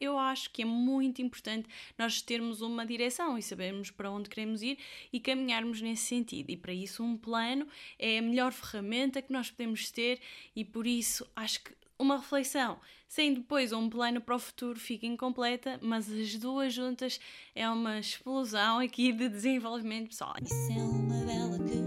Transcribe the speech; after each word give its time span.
eu 0.00 0.18
acho 0.18 0.50
que 0.50 0.62
é 0.62 0.64
muito 0.64 1.22
importante 1.22 1.68
nós 1.98 2.20
termos 2.20 2.60
uma 2.60 2.84
direção 2.84 3.36
e 3.36 3.42
sabermos 3.42 3.90
para 3.90 4.10
onde 4.10 4.28
queremos 4.28 4.62
ir 4.62 4.78
e 5.12 5.20
caminharmos 5.20 5.80
nesse 5.80 6.04
sentido. 6.04 6.50
E 6.50 6.56
para 6.56 6.72
isso, 6.72 7.02
um 7.02 7.16
plano 7.16 7.66
é 7.98 8.18
a 8.18 8.22
melhor 8.22 8.52
ferramenta 8.52 9.22
que 9.22 9.32
nós 9.32 9.50
podemos 9.50 9.90
ter, 9.90 10.20
e 10.54 10.64
por 10.64 10.86
isso 10.86 11.26
acho 11.34 11.62
que 11.64 11.72
uma 11.98 12.18
reflexão 12.18 12.78
sem 13.08 13.32
depois 13.32 13.72
um 13.72 13.88
plano 13.88 14.20
para 14.20 14.34
o 14.34 14.38
futuro 14.38 14.78
fica 14.78 15.06
incompleta, 15.06 15.78
mas 15.82 16.10
as 16.10 16.34
duas 16.36 16.74
juntas 16.74 17.20
é 17.54 17.68
uma 17.68 17.98
explosão 17.98 18.80
aqui 18.80 19.12
de 19.12 19.28
desenvolvimento 19.28 20.08
pessoal. 20.08 20.34
Isso 20.42 20.72
é 20.72 20.82
uma 20.82 21.24
bela 21.24 21.58
questão. 21.58 21.85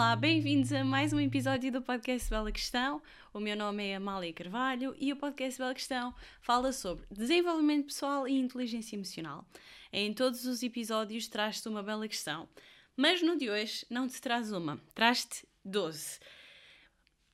Olá, 0.00 0.16
bem-vindos 0.16 0.72
a 0.72 0.82
mais 0.82 1.12
um 1.12 1.20
episódio 1.20 1.70
do 1.70 1.82
podcast 1.82 2.30
Bela 2.30 2.50
Questão. 2.50 3.02
O 3.34 3.38
meu 3.38 3.54
nome 3.54 3.86
é 3.86 3.96
Amália 3.96 4.32
Carvalho 4.32 4.96
e 4.98 5.12
o 5.12 5.16
podcast 5.16 5.60
Bela 5.60 5.74
Questão 5.74 6.14
fala 6.40 6.72
sobre 6.72 7.04
desenvolvimento 7.10 7.88
pessoal 7.88 8.26
e 8.26 8.32
inteligência 8.32 8.96
emocional. 8.96 9.46
Em 9.92 10.14
todos 10.14 10.46
os 10.46 10.62
episódios 10.62 11.28
traz-te 11.28 11.68
uma 11.68 11.82
bela 11.82 12.08
questão. 12.08 12.48
Mas 12.96 13.20
no 13.20 13.36
de 13.36 13.50
hoje 13.50 13.84
não 13.90 14.08
te 14.08 14.18
traz 14.22 14.50
uma, 14.52 14.80
traz-te 14.94 15.46
12. 15.66 16.18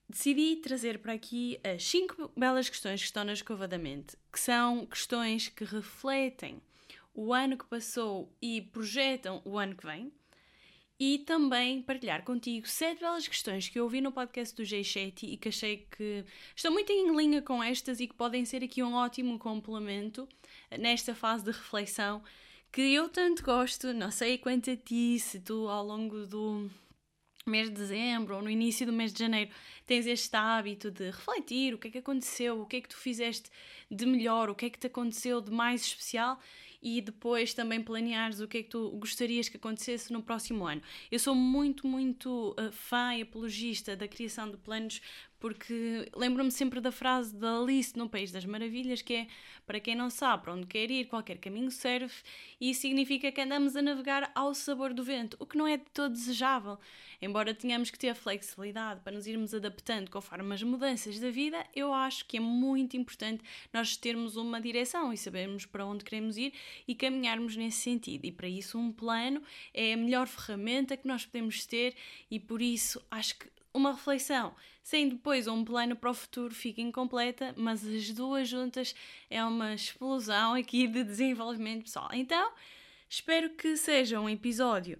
Decidi 0.09 0.57
trazer 0.57 0.99
para 0.99 1.13
aqui 1.13 1.61
as 1.63 1.85
5 1.85 2.33
belas 2.37 2.69
questões 2.69 3.01
que 3.01 3.07
estão 3.07 3.23
na 3.23 3.33
escova 3.33 3.69
da 3.69 3.79
mente, 3.79 4.17
que 4.33 4.41
são 4.41 4.85
questões 4.87 5.49
que 5.49 5.65
refletem 5.65 6.61
o 7.15 7.33
ano 7.33 7.57
que 7.57 7.65
passou 7.65 8.29
e 8.43 8.61
projetam 8.61 9.41
o 9.45 9.57
ano 9.57 9.77
que 9.77 9.87
vem. 9.87 10.13
E 10.99 11.19
também 11.19 11.83
partilhar 11.83 12.25
contigo 12.25 12.67
sete 12.67 13.01
belas 13.01 13.29
questões 13.29 13.69
que 13.69 13.79
eu 13.79 13.85
ouvi 13.85 14.01
no 14.01 14.11
podcast 14.11 14.57
do 14.57 14.63
G7 14.63 15.25
e 15.25 15.37
que 15.37 15.51
achei 15.51 15.87
que 15.91 16.25
estão 16.55 16.73
muito 16.73 16.91
em 16.91 17.15
linha 17.15 17.43
com 17.43 17.63
estas 17.63 18.01
e 18.01 18.07
que 18.07 18.15
podem 18.15 18.47
ser 18.47 18.65
aqui 18.65 18.83
um 18.83 18.95
ótimo 18.95 19.39
complemento 19.39 20.27
nesta 20.79 21.15
fase 21.15 21.45
de 21.45 21.51
reflexão 21.51 22.23
que 22.73 22.81
eu 22.81 23.09
tanto 23.09 23.43
gosto, 23.43 23.93
não 23.93 24.11
sei 24.11 24.39
quanto 24.39 24.71
a 24.71 24.77
ti, 24.77 25.19
se 25.19 25.41
tu 25.41 25.69
ao 25.69 25.85
longo 25.85 26.27
do 26.27 26.71
mês 27.47 27.69
de 27.69 27.75
dezembro 27.77 28.37
ou 28.37 28.43
no 28.43 28.51
início 28.51 28.85
do 28.85 28.93
mês 28.93 29.13
de 29.13 29.21
janeiro 29.21 29.51
tens 29.87 30.05
este 30.07 30.37
hábito 30.37 30.91
de 30.91 31.07
refletir 31.07 31.73
o 31.73 31.79
que 31.79 31.89
é 31.89 31.91
que 31.93 31.99
aconteceu, 31.99 32.61
o 32.61 32.67
que 32.67 32.77
é 32.77 32.81
que 32.81 32.89
tu 32.89 32.97
fizeste 32.97 33.51
de 33.91 34.05
melhor, 34.05 34.51
o 34.51 34.55
que 34.55 34.67
é 34.67 34.71
que 34.71 34.79
te 34.79 34.89
aconteceu 34.89 35.41
de 35.41 35.51
mais 35.51 35.83
especial 35.83 36.41
e 36.87 37.01
depois 37.01 37.53
também 37.53 37.83
planeares 37.83 38.39
o 38.39 38.47
que 38.47 38.59
é 38.59 38.63
que 38.63 38.69
tu 38.69 38.93
gostarias 38.93 39.49
que 39.49 39.57
acontecesse 39.57 40.13
no 40.13 40.23
próximo 40.23 40.65
ano. 40.65 40.81
Eu 41.11 41.19
sou 41.19 41.35
muito, 41.35 41.85
muito 41.85 42.55
uh, 42.57 42.71
fã 42.71 43.13
e 43.13 43.23
apologista 43.23 43.97
da 43.97 44.07
criação 44.07 44.49
de 44.49 44.57
planos 44.57 45.03
porque 45.39 46.09
lembro-me 46.15 46.51
sempre 46.51 46.81
da 46.81 46.91
frase 46.91 47.35
da 47.35 47.59
Alice 47.59 47.97
no 47.97 48.09
País 48.09 48.33
das 48.33 48.45
Maravilhas, 48.45 49.03
que 49.03 49.15
é 49.15 49.27
para 49.67 49.81
quem 49.81 49.95
não 49.95 50.09
sabe 50.09 50.45
para 50.45 50.55
onde 50.55 50.67
quer 50.67 50.91
ir, 50.91 51.07
qualquer 51.07 51.39
caminho 51.39 51.71
serve, 51.71 52.15
e 52.61 52.75
significa 52.75 53.31
que 53.33 53.41
andamos 53.41 53.77
a 53.77 53.83
navegar 53.83 54.31
ao 54.35 54.55
sabor 54.55 54.95
do 54.95 55.03
vento, 55.03 55.37
o 55.41 55.47
que 55.47 55.59
não 55.59 55.67
é 55.67 55.77
de 55.77 55.85
todo 55.93 56.13
desejável. 56.13 56.79
Embora 57.21 57.55
tenhamos 57.55 57.91
que 57.91 57.99
ter 57.99 58.15
flexibilidade 58.15 59.01
para 59.01 59.13
nos 59.13 59.27
irmos 59.27 59.55
adaptando 59.55 60.11
conforme 60.11 60.55
as 60.55 60.63
mudanças 60.63 61.19
da 61.19 61.31
vida, 61.31 61.65
eu 61.75 61.93
acho 61.93 62.27
que 62.27 62.37
é 62.37 62.41
muito 62.41 62.97
importante 62.97 63.43
nós 63.73 63.97
termos 63.97 64.37
uma 64.37 64.61
direção 64.61 65.13
e 65.13 65.17
sabermos 65.17 65.67
para 65.67 65.87
onde 65.87 66.05
queremos 66.05 66.37
ir 66.37 66.53
e 66.87 66.95
caminharmos 66.95 67.57
nesse 67.57 67.79
sentido. 67.79 68.25
E 68.25 68.33
para 68.33 68.49
isso, 68.49 68.79
um 68.79 68.93
plano 68.93 69.43
é 69.73 69.95
a 69.95 69.97
melhor 69.97 70.27
ferramenta 70.27 70.97
que 70.97 71.09
nós 71.09 71.25
podemos 71.25 71.65
ter, 71.67 71.95
e 72.31 72.39
por 72.39 72.61
isso 72.61 73.03
acho 73.11 73.39
que 73.39 73.56
uma 73.77 73.93
reflexão 73.93 74.55
sem 74.83 75.09
depois 75.09 75.47
um 75.47 75.65
plano 75.65 75.97
para 75.97 76.11
o 76.11 76.15
futuro 76.15 76.55
fica 76.55 76.81
incompleta, 76.81 77.53
mas 77.57 77.85
as 77.85 78.11
duas 78.13 78.49
juntas 78.49 78.95
é 79.29 79.45
uma 79.45 79.75
explosão 79.75 80.55
aqui 80.55 80.87
de 80.87 81.03
desenvolvimento 81.05 81.83
pessoal. 81.83 82.09
Então, 82.13 82.53
espero 83.09 83.51
que 83.51 83.77
seja 83.77 84.21
um 84.21 84.29
episódio 84.29 84.99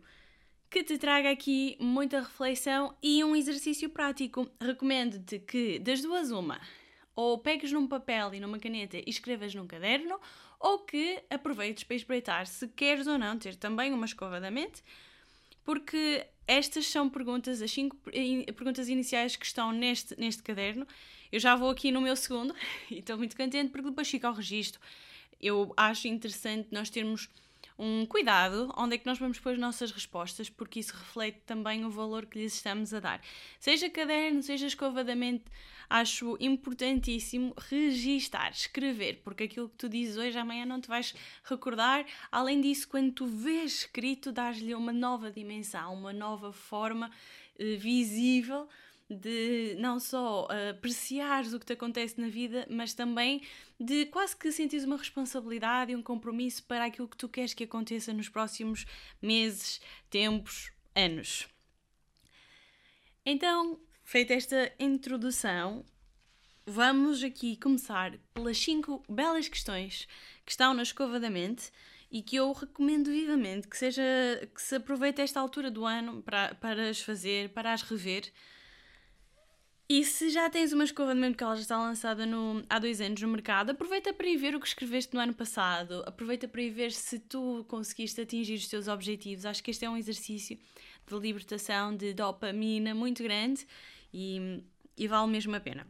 que 0.69 0.83
te 0.83 0.99
traga 0.99 1.31
aqui 1.31 1.77
muita 1.81 2.19
reflexão 2.21 2.97
e 3.03 3.23
um 3.23 3.37
exercício 3.37 3.89
prático. 3.89 4.51
Recomendo-te 4.61 5.39
que, 5.39 5.79
das 5.79 6.03
duas, 6.03 6.33
uma, 6.33 6.61
ou 7.15 7.39
pegues 7.39 7.71
num 7.71 7.87
papel 7.87 8.35
e 8.35 8.41
numa 8.41 8.59
caneta 8.59 8.99
e 8.99 9.05
escrevas 9.07 9.55
num 9.55 9.67
caderno, 9.67 10.21
ou 10.59 10.81
que 10.81 11.23
aproveites 11.31 11.85
para 11.85 11.97
espreitar 11.97 12.47
se 12.47 12.67
queres 12.69 13.07
ou 13.07 13.17
não 13.17 13.39
ter 13.39 13.55
também 13.55 13.93
uma 13.93 14.07
escova 14.07 14.41
da 14.41 14.51
mente, 14.51 14.83
porque 15.63 16.27
estas 16.47 16.87
são 16.87 17.09
perguntas, 17.09 17.61
as 17.61 17.71
cinco 17.71 17.97
perguntas 18.55 18.89
iniciais 18.89 19.37
que 19.37 19.45
estão 19.45 19.73
neste, 19.73 20.19
neste 20.19 20.43
caderno. 20.43 20.87
Eu 21.33 21.41
já 21.41 21.57
vou 21.57 21.71
aqui 21.71 21.91
no 21.91 22.01
meu 22.01 22.15
segundo 22.15 22.55
e 22.91 22.99
estou 22.99 23.17
muito 23.17 23.37
contente 23.37 23.71
porque 23.71 23.89
depois 23.89 24.09
fica 24.09 24.29
ao 24.29 24.35
registro. 24.35 24.81
Eu 25.41 25.73
acho 25.77 26.09
interessante 26.09 26.69
nós 26.71 26.89
termos 26.89 27.29
um 27.79 28.07
cuidado 28.07 28.73
onde 28.77 28.95
é 28.95 28.99
que 28.99 29.07
nós 29.07 29.19
vamos 29.19 29.39
pôr 29.39 29.53
as 29.53 29.59
nossas 29.59 29.91
respostas, 29.91 30.49
porque 30.49 30.81
isso 30.81 30.95
reflete 30.95 31.41
também 31.47 31.85
o 31.85 31.91
valor 31.91 32.27
que 32.27 32.39
lhes 32.39 32.55
estamos 32.55 32.95
a 32.95 33.01
dar. 33.01 33.21
Seja 33.59 33.91
caderno, 33.91 34.43
seja 34.43 34.67
escova 34.67 35.05
da 35.05 35.15
mente, 35.15 35.45
acho 35.89 36.37
importantíssimo 36.41 37.55
registar, 37.57 38.51
escrever, 38.51 39.21
porque 39.23 39.45
aquilo 39.45 39.69
que 39.69 39.77
tu 39.77 39.89
dizes 39.89 40.17
hoje, 40.17 40.39
amanhã 40.39 40.65
não 40.65 40.81
te 40.81 40.89
vais 40.89 41.15
recordar. 41.45 42.05
Além 42.31 42.61
disso, 42.61 42.89
quando 42.89 43.13
tu 43.13 43.27
vês 43.27 43.81
escrito, 43.81 44.33
dás-lhe 44.33 44.75
uma 44.75 44.93
nova 44.93 45.31
dimensão, 45.31 45.95
uma 45.95 46.13
nova 46.13 46.53
forma 46.53 47.11
uh, 47.59 47.79
visível 47.79 48.69
de 49.09 49.77
não 49.79 50.01
só 50.01 50.47
uh, 50.47 50.71
apreciares 50.71 51.53
o 51.53 51.61
que 51.61 51.67
te 51.67 51.73
acontece 51.73 52.21
na 52.21 52.29
vida, 52.29 52.67
mas 52.69 52.93
também 52.93 53.43
de 53.79 54.07
quase 54.07 54.37
que 54.37 54.51
sentires 54.51 54.85
uma 54.85 54.97
responsabilidade 54.97 55.93
e 55.93 55.97
um 55.97 56.03
compromisso 56.03 56.65
para 56.65 56.85
aquilo 56.85 57.09
que 57.09 57.17
tu 57.17 57.29
queres 57.29 57.55
que 57.55 57.65
aconteça 57.65 58.13
nos 58.13 58.29
próximos 58.29 58.85
meses, 59.23 59.81
tempos, 60.11 60.73
anos. 60.95 61.49
Então, 63.25 63.79
feita 64.03 64.35
esta 64.35 64.73
introdução, 64.79 65.85
vamos 66.65 67.23
aqui 67.23 67.57
começar 67.57 68.19
pelas 68.35 68.59
cinco 68.59 69.05
belas 69.09 69.47
questões 69.47 70.09
que 70.45 70.51
estão 70.51 70.75
na 70.75 70.83
escova 70.83 71.21
da 71.21 71.31
mente 71.31 71.71
e 72.11 72.23
que 72.23 72.37
eu 72.37 72.53
recomendo 72.53 73.11
vivamente 73.11 73.69
que 73.69 73.77
seja 73.77 74.03
que 74.55 74.63
se 74.63 74.77
aproveite 74.77 75.21
esta 75.21 75.41
altura 75.41 75.71
do 75.71 75.85
ano 75.85 76.23
para, 76.23 76.55
para 76.57 76.89
as 76.89 77.01
fazer, 77.01 77.51
para 77.51 77.73
as 77.73 77.83
rever 77.83 78.33
e 79.89 80.05
se 80.05 80.31
já 80.31 80.51
tens 80.51 80.73
uma 80.73 80.83
escova 80.83 81.15
de 81.15 81.21
mente 81.21 81.37
que 81.37 81.45
ela 81.45 81.55
já 81.55 81.63
está 81.63 81.79
lançada 81.79 82.27
no, 82.27 82.65
há 82.69 82.79
dois 82.79 83.01
anos 83.01 83.21
no 83.23 83.29
mercado, 83.29 83.71
aproveita 83.71 84.13
para 84.13 84.27
ir 84.27 84.37
ver 84.37 84.57
o 84.57 84.61
que 84.61 84.67
escreveste 84.67 85.15
no 85.15 85.21
ano 85.21 85.33
passado, 85.33 86.03
aproveita 86.07 86.49
para 86.49 86.61
ir 86.61 86.71
ver 86.71 86.91
se 86.91 87.21
tu 87.21 87.65
conseguiste 87.69 88.21
atingir 88.21 88.55
os 88.55 88.67
teus 88.67 88.89
objetivos. 88.89 89.47
Acho 89.47 89.63
que 89.63 89.71
este 89.71 89.85
é 89.85 89.91
um 89.91 89.97
exercício 89.97 90.59
de 91.07 91.19
libertação 91.19 91.97
de 91.97 92.13
dopamina 92.13 92.95
muito 92.95 93.23
grande 93.23 93.65
e, 94.13 94.61
e 94.97 95.07
vale 95.07 95.31
mesmo 95.31 95.55
a 95.55 95.61
pena. 95.61 95.87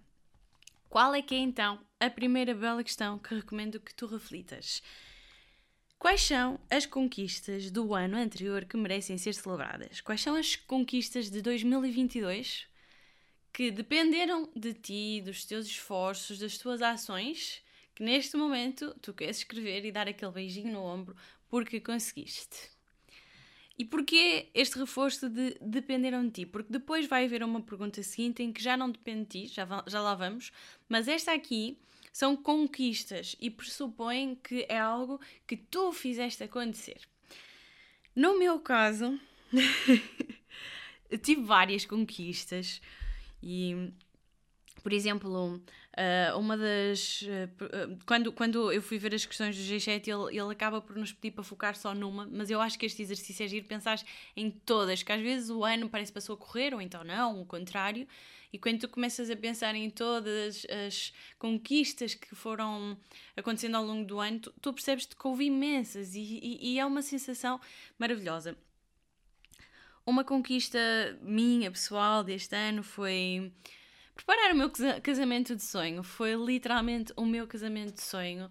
Qual 0.91 1.15
é 1.15 1.23
que 1.23 1.35
é 1.35 1.39
então 1.39 1.81
a 1.99 2.11
primeira 2.11 2.55
bela 2.55 2.85
questão 2.85 3.19
que 3.19 3.35
recomendo 3.35 3.81
que 3.81 3.95
tu 3.95 4.07
reflitas? 4.07 4.83
Quais 5.99 6.21
são 6.21 6.61
as 6.71 6.85
conquistas 6.85 7.71
do 7.71 7.95
ano 7.95 8.19
anterior 8.19 8.67
que 8.67 8.77
merecem 8.77 9.17
ser 9.17 9.33
celebradas? 9.33 10.03
Quais 10.03 10.21
são 10.21 10.37
as 10.37 10.55
conquistas 10.55 11.31
de 11.31 11.41
2022? 11.41 12.76
Que 13.57 13.71
dependeram 13.71 14.51
de 14.55 14.75
ti, 14.75 15.23
dos 15.25 15.47
teus 15.47 15.65
esforços, 15.65 16.39
das 16.39 16.59
tuas 16.59 16.83
ações, 16.83 17.63
que 17.95 18.03
neste 18.03 18.37
momento 18.37 18.95
tu 19.01 19.15
queres 19.15 19.39
escrever 19.39 19.83
e 19.87 19.91
dar 19.91 20.07
aquele 20.07 20.31
beijinho 20.31 20.75
no 20.75 20.83
ombro 20.83 21.17
porque 21.49 21.81
conseguiste. 21.81 22.69
E 23.79 23.83
porquê 23.83 24.51
este 24.53 24.79
reforço 24.79 25.31
de 25.31 25.57
dependeram 25.59 26.27
de 26.27 26.33
ti? 26.33 26.45
Porque 26.45 26.71
depois 26.71 27.07
vai 27.07 27.25
haver 27.25 27.43
uma 27.43 27.63
pergunta 27.63 28.03
seguinte 28.03 28.43
em 28.43 28.53
que 28.53 28.63
já 28.63 28.77
não 28.77 28.91
depende 28.91 29.23
de 29.23 29.47
ti, 29.47 29.55
já, 29.55 29.67
já 29.87 30.03
lá 30.03 30.15
vamos, 30.15 30.53
mas 30.87 31.09
esta 31.09 31.33
aqui 31.33 31.79
são 32.13 32.37
conquistas 32.37 33.37
e 33.41 33.49
pressupõem 33.49 34.35
que 34.35 34.67
é 34.69 34.79
algo 34.79 35.19
que 35.47 35.57
tu 35.57 35.95
fizeste 35.95 36.45
acontecer. 36.45 37.01
No 38.15 38.39
meu 38.39 38.61
caso, 38.61 39.19
tive 41.23 41.41
várias 41.41 41.87
conquistas. 41.87 42.83
E, 43.49 43.93
por 44.83 44.93
exemplo, 44.93 45.31
uh, 45.55 46.37
uma 46.37 46.57
das. 46.57 47.23
Uh, 47.23 47.97
quando, 48.05 48.33
quando 48.33 48.73
eu 48.73 48.83
fui 48.83 48.99
ver 48.99 49.15
as 49.15 49.25
questões 49.25 49.57
do 49.57 49.63
G7, 49.63 50.09
ele, 50.09 50.37
ele 50.37 50.53
acaba 50.53 50.81
por 50.81 50.97
nos 50.97 51.13
pedir 51.13 51.33
para 51.33 51.45
focar 51.45 51.77
só 51.77 51.95
numa, 51.95 52.27
mas 52.27 52.51
eu 52.51 52.61
acho 52.61 52.77
que 52.77 52.85
este 52.85 53.03
exercício 53.03 53.45
é 53.45 53.49
giro 53.49 53.65
pensar 53.65 54.03
em 54.37 54.51
todas, 54.51 55.05
que 55.05 55.13
às 55.13 55.21
vezes 55.21 55.49
o 55.49 55.65
ano 55.65 55.89
parece 55.89 56.13
passou 56.13 56.35
a 56.35 56.37
correr, 56.37 56.75
ou 56.75 56.81
então 56.81 57.05
não, 57.05 57.41
o 57.41 57.47
contrário. 57.47 58.09
E 58.53 58.59
quando 58.59 58.81
tu 58.81 58.89
começas 58.89 59.31
a 59.31 59.37
pensar 59.37 59.77
em 59.77 59.91
todas 59.91 60.67
as 60.87 61.13
conquistas 61.39 62.15
que 62.15 62.35
foram 62.35 62.99
acontecendo 63.37 63.77
ao 63.77 63.85
longo 63.85 64.05
do 64.05 64.19
ano, 64.19 64.41
tu, 64.41 64.53
tu 64.61 64.73
percebes 64.73 65.07
que 65.07 65.27
houve 65.27 65.45
imensas 65.45 66.17
e, 66.17 66.41
e, 66.43 66.73
e 66.73 66.79
é 66.81 66.85
uma 66.87 67.03
sensação 67.03 67.61
maravilhosa. 67.97 68.57
Uma 70.07 70.23
conquista 70.23 70.79
minha, 71.21 71.71
pessoal, 71.71 72.23
deste 72.23 72.55
ano 72.55 72.83
foi 72.83 73.53
preparar 74.15 74.53
o 74.53 74.57
meu 74.57 74.71
casamento 75.03 75.57
de 75.57 75.63
sonho. 75.63 76.03
Foi 76.03 76.35
literalmente 76.35 77.13
o 77.17 77.27
meu 77.27 77.47
casamento 77.47 77.95
de 77.95 78.03
sonho. 78.03 78.49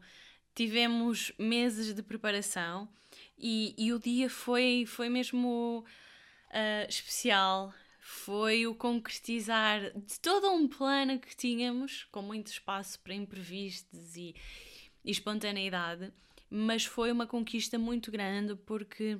Tivemos 0.54 1.31
meses 1.40 1.96
de 1.96 2.04
preparação 2.04 2.90
e, 3.38 3.74
e 3.78 3.94
o 3.94 4.00
dia 4.00 4.30
foi, 4.30 4.86
foi 4.86 5.07
mesmo 5.07 5.86
uh, 6.50 6.90
especial. 6.90 7.74
Foi 8.02 8.68
o 8.68 8.75
concretizar 8.75 9.92
de 9.96 10.19
todo 10.19 10.52
um 10.52 10.68
plano 10.68 11.18
que 11.18 11.36
tínhamos, 11.36 12.04
com 12.12 12.22
muito 12.22 12.48
espaço 12.48 13.00
para 13.00 13.16
imprevistos 13.16 14.16
e, 14.16 14.36
e 15.04 15.10
espontaneidade, 15.10 16.13
mas 16.50 16.86
foi 16.86 17.12
uma 17.12 17.25
conquista 17.25 17.80
muito 17.80 18.12
grande 18.12 18.56
porque 18.56 19.18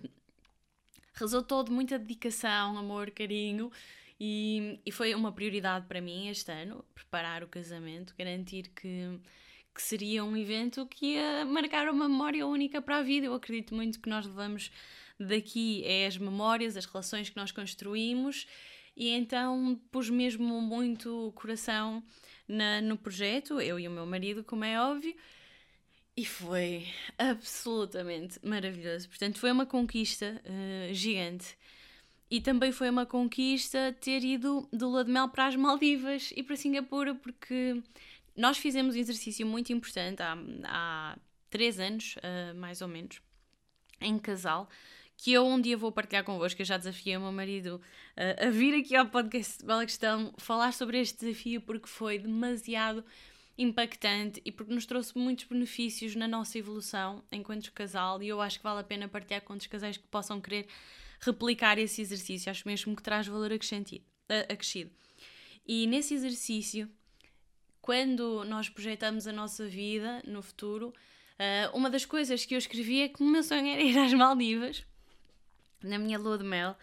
resultou 1.16 1.64
de 1.64 1.72
muita 1.72 1.98
dedicação, 1.98 2.78
amor, 2.78 3.12
carinho 3.12 3.72
e, 4.20 4.80
e 4.86 4.92
foi 4.92 5.14
uma 5.14 5.32
prioridade 5.32 5.86
para 5.88 6.02
mim 6.02 6.28
este 6.30 6.52
ano 6.52 6.84
preparar 6.94 7.44
o 7.44 7.48
casamento, 7.48 8.14
garantir 8.18 8.70
que, 8.70 9.20
que 9.74 9.82
seria 9.82 10.24
um 10.24 10.36
evento 10.38 10.86
que 10.86 11.14
ia 11.14 11.46
marcar 11.46 11.90
uma 11.90 12.08
memória 12.08 12.46
única 12.46 12.82
para 12.82 12.98
a 12.98 13.04
vida. 13.04 13.26
Eu 13.26 13.34
acredito 13.34 13.74
muito 13.76 14.00
que 14.00 14.10
nós 14.10 14.26
levamos 14.26 14.72
daqui 15.20 15.84
é 15.86 16.08
as 16.08 16.18
memórias, 16.18 16.78
as 16.78 16.86
relações 16.86 17.30
que 17.30 17.38
nós 17.38 17.52
construímos, 17.52 18.48
e 18.96 19.10
então 19.10 19.80
pus 19.92 20.10
mesmo 20.10 20.62
muito 20.62 21.32
coração 21.36 22.04
na, 22.48 22.82
no 22.82 22.98
projeto, 22.98 23.60
eu 23.60 23.80
e 23.80 23.88
o 23.88 23.92
meu 23.92 24.06
marido, 24.06 24.44
como 24.44 24.64
é 24.64 24.80
óbvio, 24.80 25.16
e 26.18 26.26
foi 26.26 26.88
absolutamente 27.18 28.40
maravilhoso. 28.42 29.10
Portanto, 29.10 29.38
foi 29.38 29.52
uma 29.52 29.66
conquista 29.66 30.42
uh, 30.46 30.94
gigante. 30.94 31.58
E 32.30 32.42
também 32.42 32.72
foi 32.72 32.90
uma 32.90 33.06
conquista 33.06 33.96
ter 34.00 34.24
ido 34.24 34.68
do 34.72 34.90
Lua 34.90 35.04
de 35.04 35.12
Mel 35.12 35.30
para 35.30 35.48
as 35.48 35.56
Maldivas 35.56 36.32
e 36.36 36.42
para 36.42 36.56
Singapura, 36.56 37.14
porque 37.14 37.82
nós 38.36 38.58
fizemos 38.58 38.96
um 38.96 39.00
exercício 39.00 39.46
muito 39.46 39.72
importante 39.72 40.22
há, 40.24 40.38
há 40.64 41.18
três 41.50 41.80
anos, 41.80 42.16
uh, 42.18 42.56
mais 42.56 42.82
ou 42.82 42.88
menos, 42.88 43.22
em 44.02 44.18
casal, 44.18 44.70
que 45.18 45.34
eu 45.34 45.46
um 45.46 45.60
dia 45.60 45.78
vou 45.78 45.92
partilhar 45.92 46.24
convosco. 46.24 46.62
Eu 46.62 46.66
já 46.66 46.78
desafiei 46.78 47.18
o 47.18 47.22
meu 47.22 47.32
marido 47.32 47.82
uh, 48.18 48.48
a 48.48 48.50
vir 48.50 48.74
aqui 48.74 48.96
ao 48.96 49.06
podcast 49.06 49.64
Bela 49.66 49.86
Questão 49.86 50.34
falar 50.38 50.72
sobre 50.72 51.00
este 51.00 51.26
desafio 51.26 51.62
porque 51.62 51.88
foi 51.88 52.18
demasiado 52.20 53.04
impactante 53.58 54.42
e 54.44 54.52
porque 54.52 54.74
nos 54.74 54.86
trouxe 54.86 55.18
muitos 55.18 55.46
benefícios 55.46 56.16
na 56.16 56.28
nossa 56.28 56.58
evolução 56.58 57.24
enquanto 57.32 57.72
casal 57.72 58.22
e 58.22 58.28
eu 58.28 58.42
acho 58.42 58.58
que 58.58 58.64
vale 58.64 58.82
a 58.82 58.84
pena 58.84 59.08
partilhar 59.08 59.42
com 59.42 59.54
outros 59.54 59.70
casais 59.70 59.98
que 59.98 60.08
possam 60.08 60.42
querer 60.42 60.68
replicar 61.22 61.78
esse 61.78 62.02
exercício. 62.02 62.50
Acho 62.50 62.68
mesmo 62.68 62.96
que 62.96 63.02
traz 63.02 63.28
valor 63.28 63.52
acrescido. 63.54 64.92
E 65.68 65.88
nesse 65.88 66.14
exercício, 66.14 66.90
quando 67.82 68.44
nós 68.46 68.70
projetamos 68.70 69.28
a 69.28 69.32
nossa 69.32 69.66
vida 69.66 70.22
no 70.26 70.42
futuro, 70.42 70.90
uh, 70.90 71.76
uma 71.76 71.90
das 71.90 72.06
coisas 72.06 72.46
que 72.46 72.54
eu 72.54 72.58
escrevi 72.58 73.02
é 73.02 73.10
que 73.10 73.24
o 73.24 73.26
meu 73.26 73.44
sonho 73.44 73.68
era 73.68 73.82
ir 73.82 73.98
às 73.98 74.14
Maldivas 74.14 74.86
na 75.82 75.98
minha 75.98 76.18
lua 76.18 76.38
de 76.38 76.44
mel 76.44 76.76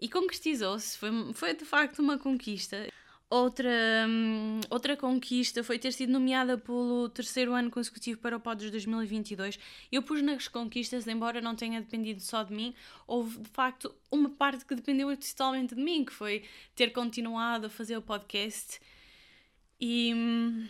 e 0.00 0.08
concretizou-se. 0.08 0.96
Foi, 0.96 1.10
foi 1.34 1.54
de 1.54 1.64
facto 1.64 2.00
uma 2.00 2.18
conquista. 2.18 2.88
Outra, 3.30 4.06
hum, 4.08 4.60
outra 4.70 4.96
conquista 4.96 5.62
foi 5.62 5.78
ter 5.78 5.92
sido 5.92 6.10
nomeada 6.10 6.56
pelo 6.56 7.10
terceiro 7.10 7.52
ano 7.52 7.70
consecutivo 7.70 8.18
para 8.20 8.34
o 8.34 8.40
Podes 8.40 8.70
2022. 8.70 9.58
Eu 9.92 10.02
pus 10.02 10.22
nas 10.22 10.48
conquistas, 10.48 11.06
embora 11.06 11.38
não 11.38 11.54
tenha 11.54 11.78
dependido 11.78 12.22
só 12.22 12.42
de 12.42 12.54
mim, 12.54 12.74
houve 13.06 13.38
de 13.38 13.48
facto 13.50 13.94
uma 14.10 14.30
parte 14.30 14.64
que 14.64 14.74
dependeu 14.74 15.14
totalmente 15.14 15.74
de 15.74 15.82
mim, 15.82 16.06
que 16.06 16.12
foi 16.12 16.42
ter 16.74 16.90
continuado 16.90 17.66
a 17.66 17.70
fazer 17.70 17.98
o 17.98 18.02
podcast 18.02 18.80
e, 19.78 20.14
hum, 20.14 20.66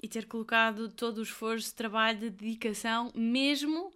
e 0.00 0.06
ter 0.06 0.26
colocado 0.26 0.88
todo 0.88 1.18
o 1.18 1.22
esforço, 1.22 1.74
trabalho, 1.74 2.30
dedicação, 2.30 3.10
mesmo 3.12 3.92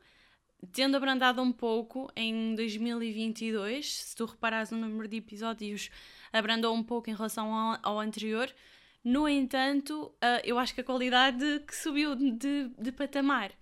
tendo 0.73 0.97
abrandado 0.97 1.41
um 1.41 1.53
pouco 1.53 2.11
em 2.17 2.55
2022, 2.55 3.95
se 3.95 4.17
tu 4.17 4.25
reparares 4.25 4.71
no 4.71 4.79
número 4.79 5.09
de 5.09 5.17
episódios, 5.17 5.91
abrandou 6.33 6.75
um 6.75 6.83
pouco 6.83 7.09
em 7.09 7.15
relação 7.15 7.53
ao, 7.53 7.79
ao 7.83 8.01
anterior. 8.01 8.53
No 9.05 9.29
entanto, 9.29 10.07
uh, 10.07 10.41
eu 10.45 10.59
acho 10.59 10.75
que 10.75 10.81
a 10.81 10.85
qualidade 10.85 11.61
que 11.67 11.75
subiu 11.75 12.15
de, 12.15 12.71
de 12.79 12.93
patamar. 12.93 13.53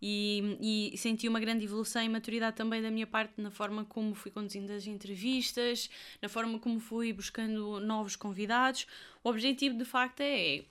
E, 0.00 0.92
e, 0.92 0.98
senti 0.98 1.26
uma 1.26 1.40
grande 1.40 1.64
evolução 1.64 2.02
e 2.02 2.08
maturidade 2.08 2.54
também 2.54 2.82
da 2.82 2.90
minha 2.90 3.06
parte 3.06 3.40
na 3.40 3.50
forma 3.50 3.82
como 3.84 4.14
fui 4.14 4.30
conduzindo 4.30 4.70
as 4.70 4.86
entrevistas, 4.86 5.88
na 6.20 6.28
forma 6.28 6.58
como 6.58 6.78
fui 6.78 7.14
buscando 7.14 7.80
novos 7.80 8.14
convidados. 8.14 8.86
O 9.24 9.30
objetivo 9.30 9.76
de 9.76 9.86
facto 9.86 10.20
é, 10.20 10.64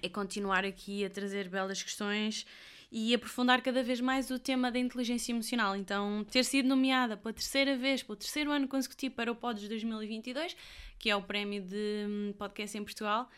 é 0.00 0.08
continuar 0.08 0.64
aqui 0.64 1.04
a 1.04 1.10
trazer 1.10 1.48
belas 1.48 1.82
questões 1.82 2.46
e 2.90 3.14
aprofundar 3.14 3.60
cada 3.62 3.82
vez 3.82 4.00
mais 4.00 4.30
o 4.30 4.38
tema 4.38 4.70
da 4.70 4.78
inteligência 4.78 5.32
emocional. 5.32 5.76
Então, 5.76 6.24
ter 6.30 6.44
sido 6.44 6.68
nomeada 6.68 7.16
pela 7.16 7.32
terceira 7.32 7.76
vez, 7.76 8.02
pelo 8.02 8.16
terceiro 8.16 8.50
ano 8.50 8.68
consecutivo 8.68 9.14
para 9.14 9.30
o 9.30 9.34
Pods 9.34 9.68
2022, 9.68 10.56
que 10.98 11.10
é 11.10 11.16
o 11.16 11.22
prémio 11.22 11.62
de 11.62 12.06
hum, 12.08 12.34
podcast 12.38 12.78
em 12.78 12.84
Portugal, 12.84 13.28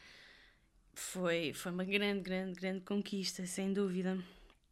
foi, 0.95 1.53
foi 1.55 1.73
uma 1.73 1.85
grande, 1.85 2.21
grande, 2.21 2.61
grande 2.61 2.81
conquista, 2.81 3.47
sem 3.47 3.73
dúvida. 3.73 4.19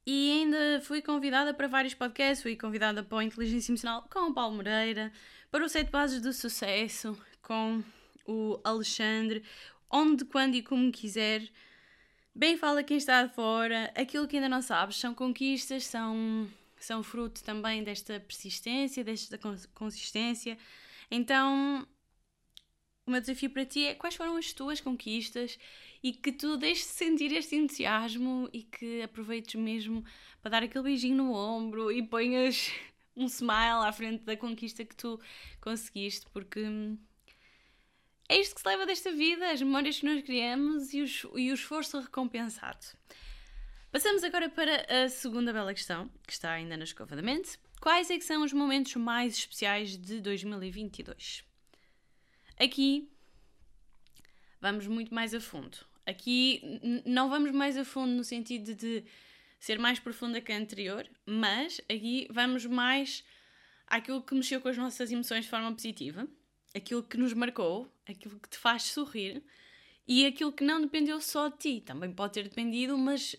E 0.05 0.31
ainda 0.31 0.81
fui 0.83 1.03
convidada 1.03 1.53
para 1.53 1.67
vários 1.67 1.95
podcasts, 1.95 2.43
fui 2.43 2.55
convidada 2.55 3.03
para 3.03 3.19
o 3.19 3.23
Inteligência 3.23 3.73
Emocional 3.73 4.07
com 4.09 4.31
o 4.31 4.35
Paulo 4.35 4.55
Moreira, 4.55 5.13
para 5.51 5.65
o 5.65 5.69
Sete 5.69 5.91
Bases 5.91 6.21
do 6.21 6.33
Sucesso 6.33 7.19
com 7.43 7.83
o 8.25 8.61
Alexandre, 8.63 9.43
onde, 9.91 10.25
quando 10.25 10.55
e 10.55 10.63
como 10.63 10.93
quiser. 10.93 11.43
Bem 12.39 12.55
fala 12.59 12.83
quem 12.85 12.99
está 12.99 13.25
de 13.25 13.33
fora, 13.33 13.91
aquilo 13.95 14.29
que 14.29 14.37
ainda 14.37 14.47
não 14.47 14.61
sabes 14.61 14.99
são 14.99 15.15
conquistas, 15.15 15.87
são, 15.87 16.47
são 16.77 17.03
fruto 17.03 17.43
também 17.43 17.83
desta 17.83 18.21
persistência, 18.21 19.03
desta 19.03 19.41
consistência. 19.73 20.59
Então, 21.11 21.89
o 23.07 23.11
meu 23.11 23.23
desafio 23.23 23.49
para 23.49 23.65
ti 23.65 23.87
é 23.87 23.95
quais 23.95 24.17
foram 24.17 24.37
as 24.37 24.53
tuas 24.53 24.83
conquistas 24.83 25.59
e 26.03 26.13
que 26.13 26.31
tu 26.31 26.59
deixes 26.59 26.89
de 26.89 26.93
sentir 26.93 27.33
este 27.33 27.57
entusiasmo 27.57 28.51
e 28.53 28.65
que 28.65 29.01
aproveites 29.01 29.55
mesmo 29.59 30.05
para 30.43 30.51
dar 30.51 30.63
aquele 30.63 30.85
beijinho 30.85 31.17
no 31.17 31.33
ombro 31.33 31.91
e 31.91 32.03
ponhas 32.03 32.71
um 33.17 33.25
smile 33.25 33.87
à 33.87 33.93
frente 33.93 34.25
da 34.25 34.37
conquista 34.37 34.85
que 34.85 34.95
tu 34.95 35.19
conseguiste, 35.59 36.27
porque 36.35 36.61
é 38.29 38.41
isto 38.41 38.55
que 38.55 38.61
se 38.61 38.69
leva 38.69 38.87
desta 38.87 39.13
vida, 39.13 39.51
as 39.51 39.63
memórias 39.63 40.01
que 40.01 40.07
nós 40.07 40.23
criamos 40.23 40.93
e, 40.93 40.99
e 40.99 41.51
o 41.51 41.55
esforço 41.55 42.01
recompensado. 42.01 42.85
Passamos 43.93 44.25
agora 44.25 44.49
para 44.49 45.05
a 45.05 45.09
segunda 45.09 45.53
bela 45.53 45.73
questão, 45.73 46.11
que 46.27 46.33
está 46.33 46.51
ainda 46.51 46.77
na 46.77 46.85
escova 46.85 47.15
da 47.15 47.23
mente. 47.23 47.59
Quais 47.81 48.11
é 48.11 48.19
são 48.21 48.43
os 48.43 48.53
momentos 48.53 48.97
mais 48.97 49.35
especiais 49.35 49.97
de 49.97 50.21
2022? 50.21 51.45
Aqui 52.59 53.09
vamos 54.61 54.87
muito 54.87 55.15
mais 55.15 55.33
a 55.33 55.41
fundo. 55.41 55.79
Aqui 56.05 56.81
não 57.05 57.31
vamos 57.31 57.53
mais 57.53 57.77
a 57.77 57.85
fundo 57.85 58.13
no 58.13 58.25
sentido 58.25 58.75
de 58.75 59.05
ser 59.61 59.79
mais 59.79 59.99
profunda 59.99 60.41
que 60.41 60.53
a 60.53 60.57
anterior, 60.57 61.09
mas 61.25 61.81
aqui 61.83 62.27
vamos 62.31 62.67
mais 62.67 63.25
àquilo 63.87 64.23
que 64.23 64.35
mexeu 64.35 64.61
com 64.61 64.69
as 64.69 64.77
nossas 64.77 65.13
emoções 65.13 65.45
de 65.45 65.51
forma 65.51 65.73
positiva 65.73 66.27
aquilo 66.77 67.03
que 67.03 67.17
nos 67.17 67.33
marcou, 67.33 67.91
aquilo 68.07 68.39
que 68.39 68.49
te 68.49 68.59
faz 68.59 68.83
sorrir 68.85 69.43
e 70.07 70.27
aquilo 70.27 70.53
que 70.53 70.63
não 70.63 70.81
dependeu 70.81 71.21
só 71.21 71.49
de 71.49 71.57
ti. 71.57 71.81
Também 71.81 72.13
pode 72.13 72.35
ter 72.35 72.45
dependido, 72.45 72.97
mas 72.97 73.35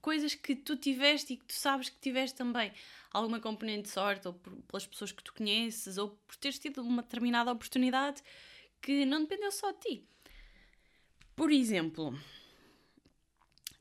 coisas 0.00 0.34
que 0.34 0.54
tu 0.54 0.76
tiveste 0.76 1.34
e 1.34 1.36
que 1.36 1.44
tu 1.44 1.52
sabes 1.52 1.88
que 1.88 1.98
tiveste 2.00 2.36
também. 2.36 2.72
Alguma 3.12 3.40
componente 3.40 3.84
de 3.84 3.88
sorte, 3.88 4.28
ou 4.28 4.34
por, 4.34 4.52
pelas 4.62 4.86
pessoas 4.86 5.10
que 5.10 5.22
tu 5.22 5.34
conheces, 5.34 5.98
ou 5.98 6.10
por 6.10 6.36
teres 6.36 6.58
tido 6.58 6.80
uma 6.80 7.02
determinada 7.02 7.50
oportunidade 7.50 8.22
que 8.80 9.04
não 9.04 9.22
dependeu 9.22 9.50
só 9.50 9.72
de 9.72 9.78
ti. 9.80 10.08
Por 11.34 11.50
exemplo, 11.50 12.16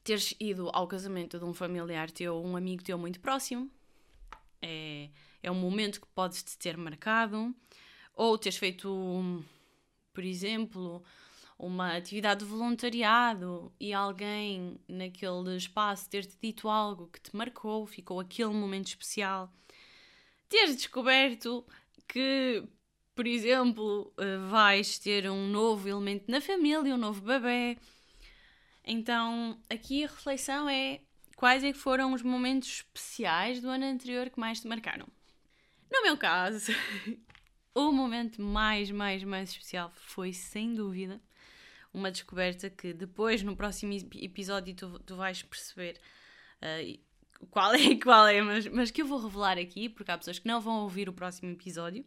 teres 0.03 0.35
ido 0.39 0.69
ao 0.73 0.87
casamento 0.87 1.37
de 1.37 1.45
um 1.45 1.53
familiar 1.53 2.09
teu, 2.11 2.41
um 2.43 2.57
amigo 2.57 2.83
teu 2.83 2.97
muito 2.97 3.19
próximo, 3.19 3.69
é, 4.61 5.09
é 5.43 5.51
um 5.51 5.55
momento 5.55 6.01
que 6.01 6.07
podes 6.07 6.43
te 6.43 6.57
ter 6.57 6.75
marcado. 6.75 7.53
Ou 8.15 8.37
teres 8.37 8.57
feito, 8.57 9.43
por 10.13 10.23
exemplo, 10.23 11.03
uma 11.57 11.95
atividade 11.95 12.43
de 12.43 12.45
voluntariado 12.45 13.71
e 13.79 13.93
alguém 13.93 14.79
naquele 14.87 15.55
espaço 15.55 16.09
ter-te 16.09 16.37
dito 16.41 16.69
algo 16.69 17.07
que 17.07 17.19
te 17.19 17.35
marcou, 17.35 17.85
ficou 17.85 18.19
aquele 18.19 18.53
momento 18.53 18.87
especial. 18.87 19.51
Teres 20.49 20.75
descoberto 20.75 21.65
que, 22.07 22.63
por 23.13 23.25
exemplo, 23.25 24.13
eh, 24.17 24.37
vais 24.49 24.99
ter 24.99 25.29
um 25.29 25.47
novo 25.47 25.87
elemento 25.89 26.29
na 26.29 26.39
família, 26.41 26.93
um 26.93 26.97
novo 26.97 27.21
bebê. 27.21 27.77
Então, 28.83 29.59
aqui 29.69 30.03
a 30.03 30.07
reflexão 30.07 30.69
é 30.69 31.01
quais 31.35 31.63
é 31.63 31.71
que 31.71 31.77
foram 31.77 32.13
os 32.13 32.21
momentos 32.21 32.69
especiais 32.69 33.61
do 33.61 33.69
ano 33.69 33.85
anterior 33.85 34.29
que 34.29 34.39
mais 34.39 34.61
te 34.61 34.67
marcaram. 34.67 35.07
No 35.91 36.03
meu 36.03 36.17
caso, 36.17 36.71
o 37.75 37.91
momento 37.91 38.41
mais, 38.41 38.89
mais, 38.89 39.23
mais 39.23 39.49
especial 39.49 39.91
foi, 39.93 40.31
sem 40.31 40.73
dúvida, 40.73 41.21
uma 41.93 42.09
descoberta 42.09 42.69
que 42.69 42.93
depois, 42.93 43.43
no 43.43 43.55
próximo 43.55 43.93
episódio, 44.15 44.73
tu, 44.73 44.99
tu 44.99 45.15
vais 45.17 45.43
perceber 45.43 45.99
uh, 46.61 46.99
qual 47.51 47.73
é 47.73 47.95
qual 48.01 48.27
é, 48.27 48.41
mas, 48.41 48.65
mas 48.67 48.91
que 48.91 49.01
eu 49.01 49.05
vou 49.05 49.19
revelar 49.19 49.57
aqui, 49.57 49.89
porque 49.89 50.09
há 50.09 50.17
pessoas 50.17 50.39
que 50.39 50.47
não 50.47 50.61
vão 50.61 50.83
ouvir 50.83 51.09
o 51.09 51.13
próximo 51.13 51.51
episódio. 51.51 52.05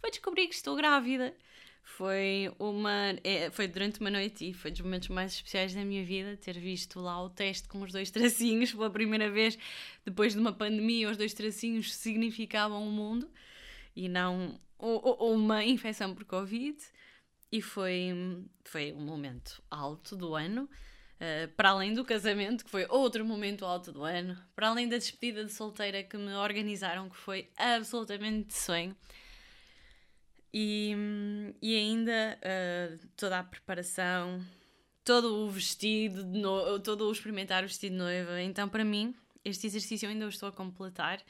Foi 0.00 0.10
descobrir 0.10 0.48
que 0.48 0.54
estou 0.54 0.74
grávida. 0.74 1.34
Foi 1.82 2.52
uma. 2.58 3.16
É, 3.24 3.50
foi 3.50 3.66
durante 3.66 4.00
uma 4.00 4.10
noite 4.10 4.48
e 4.48 4.54
foi 4.54 4.70
dos 4.70 4.80
momentos 4.80 5.08
mais 5.08 5.32
especiais 5.32 5.74
da 5.74 5.84
minha 5.84 6.04
vida 6.04 6.36
ter 6.36 6.58
visto 6.58 7.00
lá 7.00 7.22
o 7.22 7.28
teste 7.28 7.68
com 7.68 7.82
os 7.82 7.92
dois 7.92 8.10
tracinhos 8.10 8.72
pela 8.72 8.90
primeira 8.90 9.30
vez, 9.30 9.58
depois 10.04 10.32
de 10.32 10.38
uma 10.38 10.52
pandemia, 10.52 11.10
os 11.10 11.16
dois 11.16 11.34
tracinhos 11.34 11.94
significavam 11.94 12.86
o 12.86 12.90
mundo 12.90 13.28
e 13.94 14.08
não 14.08 14.58
uma 14.80 15.64
infecção 15.64 16.14
por 16.14 16.24
Covid. 16.24 16.76
E 17.52 17.60
foi, 17.60 18.12
foi 18.64 18.92
um 18.92 19.04
momento 19.04 19.62
alto 19.70 20.16
do 20.16 20.34
ano. 20.34 20.68
Uh, 21.20 21.48
para 21.54 21.70
além 21.70 21.92
do 21.92 22.02
casamento, 22.02 22.64
que 22.64 22.70
foi 22.70 22.86
outro 22.88 23.24
momento 23.26 23.66
alto 23.66 23.92
do 23.92 24.04
ano, 24.04 24.38
para 24.56 24.68
além 24.68 24.88
da 24.88 24.96
despedida 24.96 25.44
de 25.44 25.52
solteira 25.52 26.02
que 26.02 26.16
me 26.16 26.32
organizaram, 26.32 27.10
que 27.10 27.16
foi 27.16 27.50
absolutamente 27.58 28.48
de 28.48 28.54
sonho, 28.54 28.96
e, 30.52 30.96
e 31.60 31.76
ainda 31.76 32.38
uh, 32.40 33.06
toda 33.16 33.38
a 33.38 33.44
preparação, 33.44 34.42
todo 35.04 35.44
o 35.44 35.50
vestido, 35.50 36.24
de 36.24 36.38
no... 36.38 36.80
todo 36.80 37.06
o 37.06 37.12
experimentar 37.12 37.64
o 37.64 37.66
vestido 37.66 37.92
de 37.92 37.98
noiva. 37.98 38.40
Então, 38.40 38.68
para 38.68 38.84
mim, 38.84 39.14
este 39.44 39.66
exercício 39.66 40.08
ainda 40.08 40.24
o 40.24 40.28
estou 40.28 40.48
a 40.48 40.52
completar, 40.52 41.20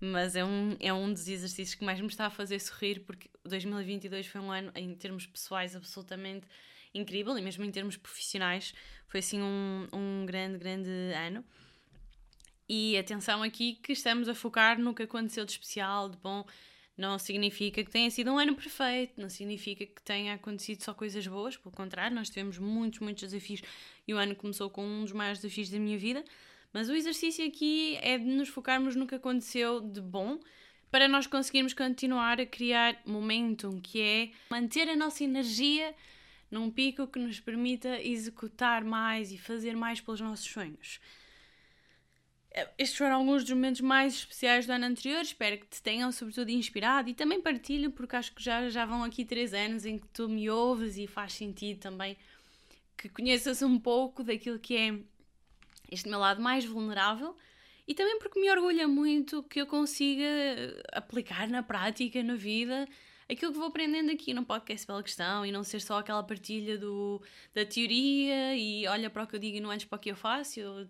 mas 0.00 0.36
é 0.36 0.44
um, 0.44 0.76
é 0.80 0.92
um 0.92 1.12
dos 1.12 1.28
exercícios 1.28 1.74
que 1.74 1.84
mais 1.84 2.00
me 2.00 2.06
está 2.06 2.26
a 2.26 2.30
fazer 2.30 2.60
sorrir, 2.60 3.00
porque 3.00 3.30
2022 3.44 4.26
foi 4.26 4.40
um 4.40 4.50
ano, 4.50 4.70
em 4.74 4.94
termos 4.94 5.26
pessoais, 5.26 5.74
absolutamente 5.74 6.46
incrível 6.94 7.36
e 7.38 7.42
mesmo 7.42 7.64
em 7.64 7.70
termos 7.70 7.96
profissionais, 7.96 8.74
foi 9.06 9.20
assim 9.20 9.40
um, 9.40 9.86
um 9.92 10.26
grande, 10.26 10.58
grande 10.58 10.90
ano. 11.14 11.44
E 12.68 12.96
atenção 12.98 13.42
aqui 13.42 13.74
que 13.74 13.92
estamos 13.92 14.28
a 14.28 14.34
focar 14.34 14.78
no 14.78 14.94
que 14.94 15.04
aconteceu 15.04 15.44
de 15.44 15.52
especial, 15.52 16.08
de 16.08 16.16
bom 16.16 16.44
não 16.96 17.18
significa 17.18 17.84
que 17.84 17.90
tenha 17.90 18.10
sido 18.10 18.32
um 18.32 18.38
ano 18.38 18.54
perfeito, 18.54 19.20
não 19.20 19.28
significa 19.28 19.84
que 19.84 20.00
tenha 20.02 20.34
acontecido 20.34 20.82
só 20.82 20.94
coisas 20.94 21.26
boas, 21.26 21.56
pelo 21.56 21.74
contrário, 21.74 22.16
nós 22.16 22.30
tivemos 22.30 22.58
muitos, 22.58 23.00
muitos 23.00 23.22
desafios 23.22 23.60
e 24.08 24.14
o 24.14 24.16
ano 24.16 24.34
começou 24.34 24.70
com 24.70 24.84
um 24.84 25.02
dos 25.02 25.12
maiores 25.12 25.40
desafios 25.40 25.68
da 25.68 25.78
minha 25.78 25.98
vida. 25.98 26.24
Mas 26.76 26.90
o 26.90 26.94
exercício 26.94 27.42
aqui 27.46 27.96
é 28.02 28.18
de 28.18 28.26
nos 28.26 28.50
focarmos 28.50 28.94
no 28.94 29.06
que 29.06 29.14
aconteceu 29.14 29.80
de 29.80 29.98
bom 29.98 30.38
para 30.90 31.08
nós 31.08 31.26
conseguirmos 31.26 31.72
continuar 31.72 32.38
a 32.38 32.44
criar 32.44 33.00
momentum, 33.06 33.80
que 33.80 33.98
é 33.98 34.30
manter 34.50 34.86
a 34.90 34.94
nossa 34.94 35.24
energia 35.24 35.94
num 36.50 36.70
pico 36.70 37.06
que 37.06 37.18
nos 37.18 37.40
permita 37.40 37.98
executar 38.02 38.84
mais 38.84 39.32
e 39.32 39.38
fazer 39.38 39.74
mais 39.74 40.02
pelos 40.02 40.20
nossos 40.20 40.44
sonhos. 40.44 41.00
Estes 42.76 42.98
foram 42.98 43.14
alguns 43.16 43.42
dos 43.42 43.54
momentos 43.54 43.80
mais 43.80 44.12
especiais 44.12 44.66
do 44.66 44.72
ano 44.72 44.84
anterior. 44.84 45.22
Espero 45.22 45.56
que 45.56 45.68
te 45.68 45.82
tenham, 45.82 46.12
sobretudo, 46.12 46.50
inspirado 46.50 47.08
e 47.08 47.14
também 47.14 47.40
partilho, 47.40 47.90
porque 47.90 48.16
acho 48.16 48.34
que 48.34 48.44
já, 48.44 48.68
já 48.68 48.84
vão 48.84 49.02
aqui 49.02 49.24
três 49.24 49.54
anos 49.54 49.86
em 49.86 49.96
que 49.96 50.08
tu 50.08 50.28
me 50.28 50.50
ouves 50.50 50.98
e 50.98 51.06
faz 51.06 51.32
sentido 51.32 51.80
também 51.80 52.18
que 52.98 53.08
conheças 53.08 53.62
um 53.62 53.78
pouco 53.78 54.22
daquilo 54.22 54.58
que 54.58 54.76
é 54.76 54.98
este 55.90 56.08
meu 56.08 56.18
lado 56.18 56.40
mais 56.40 56.64
vulnerável 56.64 57.36
e 57.86 57.94
também 57.94 58.18
porque 58.18 58.40
me 58.40 58.50
orgulha 58.50 58.88
muito 58.88 59.42
que 59.44 59.60
eu 59.60 59.66
consiga 59.66 60.24
aplicar 60.92 61.48
na 61.48 61.62
prática, 61.62 62.22
na 62.22 62.34
vida, 62.34 62.88
aquilo 63.28 63.52
que 63.52 63.58
vou 63.58 63.68
aprendendo 63.68 64.10
aqui 64.10 64.34
no 64.34 64.44
podcast 64.44 64.86
Bela 64.86 65.02
Questão 65.02 65.46
e 65.46 65.52
não 65.52 65.62
ser 65.62 65.80
só 65.80 65.98
aquela 65.98 66.22
partilha 66.22 66.76
do, 66.76 67.22
da 67.54 67.64
teoria 67.64 68.56
e 68.56 68.86
olha 68.86 69.08
para 69.08 69.22
o 69.22 69.26
que 69.26 69.36
eu 69.36 69.40
digo 69.40 69.56
e 69.56 69.60
não 69.60 69.70
antes 69.70 69.86
para 69.86 69.96
o 69.96 70.00
que 70.00 70.10
eu 70.10 70.16
faço. 70.16 70.60
Eu, 70.60 70.88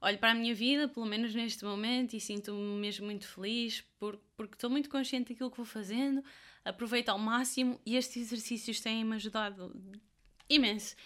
olho 0.00 0.18
para 0.18 0.30
a 0.30 0.34
minha 0.34 0.54
vida, 0.54 0.88
pelo 0.88 1.06
menos 1.06 1.34
neste 1.34 1.64
momento, 1.64 2.14
e 2.14 2.20
sinto-me 2.20 2.80
mesmo 2.80 3.04
muito 3.04 3.28
feliz 3.28 3.84
por, 3.98 4.18
porque 4.36 4.54
estou 4.54 4.70
muito 4.70 4.88
consciente 4.88 5.32
daquilo 5.32 5.50
que 5.50 5.56
vou 5.58 5.66
fazendo, 5.66 6.24
aproveito 6.64 7.10
ao 7.10 7.18
máximo 7.18 7.78
e 7.84 7.96
estes 7.96 8.16
exercícios 8.16 8.80
têm-me 8.80 9.14
ajudado 9.16 9.72
imenso. 10.48 10.96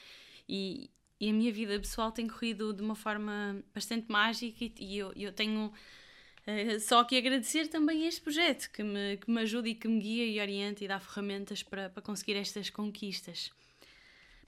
E, 0.48 0.90
e, 1.26 1.30
a 1.30 1.32
minha 1.32 1.52
vida 1.52 1.78
pessoal 1.78 2.12
tem 2.12 2.26
corrido 2.26 2.72
de 2.72 2.82
uma 2.82 2.94
forma 2.94 3.62
bastante 3.74 4.10
mágica 4.10 4.64
e, 4.78 4.98
eu, 4.98 5.12
eu 5.14 5.32
tenho 5.32 5.66
uh, 5.66 6.80
só 6.80 7.04
que 7.04 7.16
agradecer 7.16 7.68
também 7.68 8.06
este 8.06 8.20
projeto 8.20 8.70
que 8.70 8.82
me, 8.82 9.16
que 9.16 9.30
me 9.30 9.40
ajuda 9.40 9.68
e 9.68 9.74
que 9.74 9.88
me 9.88 10.00
guia 10.00 10.26
e 10.26 10.40
orienta 10.40 10.84
e 10.84 10.88
dá 10.88 10.98
ferramentas 11.00 11.62
para, 11.62 11.90
para 11.90 12.02
conseguir 12.02 12.36
estas 12.36 12.70
conquistas. 12.70 13.52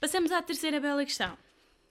Passamos 0.00 0.30
à 0.30 0.42
terceira 0.42 0.80
bela 0.80 1.04
questão. 1.04 1.36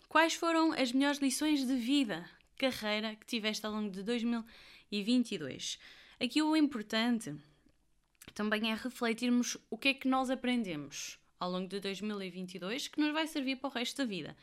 Quais 0.07 0.33
foram 0.33 0.71
as 0.71 0.91
melhores 0.91 1.19
lições 1.19 1.65
de 1.65 1.75
vida 1.75 2.29
carreira 2.57 3.15
que 3.15 3.25
tiveste 3.25 3.65
ao 3.65 3.71
longo 3.71 3.89
de 3.89 4.01
2022. 4.03 5.79
Aqui 6.19 6.41
o 6.41 6.55
importante 6.55 7.35
também 8.33 8.71
é 8.71 8.75
refletirmos 8.75 9.57
o 9.69 9.77
que 9.77 9.89
é 9.89 9.93
que 9.93 10.07
nós 10.07 10.29
aprendemos 10.29 11.19
ao 11.39 11.51
longo 11.51 11.67
de 11.67 11.79
2022 11.79 12.87
que 12.87 12.99
nos 12.99 13.13
vai 13.13 13.27
servir 13.27 13.57
para 13.57 13.69
o 13.69 13.73
resto 13.73 13.97
da 13.97 14.05
vida. 14.05 14.35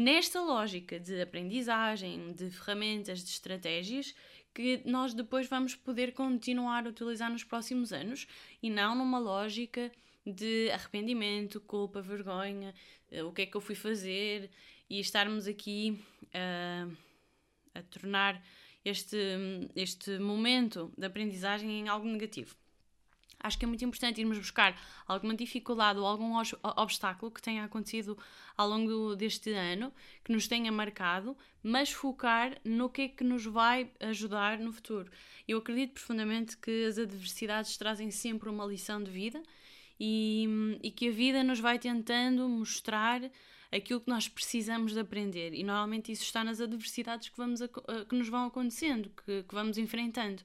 Nesta 0.00 0.40
lógica 0.40 1.00
de 1.00 1.20
aprendizagem, 1.20 2.32
de 2.32 2.48
ferramentas, 2.50 3.18
de 3.18 3.30
estratégias 3.30 4.14
que 4.54 4.80
nós 4.84 5.12
depois 5.12 5.48
vamos 5.48 5.74
poder 5.74 6.12
continuar 6.12 6.86
a 6.86 6.90
utilizar 6.90 7.28
nos 7.28 7.42
próximos 7.42 7.92
anos 7.92 8.28
e 8.62 8.70
não 8.70 8.94
numa 8.94 9.18
lógica 9.18 9.90
de 10.24 10.70
arrependimento, 10.70 11.60
culpa, 11.60 12.00
vergonha, 12.00 12.72
eh, 13.10 13.24
o 13.24 13.32
que 13.32 13.42
é 13.42 13.46
que 13.46 13.56
eu 13.56 13.60
fui 13.60 13.74
fazer 13.74 14.48
e 14.88 15.00
estarmos 15.00 15.48
aqui 15.48 16.00
uh, 16.26 16.96
a 17.74 17.82
tornar 17.82 18.40
este, 18.84 19.16
este 19.74 20.16
momento 20.20 20.92
de 20.96 21.06
aprendizagem 21.06 21.80
em 21.80 21.88
algo 21.88 22.06
negativo. 22.06 22.54
Acho 23.40 23.58
que 23.58 23.64
é 23.64 23.68
muito 23.68 23.84
importante 23.84 24.20
irmos 24.20 24.38
buscar 24.38 24.76
alguma 25.06 25.34
dificuldade 25.34 25.98
ou 25.98 26.06
algum 26.06 26.34
obstáculo 26.76 27.30
que 27.30 27.40
tenha 27.40 27.64
acontecido 27.64 28.18
ao 28.56 28.68
longo 28.68 29.14
deste 29.14 29.52
ano, 29.52 29.92
que 30.24 30.32
nos 30.32 30.48
tenha 30.48 30.72
marcado, 30.72 31.36
mas 31.62 31.90
focar 31.92 32.58
no 32.64 32.90
que 32.90 33.02
é 33.02 33.08
que 33.08 33.22
nos 33.22 33.44
vai 33.44 33.90
ajudar 34.00 34.58
no 34.58 34.72
futuro. 34.72 35.10
Eu 35.46 35.58
acredito 35.58 35.92
profundamente 35.92 36.56
que 36.56 36.84
as 36.84 36.98
adversidades 36.98 37.76
trazem 37.76 38.10
sempre 38.10 38.48
uma 38.48 38.66
lição 38.66 39.02
de 39.02 39.10
vida 39.10 39.40
e, 40.00 40.78
e 40.82 40.90
que 40.90 41.08
a 41.08 41.12
vida 41.12 41.44
nos 41.44 41.60
vai 41.60 41.78
tentando 41.78 42.48
mostrar 42.48 43.22
aquilo 43.70 44.00
que 44.00 44.08
nós 44.08 44.28
precisamos 44.28 44.92
de 44.92 45.00
aprender. 45.00 45.54
E 45.54 45.62
normalmente 45.62 46.10
isso 46.10 46.22
está 46.22 46.42
nas 46.42 46.60
adversidades 46.60 47.28
que, 47.28 47.36
vamos 47.36 47.60
que 48.08 48.14
nos 48.14 48.28
vão 48.28 48.46
acontecendo, 48.46 49.10
que, 49.24 49.42
que 49.42 49.54
vamos 49.54 49.78
enfrentando. 49.78 50.42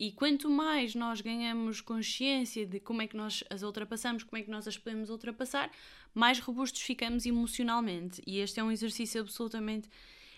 E 0.00 0.12
quanto 0.12 0.48
mais 0.48 0.94
nós 0.94 1.20
ganhamos 1.20 1.80
consciência 1.80 2.64
de 2.64 2.78
como 2.78 3.02
é 3.02 3.08
que 3.08 3.16
nós 3.16 3.42
as 3.50 3.62
ultrapassamos, 3.62 4.22
como 4.22 4.40
é 4.40 4.44
que 4.44 4.50
nós 4.50 4.68
as 4.68 4.78
podemos 4.78 5.10
ultrapassar, 5.10 5.72
mais 6.14 6.38
robustos 6.38 6.82
ficamos 6.82 7.26
emocionalmente. 7.26 8.22
E 8.24 8.38
este 8.38 8.60
é 8.60 8.62
um 8.62 8.70
exercício 8.70 9.20
absolutamente 9.20 9.88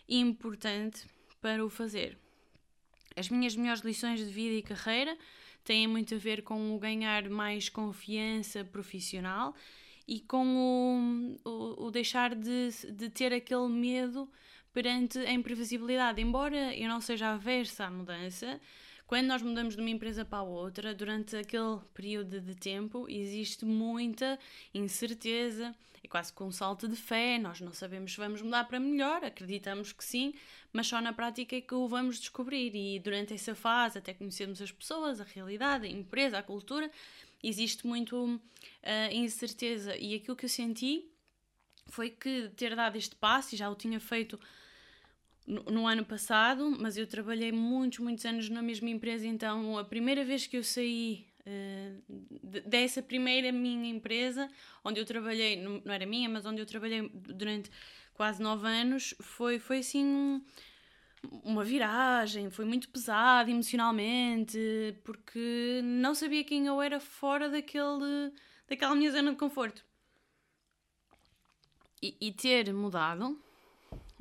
importante 0.08 1.06
para 1.42 1.62
o 1.62 1.68
fazer. 1.68 2.16
As 3.14 3.28
minhas 3.28 3.54
melhores 3.54 3.82
lições 3.82 4.20
de 4.20 4.32
vida 4.32 4.54
e 4.54 4.62
carreira 4.62 5.14
têm 5.62 5.86
muito 5.86 6.14
a 6.14 6.18
ver 6.18 6.42
com 6.42 6.74
o 6.74 6.78
ganhar 6.78 7.28
mais 7.28 7.68
confiança 7.68 8.64
profissional 8.64 9.54
e 10.08 10.20
com 10.20 11.36
o, 11.44 11.48
o, 11.48 11.86
o 11.86 11.90
deixar 11.90 12.34
de, 12.34 12.70
de 12.92 13.10
ter 13.10 13.34
aquele 13.34 13.68
medo 13.68 14.26
perante 14.72 15.18
a 15.18 15.32
imprevisibilidade. 15.32 16.22
Embora 16.22 16.74
eu 16.74 16.88
não 16.88 17.00
seja 17.00 17.34
aversa 17.34 17.84
à 17.84 17.90
mudança, 17.90 18.58
quando 19.10 19.26
nós 19.26 19.42
mudamos 19.42 19.74
de 19.74 19.80
uma 19.80 19.90
empresa 19.90 20.24
para 20.24 20.40
outra, 20.40 20.94
durante 20.94 21.34
aquele 21.34 21.80
período 21.92 22.40
de 22.40 22.54
tempo, 22.54 23.08
existe 23.08 23.64
muita 23.64 24.38
incerteza, 24.72 25.74
é 26.00 26.06
quase 26.06 26.32
com 26.32 26.44
um 26.44 26.52
salto 26.52 26.86
de 26.86 26.94
fé. 26.94 27.36
Nós 27.36 27.60
não 27.60 27.72
sabemos 27.72 28.12
se 28.12 28.18
vamos 28.18 28.40
mudar 28.40 28.68
para 28.68 28.78
melhor, 28.78 29.24
acreditamos 29.24 29.92
que 29.92 30.04
sim, 30.04 30.32
mas 30.72 30.86
só 30.86 31.00
na 31.00 31.12
prática 31.12 31.56
é 31.56 31.60
que 31.60 31.74
o 31.74 31.88
vamos 31.88 32.20
descobrir. 32.20 32.72
E 32.72 33.00
durante 33.00 33.34
essa 33.34 33.52
fase, 33.52 33.98
até 33.98 34.14
conhecermos 34.14 34.62
as 34.62 34.70
pessoas, 34.70 35.20
a 35.20 35.24
realidade, 35.24 35.88
a 35.88 35.90
empresa, 35.90 36.38
a 36.38 36.42
cultura, 36.44 36.88
existe 37.42 37.84
muito 37.88 38.16
uh, 38.16 38.40
incerteza. 39.12 39.96
E 39.96 40.14
aquilo 40.14 40.36
que 40.36 40.44
eu 40.44 40.48
senti 40.48 41.04
foi 41.88 42.10
que 42.10 42.48
ter 42.54 42.76
dado 42.76 42.96
este 42.96 43.16
passo, 43.16 43.56
e 43.56 43.58
já 43.58 43.68
o 43.68 43.74
tinha 43.74 43.98
feito 43.98 44.38
no, 45.50 45.62
no, 45.64 45.86
ano 45.86 46.04
passado, 46.04 46.70
mas 46.78 46.96
eu 46.96 47.06
trabalhei 47.06 47.50
muitos, 47.50 47.98
muitos 47.98 48.24
anos 48.24 48.48
na 48.48 48.62
mesma 48.62 48.88
empresa, 48.88 49.26
então 49.26 49.76
a 49.76 49.84
primeira 49.84 50.24
vez 50.24 50.46
que 50.46 50.56
eu 50.56 50.62
saí 50.62 51.26
uh, 51.40 52.60
dessa 52.66 53.02
primeira 53.02 53.50
minha 53.50 53.90
empresa, 53.90 54.48
onde 54.84 55.00
eu 55.00 55.04
trabalhei, 55.04 55.56
não, 55.56 55.82
era 55.86 56.06
minha, 56.06 56.28
mas 56.28 56.46
onde 56.46 56.60
eu 56.60 56.66
trabalhei 56.66 57.10
durante 57.12 57.70
quase 58.14 58.40
nove 58.40 58.66
anos, 58.68 59.14
foi, 59.20 59.58
foi 59.58 59.78
assim 59.78 60.40
uma 61.42 61.64
viragem, 61.64 62.50
foi 62.50 62.64
muito 62.64 62.88
pesado 62.88 63.50
emocionalmente, 63.50 64.58
porque 65.04 65.80
não 65.82 66.14
sabia 66.14 66.44
quem 66.44 66.66
eu 66.66 66.80
era 66.80 67.00
fora 67.00 67.48
daquele, 67.48 68.32
daquela 68.68 68.94
minha 68.94 69.10
zona 69.10 69.32
de 69.32 69.36
conforto. 69.36 69.84
E, 72.02 72.16
e 72.20 72.32
ter 72.32 72.72
mudado, 72.72 73.38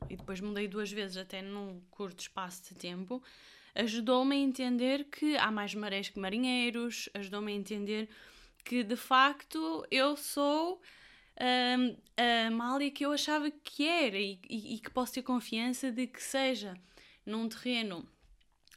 e 0.10 0.16
depois 0.16 0.40
mudei 0.40 0.68
duas 0.68 0.92
vezes 0.92 1.18
até 1.18 1.42
num 1.42 1.82
curto 1.92 2.20
espaço 2.20 2.64
de 2.70 2.76
tempo, 2.76 3.22
ajudou-me 3.76 4.36
a 4.36 4.40
entender 4.40 5.06
que 5.06 5.38
há 5.38 5.52
mais 5.52 5.74
marés 5.74 6.10
que 6.10 6.20
marinheiros, 6.20 7.10
ajudou-me 7.14 7.52
a 7.52 7.56
entender 7.56 8.10
que 8.64 8.84
de 8.84 8.96
facto 8.96 9.86
eu 9.90 10.16
sou 10.16 10.82
um, 11.40 11.98
a 12.18 12.52
Mália 12.52 12.92
que 12.92 13.06
eu 13.06 13.12
achava 13.12 13.50
que 13.50 13.88
era 13.88 14.18
e, 14.18 14.40
e, 14.50 14.76
e 14.76 14.80
que 14.80 14.90
posso 14.90 15.14
ter 15.14 15.24
confiança 15.24 15.92
de 15.92 16.08
que 16.08 16.22
seja 16.22 16.76
num 17.26 17.48
terreno 17.48 18.08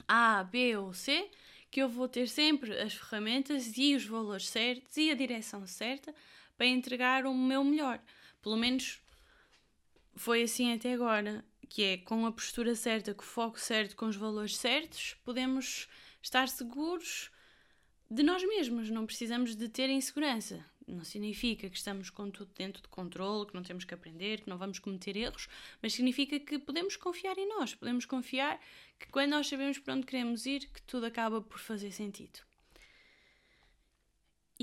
A, 0.07 0.45
B 0.45 0.77
ou 0.77 0.93
C, 0.93 1.29
que 1.71 1.81
eu 1.81 1.89
vou 1.89 2.07
ter 2.07 2.29
sempre 2.29 2.79
as 2.79 2.95
ferramentas 2.95 3.77
e 3.77 3.97
os 3.97 4.05
valores 4.05 4.49
certos 4.49 4.97
e 4.97 5.11
a 5.11 5.15
direção 5.15 5.67
certa 5.67 6.15
para 6.57 6.67
entregar 6.67 7.27
o 7.27 7.35
meu 7.35 7.65
melhor. 7.65 8.01
Pelo 8.41 8.57
menos 8.57 9.02
foi 10.15 10.43
assim 10.43 10.73
até 10.73 10.93
agora, 10.93 11.45
que 11.69 11.83
é 11.83 11.97
com 11.97 12.27
a 12.27 12.33
postura 12.33 12.75
certa, 12.75 13.15
com 13.15 13.23
o 13.23 13.27
foco 13.27 13.59
certo, 13.59 13.97
com 13.97 14.07
os 14.07 14.17
valores 14.17 14.57
certos, 14.57 15.17
podemos 15.25 15.89
estar 16.23 16.49
seguros 16.49 17.31
de 18.11 18.23
nós 18.23 18.47
mesmos, 18.47 18.91
não 18.91 19.07
precisamos 19.07 19.57
de 19.57 19.69
ter 19.69 19.89
insegurança. 19.89 20.65
Não 20.87 21.05
significa 21.05 21.71
que 21.71 21.77
estamos 21.77 22.11
com 22.11 22.31
tudo 22.31 22.51
dentro 22.55 22.83
de 22.83 22.89
controle, 22.89 23.47
que 23.47 23.55
não 23.55 23.63
temos 23.63 23.85
que 23.85 23.95
aprender, 23.95 24.43
que 24.43 24.51
não 24.51 24.59
vamos 24.59 24.79
cometer 24.79 25.17
erros, 25.17 25.49
mas 25.81 25.95
significa 25.95 26.39
que 26.39 26.59
podemos 26.59 26.97
confiar 26.97 27.39
em 27.39 27.49
nós, 27.49 27.75
podemos 27.75 28.05
confiar 28.05 28.61
que 28.99 29.09
quando 29.09 29.31
nós 29.31 29.47
sabemos 29.47 29.79
para 29.79 29.95
onde 29.95 30.07
queremos 30.07 30.45
ir, 30.45 30.67
que 30.67 30.83
tudo 30.83 31.07
acaba 31.07 31.41
por 31.41 31.59
fazer 31.59 31.93
sentido. 31.93 32.41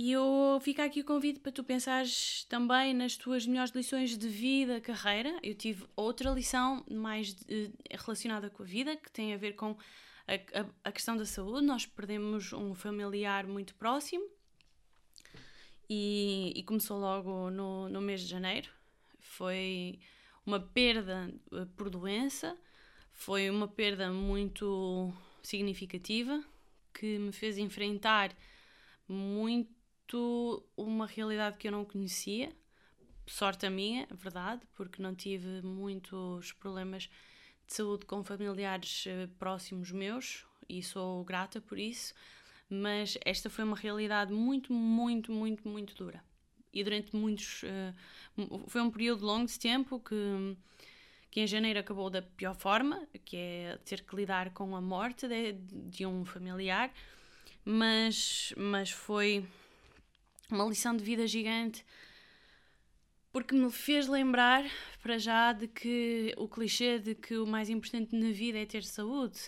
E 0.01 0.13
eu 0.13 0.58
fico 0.62 0.82
aqui 0.82 1.01
o 1.01 1.03
convite 1.03 1.41
para 1.41 1.51
tu 1.51 1.62
pensares 1.62 2.46
também 2.46 2.94
nas 2.94 3.18
tuas 3.18 3.46
melhores 3.46 3.74
lições 3.75 4.18
de 4.18 4.29
vida, 4.29 4.79
carreira. 4.79 5.38
Eu 5.44 5.53
tive 5.53 5.86
outra 5.94 6.32
lição 6.32 6.86
mais 6.89 7.34
de, 7.34 7.74
relacionada 7.91 8.50
com 8.50 8.63
a 8.63 8.65
vida, 8.65 8.96
que 8.96 9.12
tem 9.12 9.34
a 9.34 9.38
ver 9.38 9.58
com 9.58 9.75
a, 10.25 10.62
a, 10.62 10.65
a 10.86 10.91
questão 10.94 11.18
da 11.18 11.25
saúde. 11.25 11.65
Nós 11.65 11.86
perdemos 11.86 12.53
um 12.53 12.74
familiar 12.74 13.46
muito 13.46 13.75
próximo 13.75 14.25
e, 15.89 16.53
e 16.56 16.63
começou 16.63 16.98
logo 16.98 17.50
no, 17.50 17.89
no 17.89 18.00
mês 18.00 18.22
de 18.22 18.27
janeiro. 18.27 18.70
Foi 19.20 20.00
uma 20.46 20.62
perda 20.62 21.29
eh, 21.51 21.68
por 21.75 21.89
doença, 21.89 22.58
foi 23.12 23.50
uma 23.50 23.68
perda 23.68 24.10
muito 24.13 25.12
significativa 25.44 26.41
que 26.94 27.20
me 27.20 27.34
fez 27.34 27.58
enfrentar 27.58 28.34
muito 29.06 29.78
uma 30.75 31.06
realidade 31.06 31.58
que 31.58 31.68
eu 31.68 31.72
não 31.72 31.86
conhecia. 31.86 32.51
Sorte 33.28 33.66
a 33.66 33.70
minha, 33.70 34.08
verdade, 34.12 34.62
porque 34.74 35.01
não 35.01 35.13
tive 35.13 35.62
muitos 35.62 36.51
problemas 36.54 37.10
de 37.68 37.74
saúde 37.74 38.06
com 38.06 38.24
familiares 38.24 39.06
eh, 39.08 39.28
próximos 39.38 39.92
meus 39.92 40.46
e 40.68 40.82
sou 40.82 41.24
grata 41.24 41.62
por 41.62 41.78
isso 41.78 42.13
mas 42.70 43.18
esta 43.25 43.50
foi 43.50 43.66
uma 43.66 43.75
realidade 43.75 44.32
muito, 44.32 44.72
muito, 44.72 45.32
muito, 45.32 45.68
muito 45.68 45.96
dura. 45.96 46.24
E 46.72 46.84
durante 46.84 47.16
muitos. 47.16 47.63
Uh, 47.63 48.68
foi 48.68 48.80
um 48.80 48.92
período 48.92 49.25
longo 49.25 49.48
de 49.48 49.58
tempo 49.58 50.00
que, 50.00 50.56
que 51.32 51.42
em 51.42 51.48
janeiro 51.48 51.80
acabou 51.80 52.12
da 52.12 52.22
pior 52.22 52.54
forma, 52.54 53.08
que 53.25 53.36
é 53.36 53.80
ter 53.84 54.04
que 54.04 54.16
lidar 54.16 54.51
com 54.51 54.75
a 54.75 54.82
morte 54.82 55.28
de, 55.28 55.54
de 55.54 56.06
um 56.06 56.24
familiar, 56.24 56.94
mas, 57.66 58.54
mas 58.56 58.92
foi 58.92 59.48
uma 60.51 60.65
lição 60.65 60.96
de 60.96 61.03
vida 61.03 61.27
gigante 61.27 61.86
porque 63.32 63.53
me 63.56 63.72
fez 63.72 64.08
lembrar 64.08 64.65
para 65.01 65.18
já 65.18 65.53
de 65.53 65.68
que 65.68 66.34
o 66.38 66.47
clichê 66.47 67.00
de 67.00 67.15
que 67.15 67.38
o 67.38 67.45
mais 67.45 67.69
importante 67.69 68.15
na 68.15 68.32
vida 68.32 68.58
é 68.58 68.65
ter 68.65 68.84
saúde 68.84 69.39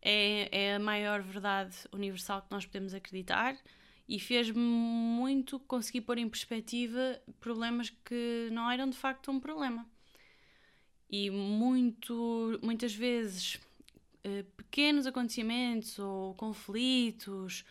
é, 0.00 0.48
é 0.50 0.74
a 0.74 0.78
maior 0.78 1.22
verdade 1.22 1.76
universal 1.92 2.42
que 2.42 2.50
nós 2.50 2.64
podemos 2.64 2.94
acreditar 2.94 3.56
e 4.08 4.20
fez-me 4.20 4.60
muito 4.60 5.58
conseguir 5.60 6.02
pôr 6.02 6.18
em 6.18 6.28
perspectiva 6.28 7.18
problemas 7.40 7.90
que 8.04 8.48
não 8.52 8.70
eram 8.70 8.88
de 8.88 8.96
facto 8.96 9.30
um 9.30 9.40
problema. 9.40 9.86
E 11.10 11.30
muito, 11.30 12.58
muitas 12.62 12.94
vezes 12.94 13.54
uh, 14.26 14.44
pequenos 14.56 15.06
acontecimentos 15.06 15.98
ou 15.98 16.34
conflitos, 16.34 17.64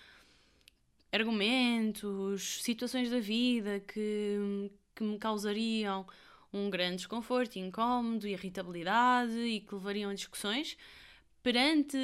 argumentos, 1.13 2.63
situações 2.63 3.09
da 3.09 3.19
vida 3.19 3.79
que, 3.79 4.71
que 4.95 5.03
me 5.03 5.17
causariam 5.19 6.05
um 6.51 6.69
grande 6.69 6.97
desconforto, 6.97 7.57
incómodo, 7.57 8.27
irritabilidade 8.27 9.37
e 9.37 9.59
que 9.59 9.75
levariam 9.75 10.09
a 10.09 10.13
discussões 10.13 10.75
perante 11.41 11.97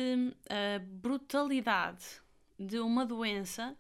a 0.50 0.80
brutalidade 0.80 2.06
de 2.60 2.80
uma 2.80 3.06
doença 3.06 3.76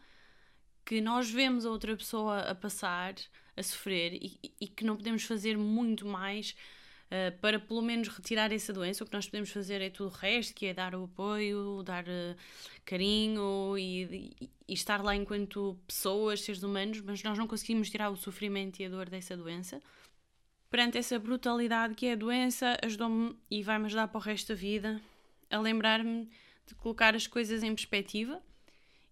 que 0.85 1.01
nós 1.01 1.29
vemos 1.29 1.65
a 1.65 1.69
outra 1.69 1.95
pessoa 1.95 2.39
a 2.39 2.55
passar, 2.55 3.13
a 3.55 3.61
sofrer 3.61 4.13
e, 4.13 4.39
e 4.59 4.67
que 4.67 4.83
não 4.83 4.95
podemos 4.95 5.23
fazer 5.23 5.57
muito 5.57 6.07
mais 6.07 6.55
uh, 7.09 7.37
para 7.39 7.59
pelo 7.59 7.81
menos 7.81 8.07
retirar 8.07 8.51
essa 8.51 8.71
doença. 8.71 9.03
O 9.03 9.07
que 9.07 9.13
nós 9.13 9.25
podemos 9.25 9.49
fazer 9.49 9.81
é 9.81 9.89
tudo 9.89 10.07
o 10.09 10.13
resto, 10.13 10.53
que 10.53 10.67
é 10.67 10.73
dar 10.73 10.95
o 10.95 11.05
apoio, 11.05 11.83
dar 11.83 12.05
uh, 12.05 12.35
carinho 12.85 13.77
e, 13.77 14.03
e, 14.03 14.49
e, 14.67 14.73
estar 14.73 15.03
lá 15.03 15.15
enquanto 15.15 15.77
pessoas, 15.87 16.41
seres 16.41 16.63
humanos, 16.63 17.01
mas 17.01 17.21
nós 17.23 17.37
não 17.37 17.47
conseguimos 17.47 17.89
tirar 17.89 18.09
o 18.09 18.15
sofrimento 18.15 18.79
e 18.79 18.85
a 18.85 18.89
dor 18.89 19.09
dessa 19.09 19.35
doença. 19.35 19.81
Perante 20.69 20.97
essa 20.97 21.17
brutalidade 21.17 21.95
que 21.95 22.05
é 22.05 22.13
a 22.13 22.15
doença, 22.15 22.77
ajudou-me 22.83 23.35
e 23.49 23.63
vai-me 23.63 23.85
ajudar 23.85 24.07
para 24.07 24.17
o 24.19 24.21
resto 24.21 24.49
da 24.49 24.55
vida 24.55 25.01
a 25.49 25.57
lembrar-me 25.57 26.29
de 26.67 26.75
colocar 26.75 27.15
as 27.15 27.25
coisas 27.25 27.63
em 27.63 27.73
perspectiva 27.73 28.39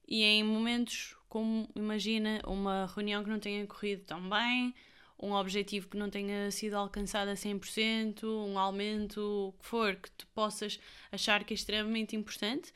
e 0.07 0.23
em 0.23 0.43
momentos 0.43 1.15
como, 1.27 1.67
imagina, 1.75 2.41
uma 2.45 2.85
reunião 2.95 3.23
que 3.23 3.29
não 3.29 3.39
tenha 3.39 3.65
corrido 3.65 4.03
tão 4.05 4.29
bem, 4.29 4.73
um 5.19 5.33
objetivo 5.33 5.87
que 5.87 5.97
não 5.97 6.09
tenha 6.09 6.51
sido 6.51 6.75
alcançado 6.75 7.29
a 7.29 7.33
100%, 7.33 8.23
um 8.23 8.59
aumento, 8.59 9.19
o 9.49 9.51
que 9.59 9.65
for, 9.65 9.95
que 9.95 10.11
tu 10.11 10.27
possas 10.27 10.79
achar 11.11 11.43
que 11.43 11.53
é 11.53 11.55
extremamente 11.55 12.15
importante. 12.15 12.73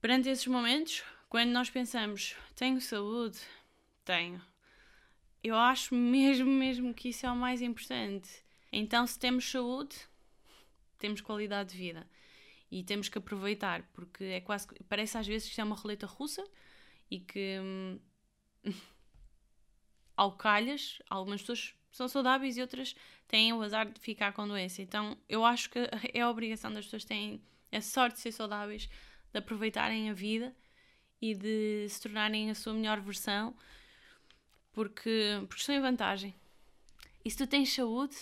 Perante 0.00 0.28
esses 0.28 0.46
momentos, 0.46 1.02
quando 1.28 1.50
nós 1.50 1.70
pensamos, 1.70 2.34
tenho 2.56 2.80
saúde, 2.80 3.38
tenho. 4.04 4.42
Eu 5.42 5.54
acho 5.56 5.94
mesmo, 5.94 6.50
mesmo 6.50 6.92
que 6.92 7.10
isso 7.10 7.26
é 7.26 7.30
o 7.30 7.36
mais 7.36 7.62
importante. 7.62 8.28
Então, 8.72 9.06
se 9.06 9.18
temos 9.18 9.50
saúde, 9.50 9.96
temos 10.98 11.20
qualidade 11.20 11.72
de 11.72 11.78
vida 11.78 12.06
e 12.70 12.82
temos 12.82 13.08
que 13.08 13.18
aproveitar, 13.18 13.82
porque 13.94 14.24
é 14.24 14.40
quase 14.40 14.66
parece 14.88 15.16
às 15.16 15.26
vezes 15.26 15.44
que 15.44 15.50
isto 15.50 15.60
é 15.60 15.64
uma 15.64 15.76
roleta 15.76 16.06
russa 16.06 16.44
e 17.10 17.20
que 17.20 17.58
hum, 17.60 17.98
ao 20.18 20.32
calhas, 20.32 21.00
algumas 21.08 21.42
pessoas 21.42 21.72
são 21.92 22.08
saudáveis 22.08 22.56
e 22.56 22.60
outras 22.60 22.96
têm 23.28 23.52
o 23.52 23.62
azar 23.62 23.88
de 23.88 24.00
ficar 24.00 24.32
com 24.32 24.48
doença. 24.48 24.82
Então 24.82 25.16
eu 25.28 25.44
acho 25.44 25.70
que 25.70 25.78
é 26.12 26.20
a 26.20 26.28
obrigação 26.28 26.72
das 26.72 26.86
pessoas 26.86 27.04
têm 27.04 27.40
a 27.70 27.80
sorte 27.80 28.16
de 28.16 28.22
ser 28.22 28.32
saudáveis, 28.32 28.88
de 29.32 29.38
aproveitarem 29.38 30.10
a 30.10 30.12
vida 30.12 30.52
e 31.22 31.36
de 31.36 31.86
se 31.88 32.00
tornarem 32.00 32.50
a 32.50 32.54
sua 32.56 32.74
melhor 32.74 33.00
versão, 33.00 33.54
porque, 34.72 35.38
porque 35.46 35.60
estão 35.60 35.74
em 35.76 35.80
vantagem. 35.80 36.34
E 37.24 37.30
se 37.30 37.36
tu 37.36 37.46
tens 37.46 37.72
saúde, 37.72 38.16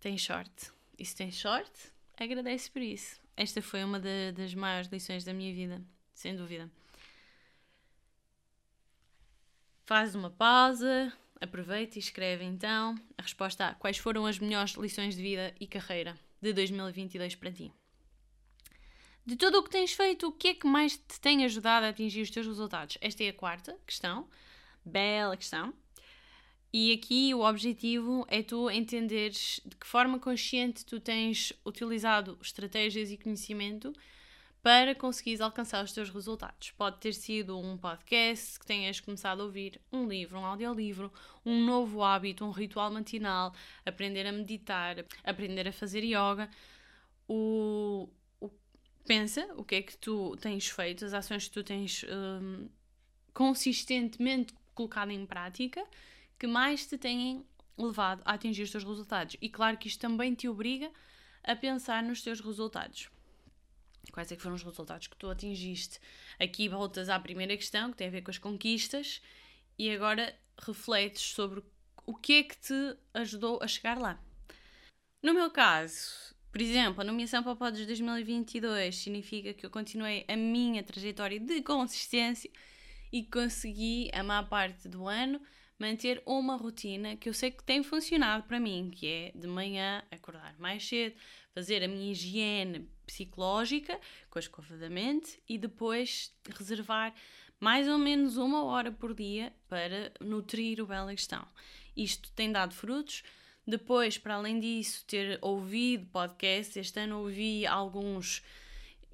tem 0.00 0.18
sorte. 0.18 0.70
E 0.98 1.06
se 1.06 1.16
tem 1.16 1.32
sorte, 1.32 1.92
agradece 2.14 2.70
por 2.70 2.82
isso. 2.82 3.18
Esta 3.34 3.62
foi 3.62 3.82
uma 3.82 3.98
de, 3.98 4.32
das 4.32 4.54
maiores 4.54 4.90
lições 4.90 5.24
da 5.24 5.32
minha 5.32 5.54
vida, 5.54 5.82
sem 6.12 6.36
dúvida. 6.36 6.70
Faz 9.92 10.14
uma 10.14 10.30
pausa, 10.30 11.12
aproveita 11.38 11.98
e 11.98 12.00
escreve 12.00 12.44
então 12.44 12.94
a 13.18 13.20
resposta 13.20 13.66
a 13.66 13.74
quais 13.74 13.98
foram 13.98 14.24
as 14.24 14.38
melhores 14.38 14.72
lições 14.72 15.14
de 15.14 15.20
vida 15.20 15.54
e 15.60 15.66
carreira 15.66 16.18
de 16.40 16.50
2022 16.54 17.34
para 17.34 17.52
ti. 17.52 17.70
De 19.26 19.36
tudo 19.36 19.58
o 19.58 19.62
que 19.62 19.68
tens 19.68 19.92
feito, 19.92 20.28
o 20.28 20.32
que 20.32 20.48
é 20.48 20.54
que 20.54 20.66
mais 20.66 20.96
te 20.96 21.20
tem 21.20 21.44
ajudado 21.44 21.84
a 21.84 21.90
atingir 21.90 22.22
os 22.22 22.30
teus 22.30 22.46
resultados? 22.46 22.96
Esta 23.02 23.22
é 23.22 23.28
a 23.28 23.34
quarta 23.34 23.78
questão. 23.86 24.26
Bela 24.82 25.36
questão. 25.36 25.74
E 26.72 26.90
aqui 26.94 27.34
o 27.34 27.46
objetivo 27.46 28.24
é 28.28 28.42
tu 28.42 28.70
entenderes 28.70 29.60
de 29.62 29.76
que 29.76 29.86
forma 29.86 30.18
consciente 30.18 30.86
tu 30.86 31.00
tens 31.00 31.52
utilizado 31.66 32.38
estratégias 32.40 33.10
e 33.10 33.18
conhecimento 33.18 33.92
para 34.62 34.94
conseguires 34.94 35.40
alcançar 35.40 35.82
os 35.82 35.92
teus 35.92 36.08
resultados. 36.08 36.70
Pode 36.70 36.98
ter 36.98 37.12
sido 37.12 37.58
um 37.58 37.76
podcast 37.76 38.60
que 38.60 38.64
tenhas 38.64 39.00
começado 39.00 39.40
a 39.40 39.44
ouvir, 39.44 39.80
um 39.92 40.06
livro, 40.06 40.38
um 40.38 40.46
audiolivro, 40.46 41.12
um 41.44 41.64
novo 41.64 42.02
hábito, 42.02 42.44
um 42.44 42.52
ritual 42.52 42.90
matinal, 42.90 43.52
aprender 43.84 44.24
a 44.24 44.30
meditar, 44.30 45.04
aprender 45.24 45.66
a 45.66 45.72
fazer 45.72 46.04
yoga. 46.04 46.48
O, 47.26 48.08
o 48.40 48.48
pensa 49.04 49.48
o 49.56 49.64
que 49.64 49.74
é 49.74 49.82
que 49.82 49.96
tu 49.96 50.36
tens 50.36 50.68
feito, 50.68 51.04
as 51.04 51.12
ações 51.12 51.48
que 51.48 51.54
tu 51.54 51.64
tens 51.64 52.04
um, 52.04 52.68
consistentemente 53.34 54.54
colocado 54.74 55.10
em 55.10 55.26
prática, 55.26 55.84
que 56.38 56.46
mais 56.46 56.86
te 56.86 56.96
têm 56.96 57.44
levado 57.76 58.22
a 58.24 58.34
atingir 58.34 58.62
os 58.62 58.70
teus 58.70 58.84
resultados. 58.84 59.36
E 59.40 59.48
claro 59.48 59.76
que 59.76 59.88
isto 59.88 60.00
também 60.00 60.34
te 60.34 60.48
obriga 60.48 60.88
a 61.42 61.56
pensar 61.56 62.00
nos 62.00 62.22
teus 62.22 62.38
resultados. 62.38 63.10
Quais 64.10 64.30
é 64.32 64.36
que 64.36 64.42
foram 64.42 64.56
os 64.56 64.62
resultados 64.62 65.06
que 65.06 65.16
tu 65.16 65.28
atingiste? 65.30 66.00
Aqui 66.38 66.68
voltas 66.68 67.08
à 67.08 67.18
primeira 67.20 67.56
questão, 67.56 67.90
que 67.90 67.96
tem 67.96 68.08
a 68.08 68.10
ver 68.10 68.22
com 68.22 68.30
as 68.30 68.38
conquistas, 68.38 69.22
e 69.78 69.90
agora 69.90 70.34
refletes 70.58 71.22
sobre 71.22 71.62
o 72.04 72.14
que 72.14 72.34
é 72.34 72.42
que 72.42 72.56
te 72.56 72.96
ajudou 73.14 73.60
a 73.62 73.68
chegar 73.68 73.98
lá. 73.98 74.20
No 75.22 75.32
meu 75.32 75.50
caso, 75.50 76.34
por 76.50 76.60
exemplo, 76.60 77.00
a 77.00 77.04
nomeação 77.04 77.42
para 77.42 77.52
o 77.52 77.56
Podes 77.56 77.86
2022 77.86 78.94
significa 78.96 79.54
que 79.54 79.64
eu 79.64 79.70
continuei 79.70 80.24
a 80.28 80.36
minha 80.36 80.82
trajetória 80.82 81.40
de 81.40 81.62
consistência 81.62 82.50
e 83.12 83.22
consegui, 83.22 84.10
a 84.12 84.22
maior 84.22 84.48
parte 84.48 84.88
do 84.88 85.06
ano, 85.06 85.40
manter 85.78 86.22
uma 86.26 86.56
rotina 86.56 87.16
que 87.16 87.28
eu 87.28 87.34
sei 87.34 87.50
que 87.50 87.64
tem 87.64 87.82
funcionado 87.82 88.44
para 88.44 88.60
mim, 88.60 88.90
que 88.94 89.06
é 89.06 89.32
de 89.34 89.46
manhã 89.46 90.02
acordar 90.10 90.54
mais 90.58 90.86
cedo, 90.86 91.16
fazer 91.54 91.82
a 91.82 91.88
minha 91.88 92.12
higiene 92.12 92.88
psicológica 93.12 94.00
com 94.30 94.38
a 94.38 94.40
escova 94.40 94.76
da 94.76 94.88
mente 94.88 95.38
e 95.46 95.58
depois 95.58 96.34
reservar 96.58 97.14
mais 97.60 97.86
ou 97.86 97.98
menos 97.98 98.38
uma 98.38 98.64
hora 98.64 98.90
por 98.90 99.14
dia 99.14 99.52
para 99.68 100.10
nutrir 100.20 100.80
o 100.82 100.88
Questão. 101.08 101.46
Isto 101.94 102.32
tem 102.32 102.50
dado 102.50 102.74
frutos. 102.74 103.22
Depois, 103.64 104.18
para 104.18 104.34
além 104.34 104.58
disso, 104.58 105.04
ter 105.06 105.38
ouvido 105.40 106.06
podcasts, 106.06 106.76
este 106.76 106.98
ano 106.98 107.20
ouvi 107.20 107.64
alguns. 107.64 108.42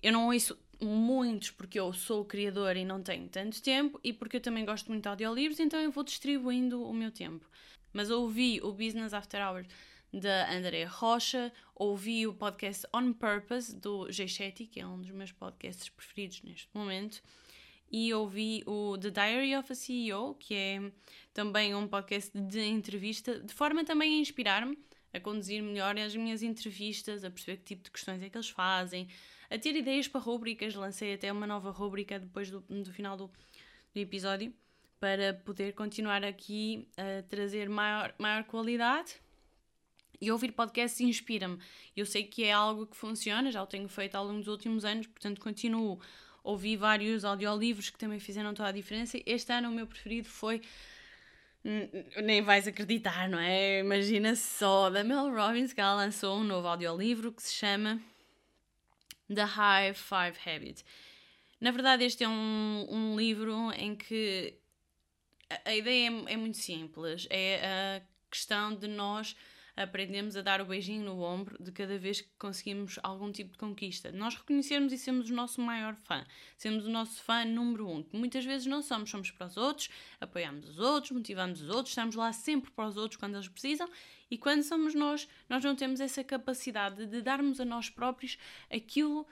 Eu 0.03 0.13
não 0.13 0.29
ouço 0.29 0.57
muitos 0.81 1.51
porque 1.51 1.79
eu 1.79 1.93
sou 1.93 2.25
criadora 2.25 2.79
e 2.79 2.85
não 2.85 3.03
tenho 3.03 3.29
tanto 3.29 3.61
tempo 3.61 4.01
e 4.03 4.13
porque 4.13 4.37
eu 4.37 4.41
também 4.41 4.65
gosto 4.65 4.87
muito 4.89 5.03
de 5.03 5.09
audiolivros, 5.09 5.61
então 5.61 5.79
eu 5.81 5.91
vou 5.91 6.05
distribuindo 6.05 6.83
o 6.83 6.95
meu 6.95 7.11
tempo. 7.11 7.45
Mas 7.93 8.11
ouvi 8.11 8.61
o 8.63 8.73
Business 8.73 9.13
After 9.13 9.45
Hours 9.47 9.67
da 10.13 10.51
André 10.53 10.85
Rocha, 10.85 11.53
ouvi 11.75 12.27
o 12.27 12.35
podcast 12.35 12.87
On 12.95 13.13
Purpose 13.13 13.77
do 13.77 14.11
Jay 14.11 14.29
Shetty, 14.29 14.67
que 14.67 14.81
é 14.81 14.87
um 14.87 15.01
dos 15.01 15.11
meus 15.11 15.33
podcasts 15.33 15.89
preferidos 15.89 16.43
neste 16.43 16.69
momento, 16.75 17.23
e 17.91 18.13
ouvi 18.13 18.63
o 18.67 18.97
The 18.99 19.11
Diary 19.11 19.57
of 19.57 19.73
a 19.73 19.75
CEO, 19.75 20.35
que 20.35 20.55
é 20.55 20.93
também 21.33 21.75
um 21.75 21.87
podcast 21.87 22.31
de 22.39 22.65
entrevista, 22.65 23.41
de 23.41 23.53
forma 23.53 23.85
também 23.85 24.17
a 24.17 24.21
inspirar-me 24.21 24.79
a 25.13 25.21
conduzir 25.21 25.63
melhor 25.63 25.97
as 25.99 26.15
minhas 26.15 26.43
entrevistas, 26.43 27.25
a 27.25 27.31
perceber 27.31 27.59
que 27.59 27.65
tipo 27.65 27.85
de 27.85 27.91
questões 27.91 28.23
é 28.23 28.29
que 28.29 28.37
eles 28.37 28.51
fazem, 28.51 29.09
a 29.51 29.59
ter 29.59 29.75
ideias 29.75 30.07
para 30.07 30.21
rubricas. 30.21 30.75
Lancei 30.75 31.15
até 31.15 31.33
uma 31.33 31.47
nova 31.47 31.71
rubrica 31.71 32.19
depois 32.19 32.51
do, 32.51 32.61
do 32.61 32.93
final 32.93 33.17
do, 33.17 33.31
do 33.95 34.01
episódio 34.01 34.53
para 35.01 35.33
poder 35.33 35.75
continuar 35.75 36.25
aqui 36.25 36.89
a 36.97 37.23
trazer 37.23 37.69
maior, 37.69 38.15
maior 38.19 38.45
qualidade 38.45 39.21
e 40.21 40.31
ouvir 40.31 40.53
podcasts 40.53 41.01
inspira-me. 41.01 41.59
Eu 41.97 42.05
sei 42.05 42.25
que 42.25 42.45
é 42.45 42.53
algo 42.53 42.87
que 42.87 42.97
funciona, 42.97 43.53
já 43.53 43.63
o 43.63 43.67
tenho 43.67 43.89
feito 43.89 44.15
ao 44.17 44.25
longo 44.25 44.39
dos 44.39 44.49
últimos 44.49 44.85
anos, 44.85 45.07
portanto 45.07 45.41
continuo. 45.41 46.01
Ouvi 46.43 46.77
vários 46.77 47.25
audiolivros 47.25 47.91
que 47.91 47.99
também 47.99 48.19
fizeram 48.19 48.55
toda 48.55 48.69
a 48.69 48.73
diferença. 48.73 49.19
Este 49.27 49.53
ano 49.53 49.69
o 49.69 49.73
meu 49.73 49.87
preferido 49.87 50.29
foi. 50.29 50.63
Nem 52.23 52.41
vais 52.41 52.67
acreditar, 52.67 53.29
não 53.29 53.39
é? 53.39 53.81
Imagina 53.81 54.35
só, 54.35 54.89
da 54.89 55.05
Mel 55.05 55.35
Robbins, 55.35 55.73
que 55.73 55.81
ela 55.81 55.95
lançou 55.95 56.39
um 56.39 56.45
novo 56.45 56.67
audiolivro 56.67 57.33
que 57.33 57.43
se 57.43 57.53
chama 57.53 58.01
The 59.33 59.45
High 59.45 59.95
Five 59.95 60.39
Habit. 60.47 60.85
Na 61.61 61.71
verdade, 61.71 62.05
este 62.05 62.25
é 62.25 62.29
um, 62.29 62.87
um 62.89 63.17
livro 63.17 63.73
em 63.73 63.95
que 63.95 64.55
a, 65.51 65.71
a 65.71 65.77
ideia 65.77 66.09
é, 66.09 66.33
é 66.33 66.37
muito 66.37 66.57
simples. 66.57 67.27
É 67.29 67.99
a 67.99 68.31
questão 68.31 68.75
de 68.75 68.87
nós 68.87 69.37
aprendemos 69.83 70.37
a 70.37 70.43
dar 70.43 70.61
o 70.61 70.65
beijinho 70.65 71.05
no 71.05 71.21
ombro 71.21 71.57
de 71.63 71.71
cada 71.71 71.97
vez 71.99 72.21
que 72.21 72.29
conseguimos 72.39 72.99
algum 73.03 73.31
tipo 73.31 73.53
de 73.53 73.59
conquista. 73.59 74.11
Nós 74.11 74.35
reconhecermos 74.35 74.93
e 74.93 74.99
sermos 74.99 75.31
o 75.31 75.35
nosso 75.35 75.61
maior 75.61 75.95
fã, 75.95 76.27
sermos 76.57 76.85
o 76.85 76.91
nosso 76.91 77.23
fã 77.23 77.45
número 77.45 77.89
um, 77.89 78.03
que 78.03 78.17
muitas 78.17 78.45
vezes 78.45 78.67
não 78.67 78.83
somos, 78.83 79.09
somos 79.09 79.31
para 79.31 79.47
os 79.47 79.57
outros, 79.57 79.89
apoiamos 80.21 80.69
os 80.69 80.79
outros, 80.79 81.13
motivamos 81.13 81.63
os 81.63 81.69
outros, 81.69 81.91
estamos 81.91 82.17
lá 82.17 82.33
sempre 82.33 82.71
para 82.71 82.89
os 82.89 82.97
outros 82.97 83.19
quando 83.19 83.37
eles 83.37 83.49
precisam. 83.49 83.89
E 84.31 84.37
quando 84.37 84.63
somos 84.63 84.95
nós, 84.95 85.29
nós 85.49 85.65
não 85.65 85.75
temos 85.75 86.01
essa 86.01 86.23
capacidade 86.25 87.07
de 87.07 87.23
darmos 87.23 87.61
a 87.61 87.65
nós 87.65 87.89
próprios 87.89 88.37
aquilo 88.71 89.27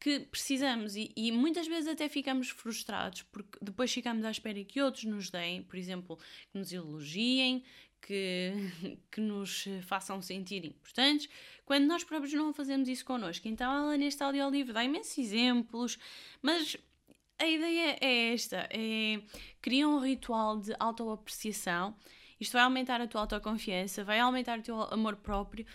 que 0.00 0.20
precisamos. 0.20 0.96
E, 0.96 1.12
e, 1.14 1.30
muitas 1.30 1.68
vezes 1.68 1.86
até 1.86 2.08
ficamos 2.08 2.48
frustrados 2.48 3.22
porque 3.24 3.58
depois 3.60 3.92
ficamos 3.92 4.24
à 4.24 4.30
espera 4.30 4.64
que 4.64 4.80
outros 4.80 5.04
nos 5.04 5.30
deem, 5.30 5.62
por 5.62 5.76
exemplo, 5.76 6.18
que 6.50 6.58
nos 6.58 6.72
elogiem, 6.72 7.62
que, 8.00 8.52
que 9.10 9.20
nos 9.20 9.64
façam 9.82 10.20
sentir 10.20 10.64
importantes, 10.64 11.28
quando 11.64 11.86
nós 11.86 12.04
próprios 12.04 12.32
não 12.32 12.52
fazemos 12.52 12.88
isso 12.88 13.04
connosco. 13.04 13.46
Então 13.48 13.72
ela 13.72 13.96
neste 13.96 14.22
audiolivro 14.22 14.72
dá 14.72 14.84
imensos 14.84 15.16
exemplos, 15.18 15.98
mas 16.42 16.76
a 17.38 17.46
ideia 17.46 17.96
é 18.00 18.34
esta, 18.34 18.68
é 18.70 19.20
um 19.86 19.98
ritual 19.98 20.58
de 20.58 20.74
autoapreciação, 20.78 21.96
isto 22.38 22.52
vai 22.52 22.62
aumentar 22.62 23.00
a 23.00 23.06
tua 23.06 23.22
autoconfiança, 23.22 24.04
vai 24.04 24.18
aumentar 24.18 24.58
o 24.58 24.62
teu 24.62 24.80
amor 24.82 25.16
próprio 25.16 25.66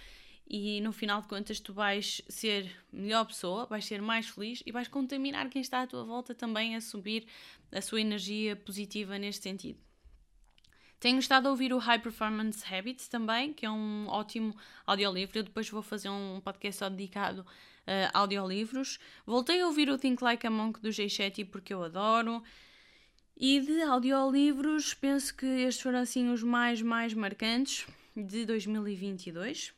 e 0.47 0.79
no 0.81 0.91
final 0.91 1.21
de 1.21 1.27
contas 1.27 1.59
tu 1.59 1.73
vais 1.73 2.21
ser 2.27 2.71
melhor 2.91 3.25
pessoa, 3.25 3.65
vais 3.65 3.85
ser 3.85 4.01
mais 4.01 4.27
feliz 4.27 4.61
e 4.65 4.71
vais 4.71 4.88
contaminar 4.88 5.49
quem 5.49 5.61
está 5.61 5.81
à 5.81 5.88
tua 5.88 6.03
volta 6.03 6.35
também 6.35 6.75
a 6.75 6.81
subir 6.81 7.25
a 7.71 7.81
sua 7.81 7.99
energia 7.99 8.55
positiva 8.55 9.17
neste 9.17 9.43
sentido. 9.43 9.79
Tenho 10.99 11.19
estado 11.19 11.47
a 11.47 11.51
ouvir 11.51 11.73
o 11.73 11.77
High 11.77 11.99
Performance 11.99 12.63
Habits 12.73 13.08
também, 13.08 13.53
que 13.53 13.65
é 13.65 13.71
um 13.71 14.08
ótimo 14.08 14.55
audiolivro. 14.86 15.38
Eu 15.38 15.43
depois 15.43 15.69
vou 15.69 15.81
fazer 15.81 16.10
um 16.10 16.41
podcast 16.43 16.79
só 16.79 16.89
dedicado 16.89 17.45
a 17.86 18.19
audiolivros. 18.19 18.99
Voltei 19.25 19.62
a 19.62 19.67
ouvir 19.67 19.89
o 19.89 19.97
Think 19.97 20.23
Like 20.23 20.47
a 20.47 20.49
Monk 20.49 20.79
do 20.79 20.91
Jay 20.91 21.10
Shetty 21.10 21.45
porque 21.45 21.73
eu 21.73 21.84
adoro. 21.84 22.41
E 23.38 23.60
de 23.60 23.81
audiolivros, 23.81 24.93
penso 24.93 25.36
que 25.36 25.45
estes 25.45 25.84
foram 25.84 25.99
assim 25.99 26.29
os 26.29 26.41
mais, 26.41 26.81
mais 26.81 27.13
marcantes 27.13 27.86
de 28.15 28.45
2022. 28.45 29.73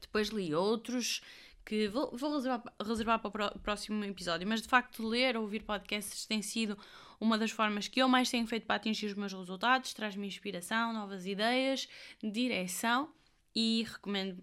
Depois 0.00 0.28
li 0.28 0.54
outros 0.54 1.22
que 1.64 1.88
vou, 1.88 2.16
vou 2.16 2.34
reservar, 2.34 2.62
reservar 2.82 3.18
para 3.18 3.56
o 3.56 3.58
próximo 3.58 4.04
episódio, 4.04 4.46
mas 4.46 4.62
de 4.62 4.68
facto 4.68 5.06
ler 5.06 5.36
ou 5.36 5.42
ouvir 5.42 5.62
podcasts 5.62 6.24
tem 6.24 6.40
sido 6.40 6.78
uma 7.20 7.36
das 7.36 7.50
formas 7.50 7.88
que 7.88 8.00
eu 8.00 8.08
mais 8.08 8.30
tenho 8.30 8.46
feito 8.46 8.66
para 8.66 8.76
atingir 8.76 9.06
os 9.06 9.14
meus 9.14 9.32
resultados, 9.32 9.92
traz-me 9.92 10.26
inspiração, 10.26 10.92
novas 10.92 11.26
ideias, 11.26 11.88
direção 12.22 13.12
e 13.54 13.84
recomendo 13.90 14.42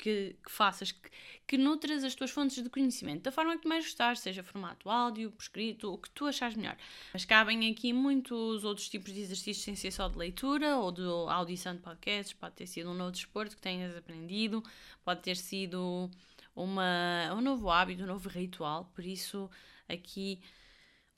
que, 0.00 0.36
que 0.42 0.50
faças, 0.50 0.92
que, 0.92 1.10
que 1.46 1.58
nutras 1.58 2.02
as 2.02 2.14
tuas 2.14 2.30
fontes 2.30 2.62
de 2.62 2.70
conhecimento 2.70 3.22
da 3.24 3.32
forma 3.32 3.58
que 3.58 3.68
mais 3.68 3.84
gostares, 3.84 4.20
seja 4.20 4.42
formato 4.42 4.88
áudio, 4.88 5.32
escrito, 5.38 5.92
o 5.92 5.98
que 5.98 6.08
tu 6.10 6.26
achares 6.26 6.56
melhor. 6.56 6.76
Mas 7.12 7.24
cabem 7.24 7.70
aqui 7.70 7.92
muitos 7.92 8.64
outros 8.64 8.88
tipos 8.88 9.12
de 9.12 9.20
exercícios 9.20 9.62
sem 9.62 9.76
ser 9.76 9.90
só 9.90 10.08
de 10.08 10.16
leitura 10.16 10.78
ou 10.78 10.90
de 10.90 11.02
audição 11.02 11.74
de 11.74 11.82
podcasts, 11.82 12.32
pode 12.32 12.54
ter 12.54 12.66
sido 12.66 12.90
um 12.90 12.94
novo 12.94 13.12
desporto 13.12 13.54
que 13.54 13.62
tenhas 13.62 13.94
aprendido, 13.96 14.62
pode 15.04 15.20
ter 15.20 15.36
sido 15.36 16.10
uma, 16.56 17.34
um 17.34 17.40
novo 17.40 17.70
hábito, 17.70 18.02
um 18.02 18.06
novo 18.06 18.28
ritual, 18.28 18.90
por 18.94 19.04
isso 19.04 19.50
aqui 19.88 20.40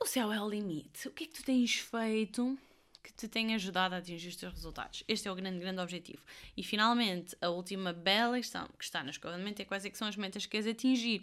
o 0.03 0.07
céu 0.07 0.33
é 0.33 0.43
o 0.43 0.49
limite. 0.49 1.07
O 1.07 1.13
que 1.13 1.25
é 1.25 1.27
que 1.29 1.35
tu 1.35 1.45
tens 1.45 1.77
feito 1.77 2.59
que 3.05 3.13
te 3.13 3.29
tenha 3.29 3.55
ajudado 3.55 3.95
a 3.95 3.99
atingir 3.99 4.29
os 4.29 4.37
teus 4.37 4.53
resultados? 4.53 5.05
Este 5.07 5.29
é 5.29 5.33
o 5.33 5.35
grande, 5.35 5.61
grande 5.61 5.81
objetivo. 5.81 6.21
E 6.57 6.63
finalmente, 6.65 7.37
a 7.41 7.49
última 7.49 7.93
bela 7.93 8.37
questão 8.37 8.67
que 8.77 8.85
está 8.85 9.05
na 9.05 9.11
escola 9.11 9.39
de 9.39 9.45
mente 9.45 9.63
é 9.63 9.65
quais 9.65 9.85
é 9.85 9.91
que 9.91 9.97
são 9.97 10.09
as 10.09 10.17
metas 10.17 10.45
que 10.45 10.51
queres 10.51 10.67
atingir. 10.67 11.23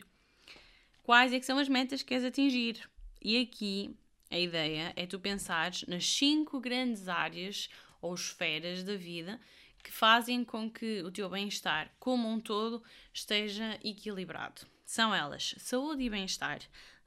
Quais 1.04 1.34
é 1.34 1.40
que 1.40 1.46
são 1.46 1.58
as 1.58 1.68
metas 1.68 2.02
que 2.02 2.08
queres 2.08 2.24
atingir? 2.24 2.90
E 3.22 3.42
aqui 3.42 3.94
a 4.32 4.40
ideia 4.40 4.94
é 4.96 5.06
tu 5.06 5.20
pensares 5.20 5.86
nas 5.86 6.06
cinco 6.06 6.62
grandes 6.62 7.10
áreas 7.10 7.70
ou 8.02 8.14
esferas 8.16 8.82
da 8.82 8.96
vida 8.96 9.42
que 9.84 9.92
fazem 9.92 10.46
com 10.46 10.72
que 10.72 11.02
o 11.04 11.12
teu 11.12 11.30
bem-estar 11.30 11.92
como 12.00 12.30
um 12.30 12.40
todo 12.40 12.82
esteja 13.14 13.78
equilibrado. 13.84 14.62
São 14.86 15.14
elas 15.14 15.54
saúde 15.58 16.04
e 16.04 16.10
bem-estar, 16.10 16.62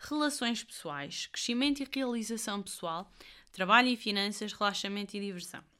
relações 0.08 0.62
pessoais, 0.62 1.26
crescimento 1.26 1.80
e 1.82 1.88
realização 1.92 2.62
pessoal, 2.62 3.10
trabalho 3.52 3.88
e 3.88 3.96
finanças, 3.96 4.52
relaxamento 4.52 5.16
e 5.16 5.20
diversão. 5.20 5.71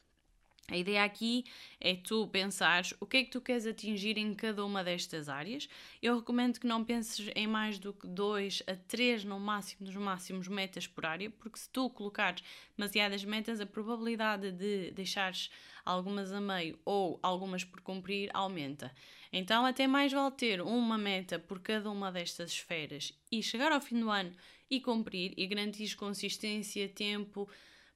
A 0.73 0.77
ideia 0.79 1.05
aqui 1.05 1.45
é 1.79 1.95
tu 1.95 2.27
pensares 2.29 2.95
o 2.99 3.05
que 3.05 3.19
é 3.19 3.25
que 3.25 3.31
tu 3.31 3.43
queres 3.43 3.67
atingir 3.67 4.17
em 4.17 4.33
cada 4.35 4.65
uma 4.65 4.83
destas 4.83 5.29
áreas. 5.29 5.69
Eu 6.01 6.17
recomendo 6.17 6.59
que 6.59 6.67
não 6.67 6.83
penses 6.83 7.31
em 7.37 7.47
mais 7.47 7.79
do 7.79 7.93
que 7.93 8.07
dois 8.07 8.63
a 8.67 8.75
três 8.75 9.23
no 9.23 9.39
máximo 9.39 9.85
dos 9.85 9.95
máximos 9.97 10.49
metas 10.49 10.87
por 10.87 11.05
área, 11.05 11.29
porque 11.29 11.59
se 11.59 11.69
tu 11.69 11.91
colocares 11.91 12.43
demasiadas 12.75 13.23
metas, 13.23 13.61
a 13.61 13.67
probabilidade 13.67 14.51
de 14.51 14.93
deixares 14.93 15.51
algumas 15.85 16.33
a 16.33 16.41
meio 16.41 16.79
ou 16.87 17.21
algumas 17.23 17.63
por 17.65 17.83
cumprir 17.83 18.31
aumenta. 18.33 18.91
Então, 19.31 19.67
até 19.67 19.87
mais 19.87 20.11
vale 20.11 20.31
ter 20.31 20.63
uma 20.63 20.97
meta 20.97 21.39
por 21.39 21.61
cada 21.61 21.91
uma 21.91 22.11
destas 22.11 22.51
esferas 22.51 23.13
e 23.31 23.43
chegar 23.43 23.73
ao 23.73 23.81
fim 23.83 24.01
do 24.01 24.09
ano 24.09 24.33
e 24.71 24.81
cumprir 24.81 25.35
e 25.37 25.47
garantir 25.47 25.95
consistência, 25.97 26.89
tempo 26.89 27.47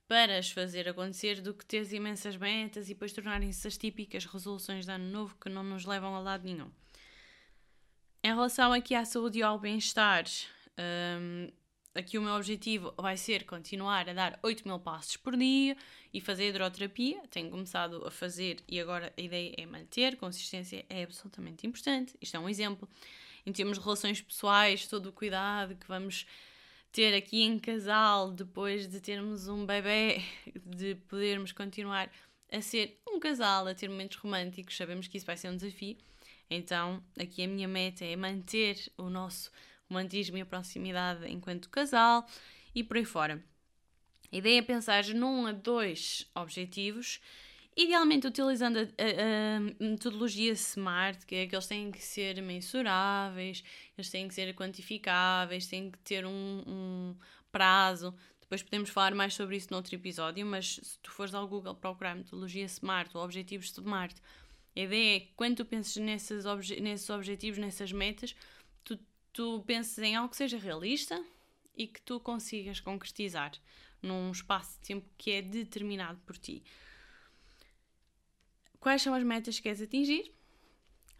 para 0.09 0.38
as 0.38 0.51
fazer 0.51 0.88
acontecer 0.88 1.40
do 1.40 1.53
que 1.53 1.64
teres 1.64 1.92
imensas 1.92 2.37
metas 2.37 2.87
e 2.87 2.95
depois 2.95 3.12
tornarem-se 3.12 3.66
as 3.66 3.77
típicas 3.77 4.25
resoluções 4.25 4.85
de 4.85 4.90
ano 4.90 5.11
novo 5.11 5.37
que 5.40 5.49
não 5.49 5.62
nos 5.62 5.85
levam 5.85 6.14
a 6.14 6.21
lado 6.21 6.45
nenhum. 6.45 6.71
Em 8.23 8.29
relação 8.29 8.73
aqui 8.73 8.95
à 8.95 9.05
saúde 9.05 9.38
e 9.38 9.42
ao 9.42 9.59
bem-estar, 9.59 10.25
um, 10.79 11.49
aqui 11.95 12.19
o 12.19 12.23
meu 12.23 12.35
objetivo 12.35 12.92
vai 12.97 13.16
ser 13.16 13.45
continuar 13.45 14.09
a 14.09 14.12
dar 14.12 14.38
8 14.42 14.66
mil 14.66 14.79
passos 14.79 15.16
por 15.16 15.37
dia 15.37 15.77
e 16.12 16.21
fazer 16.21 16.49
hidroterapia. 16.49 17.23
Tenho 17.31 17.51
começado 17.51 18.05
a 18.07 18.11
fazer 18.11 18.59
e 18.69 18.81
agora 18.81 19.12
a 19.16 19.21
ideia 19.21 19.55
é 19.57 19.66
manter. 19.66 20.16
Consistência 20.16 20.85
é 20.88 21.03
absolutamente 21.03 21.66
importante. 21.66 22.14
Isto 22.21 22.37
é 22.37 22.40
um 22.40 22.49
exemplo. 22.49 22.88
Em 23.45 23.53
termos 23.53 23.79
de 23.79 23.85
relações 23.85 24.21
pessoais, 24.21 24.87
todo 24.87 25.09
o 25.09 25.12
cuidado 25.12 25.77
que 25.77 25.87
vamos 25.87 26.27
ter 26.97 27.15
aqui 27.15 27.43
em 27.43 27.59
casal, 27.59 28.33
depois 28.33 28.89
de 28.89 29.03
termos 29.03 29.49
um 29.49 29.67
bebê, 29.67 30.23
de 30.65 30.95
podermos 30.95 31.53
continuar 31.53 32.11
a 32.51 32.63
ser 32.63 32.99
um 33.07 33.21
casal, 33.21 33.67
a 33.67 33.75
ter 33.75 33.87
momentos 33.91 34.17
românticos, 34.17 34.75
sabemos 34.75 35.07
que 35.07 35.19
isso 35.19 35.27
vai 35.27 35.37
ser 35.37 35.51
um 35.51 35.57
desafio. 35.57 35.99
Então, 36.49 37.05
aqui 37.21 37.43
a 37.43 37.49
minha 37.49 37.69
meta 37.69 38.03
é 38.03 38.17
manter 38.17 38.91
o 38.97 39.11
nosso 39.11 39.53
romantismo 39.91 40.39
e 40.39 40.41
a 40.41 40.47
proximidade 40.47 41.31
enquanto 41.31 41.69
casal 41.69 42.27
e 42.75 42.83
por 42.83 42.97
aí 42.97 43.05
fora. 43.05 43.45
A 44.33 44.37
ideia 44.37 44.61
é 44.61 44.63
pensar 44.63 45.05
num 45.09 45.45
a 45.45 45.53
dois 45.53 46.27
objetivos 46.35 47.21
Idealmente 47.77 48.27
utilizando 48.27 48.79
a, 48.79 48.81
a, 48.81 49.57
a, 49.57 49.61
metodologia 49.85 50.55
SMART, 50.55 51.27
que 51.27 51.35
é 51.35 51.47
que 51.47 51.55
eles 51.55 51.67
têm 51.67 51.93
que 51.93 52.03
ser 52.03 52.41
mensuráveis, 52.41 53.62
eles 53.99 54.09
têm 54.09 54.27
que 54.27 54.35
ser 54.35 54.55
quantificáveis, 54.55 55.67
têm 55.67 55.91
que 55.91 55.99
ter 55.99 56.25
um, 56.25 56.62
um 56.67 57.17
prazo. 57.53 58.15
Depois 58.41 58.62
podemos 58.62 58.89
falar 58.89 59.15
mais 59.15 59.35
sobre 59.35 59.57
isso 59.57 59.69
noutro 59.71 59.95
episódio, 59.95 60.47
mas 60.47 60.81
se 60.83 60.99
tu 61.01 61.11
fores 61.11 61.35
ao 61.35 61.47
Google 61.47 61.75
procurar 61.75 62.15
metodologia 62.15 62.67
SMART 62.67 63.15
ou 63.15 63.23
objetivos 63.23 63.71
SMART, 63.71 64.17
a 64.75 64.81
ideia 64.81 65.17
é 65.17 65.21
que 65.21 65.33
quando 65.37 65.57
tu 65.57 65.65
pensas 65.67 65.97
nesses, 65.97 66.47
obje 66.47 66.81
nesses 66.81 67.11
objetivos, 67.11 67.59
nessas 67.59 67.93
metas, 67.93 68.35
tu, 68.85 68.99
tu 69.35 69.62
penses 69.67 69.99
em 69.99 70.17
algo 70.17 70.31
que 70.31 70.37
seja 70.37 70.57
realista 70.57 71.23
e 71.77 71.87
que 71.87 72.01
tu 72.01 72.19
consigas 72.21 72.81
concretizar 72.81 73.53
num 74.01 74.31
espaço 74.31 74.79
de 74.81 74.87
tempo 74.87 75.07
que 75.19 75.33
é 75.33 75.43
determinado 75.43 76.19
por 76.25 76.39
ti. 76.39 76.62
Quais 78.81 79.03
são 79.03 79.15
as 79.15 79.23
metas 79.23 79.57
que 79.57 79.62
queres 79.62 79.83
atingir? 79.83 80.33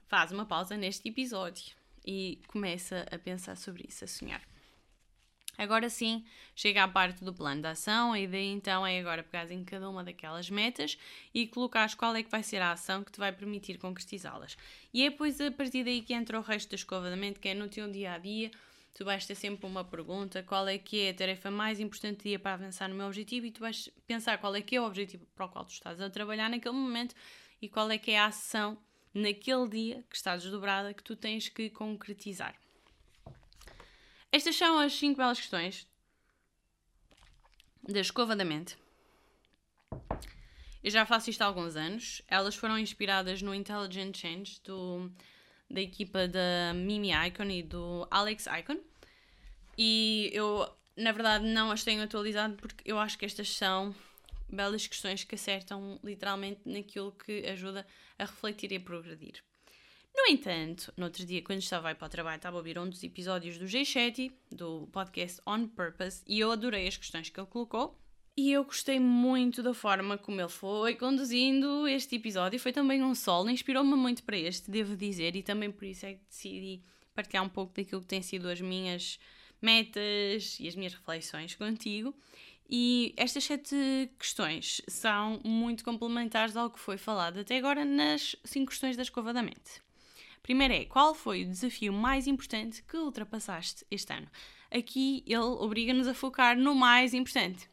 Faz 0.09 0.31
uma 0.33 0.47
pausa 0.47 0.77
neste 0.77 1.09
episódio 1.09 1.75
e 2.07 2.41
começa 2.47 3.07
a 3.11 3.19
pensar 3.19 3.57
sobre 3.57 3.87
isso, 3.89 4.05
a 4.05 4.07
sonhar. 4.09 4.43
Agora 5.59 5.89
sim, 5.89 6.25
chega 6.55 6.85
à 6.85 6.89
parte 6.89 7.25
do 7.25 7.33
plano 7.33 7.63
de 7.63 7.69
ação. 7.69 8.13
A 8.13 8.21
ideia 8.21 8.53
então 8.53 8.87
é 8.87 9.01
agora 9.01 9.23
pegar 9.23 9.51
em 9.51 9.65
cada 9.65 9.89
uma 9.89 10.05
daquelas 10.05 10.51
metas 10.51 10.99
e 11.33 11.47
colocares 11.47 11.95
qual 11.95 12.15
é 12.15 12.23
que 12.23 12.31
vai 12.31 12.43
ser 12.43 12.61
a 12.61 12.73
ação 12.73 13.03
que 13.03 13.11
te 13.11 13.19
vai 13.19 13.33
permitir 13.33 13.79
concretizá-las. 13.79 14.57
E 14.93 15.05
é 15.05 15.11
depois 15.11 15.41
a 15.41 15.51
partir 15.51 15.85
daí 15.85 16.03
que 16.03 16.13
entra 16.13 16.39
o 16.39 16.43
resto 16.43 16.71
da 16.71 16.77
escova 16.77 17.09
da 17.09 17.17
mente, 17.17 17.41
que 17.41 17.49
é 17.49 17.55
no 17.55 17.69
teu 17.69 17.91
dia 17.91 18.13
a 18.13 18.19
dia. 18.19 18.51
Tu 18.93 19.05
vais 19.05 19.27
ter 19.27 19.35
sempre 19.35 19.67
uma 19.67 19.85
pergunta: 19.85 20.43
qual 20.43 20.69
é 20.69 20.77
que 20.79 21.01
é 21.01 21.11
a 21.11 21.15
tarefa 21.15 21.51
mais 21.51 21.81
importante 21.81 22.19
do 22.19 22.23
dia 22.25 22.39
para 22.39 22.55
avançar 22.55 22.89
no 22.89 22.95
meu 22.95 23.07
objetivo? 23.07 23.47
E 23.47 23.51
tu 23.51 23.61
vais 23.61 23.91
pensar 24.07 24.39
qual 24.39 24.55
é 24.55 24.61
que 24.61 24.77
é 24.77 24.81
o 24.81 24.85
objetivo 24.85 25.27
para 25.35 25.47
o 25.47 25.49
qual 25.49 25.65
tu 25.65 25.73
estás 25.73 26.01
a 26.01 26.11
trabalhar 26.11 26.51
naquele 26.51 26.75
momento 26.75 27.15
e 27.61 27.69
qual 27.69 27.91
é 27.91 27.99
que 27.99 28.11
é 28.11 28.19
a 28.19 28.27
ação 28.27 28.79
naquele 29.17 29.69
dia 29.69 30.05
que 30.11 30.17
está 30.17 30.37
desdobrada 30.37 30.93
que 30.93 31.03
tu 31.03 31.17
tens 31.17 31.49
que 31.49 31.71
concretizar. 31.71 32.55
Estas 34.31 34.57
são 34.57 34.79
as 34.79 34.93
5 34.93 35.17
belas 35.17 35.41
questões 35.41 35.87
da 37.83 38.01
escova 38.01 38.37
da 38.37 38.45
mente. 38.45 38.77
Eu 40.85 40.91
já 40.91 41.07
faço 41.07 41.31
isto 41.31 41.41
há 41.43 41.47
alguns 41.47 41.75
anos. 41.77 42.23
Elas 42.29 42.55
foram 42.55 42.79
inspiradas 42.79 43.41
no 43.41 43.55
Intelligent 43.55 44.17
Change 44.17 44.61
do, 44.63 45.11
da 45.71 45.81
equipa 45.81 46.29
da 46.29 46.75
Mimi 46.75 47.11
Icon 47.13 47.45
e 47.45 47.63
do 47.63 48.07
Alex 48.11 48.47
Icon. 48.47 48.79
E 49.79 50.31
eu, 50.33 50.71
na 50.97 51.13
verdade, 51.13 51.45
não 51.45 51.71
as 51.71 51.83
tenho 51.83 52.03
atualizado 52.03 52.55
porque 52.57 52.89
eu 52.91 52.99
acho 52.99 53.17
que 53.17 53.25
estas 53.25 53.49
são 53.51 53.95
belas 54.49 54.87
questões 54.87 55.25
que 55.25 55.35
acertam 55.35 55.99
literalmente 56.03 56.61
naquilo 56.65 57.13
que 57.13 57.47
ajuda 57.47 57.87
a 58.19 58.25
refletir 58.25 58.73
e 58.73 58.77
a 58.77 58.81
progredir. 58.81 59.43
No 60.17 60.33
entanto, 60.33 60.93
no 60.97 61.05
outro 61.05 61.27
dia, 61.27 61.43
quando 61.43 61.59
estava 61.59 61.89
aí 61.89 61.95
para 61.95 62.07
o 62.07 62.11
trabalho, 62.11 62.37
estava 62.37 62.57
a 62.57 62.59
ouvir 62.59 62.79
um 62.79 62.89
dos 62.89 63.03
episódios 63.03 63.59
do 63.59 63.67
G7, 63.67 64.33
do 64.51 64.89
podcast 64.91 65.43
On 65.47 65.69
Purpose, 65.69 66.23
e 66.27 66.41
eu 66.41 66.51
adorei 66.51 66.89
as 66.89 66.97
questões 66.97 67.29
que 67.29 67.39
ele 67.39 67.47
colocou. 67.47 68.01
E 68.35 68.53
eu 68.53 68.65
gostei 68.65 68.99
muito 68.99 69.63
da 69.63 69.75
forma 69.75 70.17
como 70.17 70.41
ele 70.41 70.49
foi 70.49 70.95
conduzindo 70.95 71.87
este 71.87 72.17
episódio. 72.17 72.59
Foi 72.59 72.73
também 72.73 73.03
um 73.03 73.15
solo, 73.15 73.51
inspirou-me 73.51 73.95
muito 73.95 74.23
para 74.23 74.39
este, 74.39 74.71
devo 74.71 74.97
dizer, 74.97 75.37
e 75.37 75.43
também 75.43 75.71
por 75.71 75.85
isso 75.85 76.07
é 76.07 76.15
que 76.15 76.25
decidi 76.29 76.83
partilhar 77.15 77.45
um 77.45 77.49
pouco 77.49 77.75
daquilo 77.75 78.01
que 78.01 78.07
têm 78.07 78.23
sido 78.23 78.49
as 78.49 78.61
minhas 78.61 79.19
metas 79.61 80.59
e 80.61 80.69
as 80.69 80.75
minhas 80.75 80.95
reflexões 80.95 81.55
contigo. 81.55 82.15
E 82.69 83.15
estas 83.17 83.45
sete 83.45 84.11
questões 84.19 84.83
são 84.89 85.41
muito 85.45 85.85
complementares 85.85 86.57
ao 86.57 86.69
que 86.69 86.81
foi 86.81 86.99
falado 86.99 87.39
até 87.39 87.59
agora 87.59 87.85
nas 87.85 88.35
cinco 88.45 88.71
questões 88.71 88.97
da 88.97 89.03
escova 89.03 89.33
da 89.33 89.43
mente. 89.43 89.81
Primeiro 90.43 90.75
é, 90.75 90.85
qual 90.85 91.15
foi 91.15 91.43
o 91.43 91.49
desafio 91.49 91.93
mais 91.93 92.27
importante 92.27 92.83
que 92.83 92.97
ultrapassaste 92.97 93.87
este 93.91 94.13
ano? 94.13 94.29
Aqui 94.71 95.23
ele 95.27 95.39
obriga-nos 95.39 96.09
a 96.09 96.15
focar 96.15 96.57
no 96.57 96.75
mais 96.75 97.15
importante. 97.15 97.69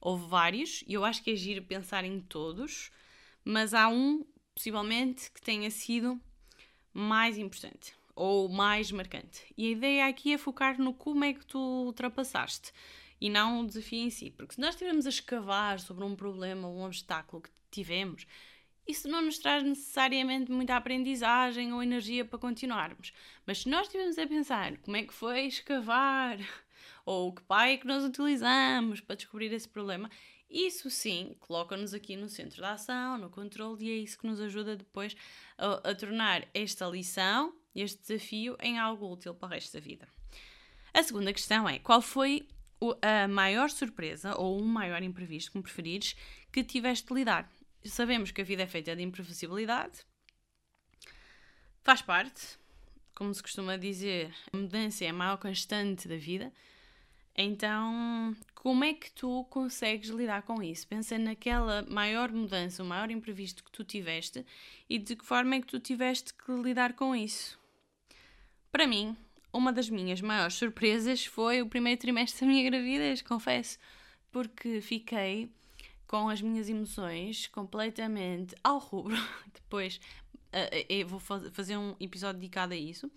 Houve 0.00 0.26
vários, 0.26 0.84
e 0.86 0.94
eu 0.94 1.04
acho 1.04 1.22
que 1.22 1.32
é 1.32 1.36
giro 1.36 1.62
pensar 1.62 2.04
em 2.04 2.20
todos, 2.20 2.90
mas 3.44 3.74
há 3.74 3.88
um, 3.88 4.24
possivelmente, 4.54 5.30
que 5.30 5.40
tenha 5.40 5.70
sido 5.70 6.20
mais 6.92 7.36
importante 7.36 7.94
ou 8.14 8.48
mais 8.48 8.92
marcante. 8.92 9.42
E 9.56 9.66
a 9.66 9.70
ideia 9.70 10.06
aqui 10.06 10.32
é 10.32 10.38
focar 10.38 10.80
no 10.80 10.94
como 10.94 11.24
é 11.24 11.32
que 11.32 11.44
tu 11.44 11.58
ultrapassaste 11.58 12.72
e 13.24 13.30
não 13.30 13.60
o 13.60 13.66
desafio 13.66 14.00
em 14.00 14.10
si. 14.10 14.30
Porque 14.30 14.52
se 14.52 14.60
nós 14.60 14.74
estivermos 14.74 15.06
a 15.06 15.08
escavar 15.08 15.80
sobre 15.80 16.04
um 16.04 16.14
problema 16.14 16.68
ou 16.68 16.76
um 16.76 16.84
obstáculo 16.84 17.42
que 17.42 17.48
tivemos, 17.70 18.26
isso 18.86 19.08
não 19.08 19.22
nos 19.22 19.38
traz 19.38 19.62
necessariamente 19.62 20.52
muita 20.52 20.76
aprendizagem 20.76 21.72
ou 21.72 21.82
energia 21.82 22.22
para 22.22 22.38
continuarmos. 22.38 23.14
Mas 23.46 23.60
se 23.60 23.68
nós 23.70 23.86
estivermos 23.86 24.18
a 24.18 24.26
pensar 24.26 24.76
como 24.76 24.98
é 24.98 25.04
que 25.04 25.14
foi 25.14 25.46
escavar, 25.46 26.36
ou 27.06 27.32
que 27.32 27.40
pai 27.44 27.72
é 27.72 27.76
que 27.78 27.86
nós 27.86 28.04
utilizamos 28.04 29.00
para 29.00 29.16
descobrir 29.16 29.50
esse 29.54 29.70
problema, 29.70 30.10
isso 30.50 30.90
sim 30.90 31.34
coloca-nos 31.40 31.94
aqui 31.94 32.16
no 32.16 32.28
centro 32.28 32.60
da 32.60 32.72
ação, 32.72 33.16
no 33.16 33.30
controle, 33.30 33.86
e 33.86 33.90
é 33.90 33.94
isso 33.94 34.18
que 34.18 34.26
nos 34.26 34.38
ajuda 34.38 34.76
depois 34.76 35.16
a, 35.56 35.92
a 35.92 35.94
tornar 35.94 36.46
esta 36.52 36.86
lição, 36.86 37.54
este 37.74 38.02
desafio, 38.02 38.54
em 38.60 38.78
algo 38.78 39.10
útil 39.10 39.34
para 39.34 39.46
o 39.46 39.50
resto 39.50 39.72
da 39.72 39.80
vida. 39.80 40.06
A 40.92 41.02
segunda 41.02 41.32
questão 41.32 41.66
é: 41.66 41.78
qual 41.78 42.02
foi 42.02 42.46
a 43.00 43.28
maior 43.28 43.70
surpresa 43.70 44.36
ou 44.36 44.60
um 44.60 44.64
maior 44.64 45.02
imprevisto, 45.02 45.52
como 45.52 45.64
preferires, 45.64 46.16
que 46.52 46.64
tiveste 46.64 47.08
de 47.08 47.14
lidar. 47.14 47.50
Sabemos 47.84 48.30
que 48.30 48.40
a 48.40 48.44
vida 48.44 48.62
é 48.62 48.66
feita 48.66 48.94
de 48.96 49.02
imprevisibilidade, 49.02 50.04
faz 51.82 52.00
parte, 52.00 52.58
como 53.14 53.32
se 53.32 53.42
costuma 53.42 53.76
dizer, 53.76 54.34
a 54.52 54.56
mudança 54.56 55.04
é 55.04 55.08
a 55.08 55.12
maior 55.12 55.36
constante 55.36 56.08
da 56.08 56.16
vida. 56.16 56.52
Então, 57.36 58.34
como 58.54 58.84
é 58.84 58.94
que 58.94 59.10
tu 59.10 59.44
consegues 59.50 60.08
lidar 60.08 60.42
com 60.42 60.62
isso? 60.62 60.86
Pensa 60.86 61.18
naquela 61.18 61.82
maior 61.82 62.30
mudança, 62.30 62.82
o 62.82 62.86
maior 62.86 63.10
imprevisto 63.10 63.62
que 63.64 63.72
tu 63.72 63.84
tiveste 63.84 64.46
e 64.88 64.98
de 64.98 65.16
que 65.16 65.24
forma 65.24 65.56
é 65.56 65.60
que 65.60 65.66
tu 65.66 65.80
tiveste 65.80 66.32
que 66.32 66.52
lidar 66.52 66.94
com 66.94 67.14
isso. 67.14 67.58
Para 68.70 68.86
mim, 68.86 69.16
uma 69.54 69.72
das 69.72 69.88
minhas 69.88 70.20
maiores 70.20 70.54
surpresas 70.54 71.24
foi 71.24 71.62
o 71.62 71.68
primeiro 71.68 72.00
trimestre 72.00 72.40
da 72.40 72.46
minha 72.46 72.68
gravidez, 72.68 73.22
confesso, 73.22 73.78
porque 74.32 74.80
fiquei 74.80 75.48
com 76.08 76.28
as 76.28 76.42
minhas 76.42 76.68
emoções 76.68 77.46
completamente 77.46 78.54
ao 78.64 78.78
rubro. 78.78 79.16
Depois 79.54 80.00
uh, 80.52 80.84
eu 80.88 81.06
vou 81.06 81.20
fazer 81.20 81.76
um 81.76 81.94
episódio 82.00 82.40
dedicado 82.40 82.74
a 82.74 82.76
isso. 82.76 83.08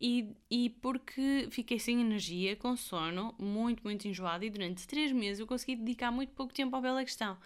E, 0.00 0.34
e 0.50 0.70
porque 0.70 1.48
fiquei 1.50 1.78
sem 1.78 2.00
energia, 2.00 2.56
com 2.56 2.76
sono, 2.76 3.34
muito, 3.38 3.82
muito 3.82 4.06
enjoada, 4.06 4.46
e 4.46 4.50
durante 4.50 4.86
três 4.86 5.12
meses 5.12 5.40
eu 5.40 5.46
consegui 5.46 5.76
dedicar 5.76 6.10
muito 6.10 6.32
pouco 6.32 6.54
tempo 6.54 6.74
à 6.76 6.80
bela 6.80 7.04
questão. 7.04 7.36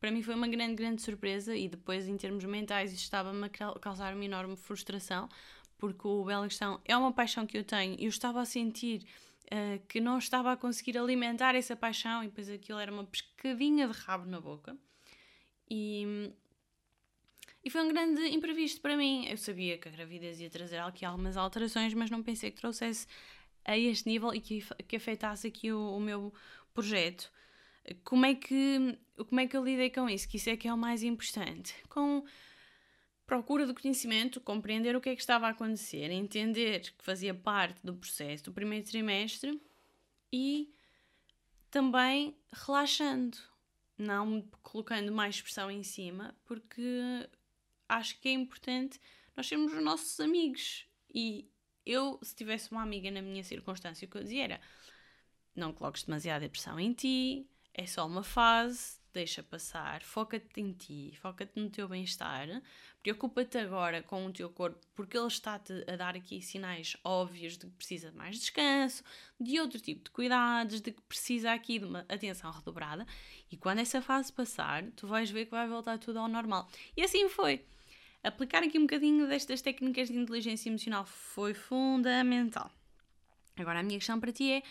para 0.00 0.10
mim 0.12 0.22
foi 0.22 0.34
uma 0.34 0.46
grande, 0.46 0.76
grande 0.76 1.02
surpresa 1.02 1.56
e 1.56 1.68
depois, 1.68 2.06
em 2.06 2.16
termos 2.16 2.44
mentais, 2.44 2.92
isto 2.92 3.02
estava-me 3.02 3.44
a 3.46 3.48
causar 3.80 4.14
uma 4.14 4.24
enorme 4.24 4.56
frustração, 4.56 5.28
porque 5.78 6.06
o 6.06 6.24
Bela 6.24 6.46
Questão 6.46 6.80
é 6.84 6.96
uma 6.96 7.12
paixão 7.12 7.46
que 7.46 7.56
eu 7.56 7.64
tenho 7.64 7.94
e 7.98 8.04
eu 8.04 8.08
estava 8.08 8.40
a 8.40 8.44
sentir 8.44 9.06
uh, 9.46 9.80
que 9.88 10.00
não 10.00 10.18
estava 10.18 10.52
a 10.52 10.56
conseguir 10.56 10.98
alimentar 10.98 11.54
essa 11.54 11.76
paixão 11.76 12.22
e 12.22 12.26
depois 12.26 12.50
aquilo 12.50 12.78
era 12.78 12.92
uma 12.92 13.04
pescadinha 13.04 13.86
de 13.86 13.98
rabo 13.98 14.26
na 14.26 14.40
boca. 14.40 14.76
E, 15.70 16.32
e 17.64 17.70
foi 17.70 17.82
um 17.82 17.88
grande 17.88 18.26
imprevisto 18.28 18.80
para 18.80 18.96
mim. 18.96 19.26
Eu 19.26 19.36
sabia 19.36 19.78
que 19.78 19.88
a 19.88 19.90
gravidez 19.90 20.40
ia 20.40 20.50
trazer 20.50 20.78
aqui 20.78 21.04
algumas 21.04 21.36
alterações, 21.36 21.94
mas 21.94 22.10
não 22.10 22.22
pensei 22.22 22.50
que 22.50 22.60
trouxesse 22.60 23.06
a 23.64 23.76
este 23.78 24.08
nível 24.08 24.34
e 24.34 24.40
que, 24.40 24.64
que 24.86 24.96
afetasse 24.96 25.46
aqui 25.46 25.70
o, 25.72 25.96
o 25.96 26.00
meu 26.00 26.32
projeto. 26.74 27.30
Como 28.04 28.26
é, 28.26 28.34
que, 28.34 28.98
como 29.28 29.40
é 29.40 29.46
que 29.46 29.56
eu 29.56 29.64
lidei 29.64 29.90
com 29.90 30.08
isso? 30.10 30.28
Que 30.28 30.36
isso 30.36 30.50
é 30.50 30.56
que 30.56 30.68
é 30.68 30.72
o 30.72 30.76
mais 30.76 31.02
importante. 31.02 31.74
Com 31.88 32.24
procura 33.28 33.66
do 33.66 33.74
conhecimento, 33.74 34.40
compreender 34.40 34.96
o 34.96 35.02
que 35.02 35.10
é 35.10 35.14
que 35.14 35.20
estava 35.20 35.46
a 35.46 35.50
acontecer, 35.50 36.10
entender 36.10 36.80
que 36.80 37.04
fazia 37.04 37.34
parte 37.34 37.84
do 37.84 37.94
processo 37.94 38.44
do 38.44 38.52
primeiro 38.54 38.86
trimestre 38.86 39.60
e 40.32 40.72
também 41.70 42.34
relaxando, 42.50 43.36
não 43.98 44.40
colocando 44.62 45.12
mais 45.12 45.42
pressão 45.42 45.70
em 45.70 45.82
cima, 45.82 46.34
porque 46.46 47.28
acho 47.86 48.18
que 48.18 48.30
é 48.30 48.32
importante 48.32 48.98
nós 49.36 49.46
sermos 49.46 49.74
os 49.74 49.84
nossos 49.84 50.18
amigos. 50.20 50.86
E 51.14 51.46
eu, 51.84 52.18
se 52.22 52.34
tivesse 52.34 52.72
uma 52.72 52.82
amiga 52.82 53.10
na 53.10 53.20
minha 53.20 53.44
circunstância, 53.44 54.06
o 54.06 54.10
que 54.10 54.16
eu 54.16 54.22
dizia 54.22 54.44
era: 54.44 54.60
não 55.54 55.74
coloques 55.74 56.02
demasiada 56.02 56.48
pressão 56.48 56.80
em 56.80 56.94
ti, 56.94 57.46
é 57.74 57.86
só 57.86 58.06
uma 58.06 58.22
fase, 58.22 58.97
deixa 59.12 59.42
passar, 59.42 60.02
foca-te 60.02 60.60
em 60.60 60.72
ti, 60.72 61.18
foca-te 61.20 61.58
no 61.58 61.70
teu 61.70 61.88
bem-estar, 61.88 62.46
preocupa-te 63.02 63.58
agora 63.58 64.02
com 64.02 64.26
o 64.26 64.32
teu 64.32 64.50
corpo, 64.50 64.78
porque 64.94 65.16
ele 65.16 65.26
está-te 65.26 65.84
a 65.90 65.96
dar 65.96 66.14
aqui 66.14 66.40
sinais 66.42 66.96
óbvios 67.02 67.56
de 67.56 67.66
que 67.66 67.72
precisa 67.72 68.10
de 68.10 68.16
mais 68.16 68.38
descanso, 68.38 69.02
de 69.40 69.58
outro 69.60 69.80
tipo 69.80 70.04
de 70.04 70.10
cuidados, 70.10 70.80
de 70.80 70.92
que 70.92 71.02
precisa 71.02 71.52
aqui 71.52 71.78
de 71.78 71.84
uma 71.84 72.00
atenção 72.08 72.50
redobrada, 72.50 73.06
e 73.50 73.56
quando 73.56 73.78
essa 73.78 74.02
fase 74.02 74.32
passar, 74.32 74.84
tu 74.96 75.06
vais 75.06 75.30
ver 75.30 75.46
que 75.46 75.50
vai 75.50 75.66
voltar 75.66 75.98
tudo 75.98 76.18
ao 76.18 76.28
normal. 76.28 76.68
E 76.96 77.02
assim 77.02 77.28
foi. 77.28 77.64
Aplicar 78.22 78.62
aqui 78.62 78.78
um 78.78 78.82
bocadinho 78.82 79.28
destas 79.28 79.62
técnicas 79.62 80.08
de 80.08 80.16
inteligência 80.16 80.68
emocional 80.68 81.04
foi 81.06 81.54
fundamental. 81.54 82.70
Agora, 83.56 83.80
a 83.80 83.82
minha 83.82 83.98
questão 83.98 84.20
para 84.20 84.32
ti 84.32 84.52
é 84.52 84.62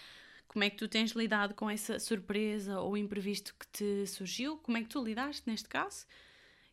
como 0.57 0.63
é 0.63 0.71
que 0.71 0.77
tu 0.77 0.87
tens 0.87 1.11
lidado 1.11 1.53
com 1.53 1.69
essa 1.69 1.99
surpresa 1.99 2.79
ou 2.79 2.97
imprevisto 2.97 3.53
que 3.59 3.67
te 3.67 4.07
surgiu? 4.07 4.57
Como 4.57 4.75
é 4.75 4.81
que 4.81 4.89
tu 4.89 5.03
lidaste 5.03 5.43
neste 5.45 5.69
caso? 5.69 6.07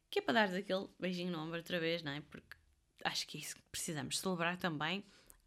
Que 0.08 0.20
é 0.20 0.22
para 0.22 0.32
dares 0.32 0.54
aquele 0.54 0.88
beijinho 0.98 1.30
no 1.30 1.38
ombro 1.38 1.58
outra 1.58 1.78
vez, 1.78 2.02
não 2.02 2.12
é? 2.12 2.22
Porque 2.22 2.56
acho 3.04 3.26
que 3.26 3.36
é 3.36 3.42
isso 3.42 3.54
que 3.54 3.62
precisamos 3.70 4.20
celebrar 4.20 4.56
também 4.56 5.04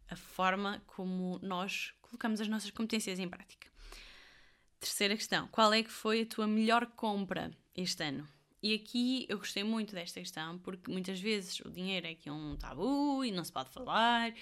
a 0.08 0.14
forma 0.14 0.80
como 0.86 1.40
nós 1.42 1.92
colocamos 2.00 2.40
as 2.40 2.46
nossas 2.46 2.70
competências 2.70 3.18
em 3.18 3.28
prática. 3.28 3.66
Terceira 4.78 5.16
questão: 5.16 5.48
qual 5.48 5.72
é 5.72 5.82
que 5.82 5.90
foi 5.90 6.20
a 6.20 6.26
tua 6.26 6.46
melhor 6.46 6.86
compra 6.86 7.50
este 7.74 8.04
ano? 8.04 8.24
E 8.62 8.72
aqui 8.72 9.26
eu 9.28 9.38
gostei 9.38 9.64
muito 9.64 9.96
desta 9.96 10.20
questão 10.20 10.60
porque 10.60 10.88
muitas 10.92 11.18
vezes 11.18 11.58
o 11.58 11.70
dinheiro 11.72 12.06
é 12.06 12.10
aqui 12.10 12.30
um 12.30 12.54
tabu 12.54 13.24
e 13.24 13.32
não 13.32 13.42
se 13.42 13.50
pode 13.50 13.70
falar 13.70 14.32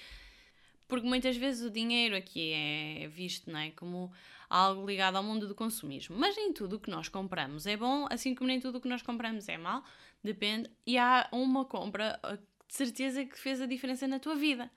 porque 0.88 1.06
muitas 1.06 1.36
vezes 1.36 1.64
o 1.64 1.70
dinheiro 1.70 2.16
aqui 2.16 2.52
é 2.52 3.08
visto 3.08 3.50
não 3.50 3.58
é, 3.58 3.70
como 3.70 4.12
algo 4.48 4.86
ligado 4.86 5.16
ao 5.16 5.22
mundo 5.22 5.46
do 5.46 5.54
consumismo. 5.54 6.16
Mas 6.16 6.36
nem 6.36 6.52
tudo 6.52 6.76
o 6.76 6.80
que 6.80 6.90
nós 6.90 7.08
compramos 7.08 7.66
é 7.66 7.76
bom, 7.76 8.06
assim 8.10 8.34
como 8.34 8.48
nem 8.48 8.60
tudo 8.60 8.78
o 8.78 8.80
que 8.80 8.88
nós 8.88 9.02
compramos 9.02 9.48
é 9.48 9.58
mau, 9.58 9.82
depende. 10.22 10.70
E 10.86 10.96
há 10.98 11.28
uma 11.32 11.64
compra 11.64 12.20
uh, 12.24 12.36
de 12.36 12.74
certeza 12.74 13.24
que 13.24 13.38
fez 13.38 13.60
a 13.60 13.66
diferença 13.66 14.06
na 14.06 14.18
tua 14.18 14.34
vida. 14.34 14.70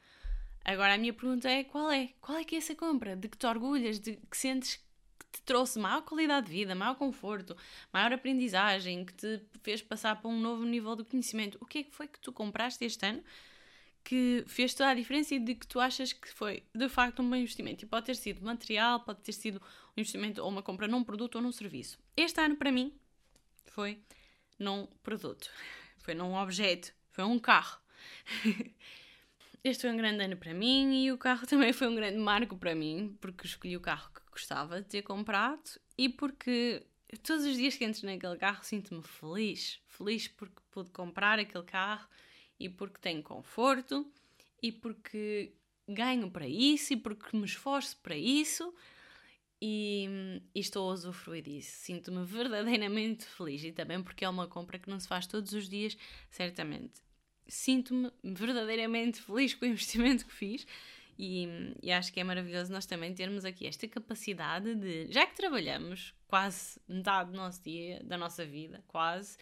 Agora 0.65 0.93
a 0.95 0.97
minha 0.97 1.13
pergunta 1.13 1.49
é: 1.49 1.63
qual 1.63 1.91
é? 1.91 2.09
Qual 2.21 2.37
é 2.37 2.43
que 2.43 2.55
é 2.55 2.57
essa 2.57 2.75
compra? 2.75 3.15
De 3.15 3.27
que 3.27 3.37
te 3.37 3.45
orgulhas? 3.45 3.99
De 3.99 4.17
que 4.29 4.37
sentes 4.37 4.75
que 5.19 5.25
te 5.31 5.41
trouxe 5.43 5.79
maior 5.79 6.01
qualidade 6.01 6.47
de 6.47 6.53
vida, 6.53 6.73
maior 6.75 6.95
conforto, 6.95 7.55
maior 7.93 8.11
aprendizagem, 8.13 9.05
que 9.05 9.13
te 9.13 9.41
fez 9.61 9.81
passar 9.81 10.19
para 10.19 10.29
um 10.29 10.39
novo 10.39 10.65
nível 10.65 10.95
de 10.95 11.03
conhecimento? 11.03 11.57
O 11.61 11.65
que 11.65 11.79
é 11.79 11.83
que 11.83 11.91
foi 11.91 12.07
que 12.07 12.19
tu 12.19 12.31
compraste 12.31 12.83
este 12.83 13.05
ano? 13.05 13.23
Que 14.03 14.43
fez 14.47 14.73
toda 14.73 14.89
a 14.89 14.93
diferença 14.93 15.35
e 15.35 15.39
de 15.39 15.55
que 15.55 15.67
tu 15.67 15.79
achas 15.79 16.13
que 16.13 16.27
foi 16.29 16.63
de 16.73 16.89
facto 16.89 17.21
um 17.21 17.29
bom 17.29 17.35
investimento. 17.35 17.85
E 17.85 17.87
pode 17.87 18.05
ter 18.05 18.15
sido 18.15 18.43
material, 18.43 19.01
pode 19.01 19.21
ter 19.21 19.33
sido 19.33 19.61
um 19.95 20.01
investimento 20.01 20.41
ou 20.41 20.49
uma 20.49 20.63
compra 20.63 20.87
num 20.87 21.03
produto 21.03 21.35
ou 21.35 21.41
num 21.41 21.51
serviço. 21.51 21.99
Este 22.15 22.41
ano, 22.41 22.55
para 22.55 22.71
mim, 22.71 22.93
foi 23.65 24.01
num 24.57 24.87
produto, 25.03 25.49
foi 25.99 26.13
num 26.13 26.35
objeto, 26.35 26.93
foi 27.11 27.23
um 27.23 27.39
carro. 27.39 27.79
Este 29.61 29.81
foi 29.81 29.91
um 29.91 29.97
grande 29.97 30.23
ano 30.23 30.37
para 30.37 30.53
mim 30.53 31.03
e 31.03 31.11
o 31.11 31.17
carro 31.17 31.45
também 31.47 31.73
foi 31.73 31.87
um 31.87 31.95
grande 31.95 32.17
marco 32.17 32.57
para 32.57 32.73
mim, 32.73 33.17
porque 33.19 33.45
escolhi 33.45 33.75
o 33.75 33.81
carro 33.81 34.09
que 34.13 34.21
gostava 34.31 34.81
de 34.81 34.87
ter 34.87 35.01
comprado 35.01 35.79
e 35.97 36.07
porque 36.07 36.81
todos 37.23 37.45
os 37.45 37.57
dias 37.57 37.75
que 37.75 37.83
entro 37.83 38.05
naquele 38.05 38.37
carro 38.37 38.63
sinto-me 38.63 39.03
feliz. 39.03 39.81
Feliz 39.85 40.29
porque 40.29 40.61
pude 40.71 40.89
comprar 40.91 41.39
aquele 41.39 41.65
carro 41.65 42.07
e 42.59 42.69
porque 42.69 42.99
tenho 42.99 43.23
conforto 43.23 44.05
e 44.61 44.71
porque 44.71 45.53
ganho 45.87 46.29
para 46.29 46.47
isso 46.47 46.93
e 46.93 46.97
porque 46.97 47.35
me 47.35 47.45
esforço 47.45 47.97
para 47.97 48.15
isso 48.15 48.73
e, 49.61 50.41
e 50.53 50.59
estou 50.59 50.89
a 50.89 50.93
usufruir 50.93 51.43
disso. 51.43 51.71
Sinto-me 51.77 52.25
verdadeiramente 52.25 53.25
feliz 53.25 53.63
e 53.63 53.71
também 53.71 54.01
porque 54.01 54.25
é 54.25 54.29
uma 54.29 54.47
compra 54.47 54.79
que 54.79 54.89
não 54.89 54.99
se 54.99 55.07
faz 55.07 55.25
todos 55.25 55.53
os 55.53 55.67
dias, 55.67 55.97
certamente. 56.29 57.01
Sinto-me 57.47 58.11
verdadeiramente 58.23 59.21
feliz 59.21 59.53
com 59.53 59.65
o 59.65 59.69
investimento 59.69 60.25
que 60.25 60.33
fiz 60.33 60.67
e, 61.21 61.75
e, 61.83 61.91
acho 61.91 62.13
que 62.13 62.19
é 62.21 62.23
maravilhoso 62.23 62.71
nós 62.71 62.85
também 62.85 63.13
termos 63.13 63.43
aqui 63.43 63.67
esta 63.67 63.85
capacidade 63.89 64.73
de, 64.75 65.11
já 65.11 65.25
que 65.25 65.35
trabalhamos 65.35 66.13
quase 66.25 66.79
metade 66.87 67.31
do 67.31 67.35
nosso 67.35 67.61
dia, 67.61 68.01
da 68.05 68.17
nossa 68.17 68.45
vida, 68.45 68.81
quase, 68.87 69.37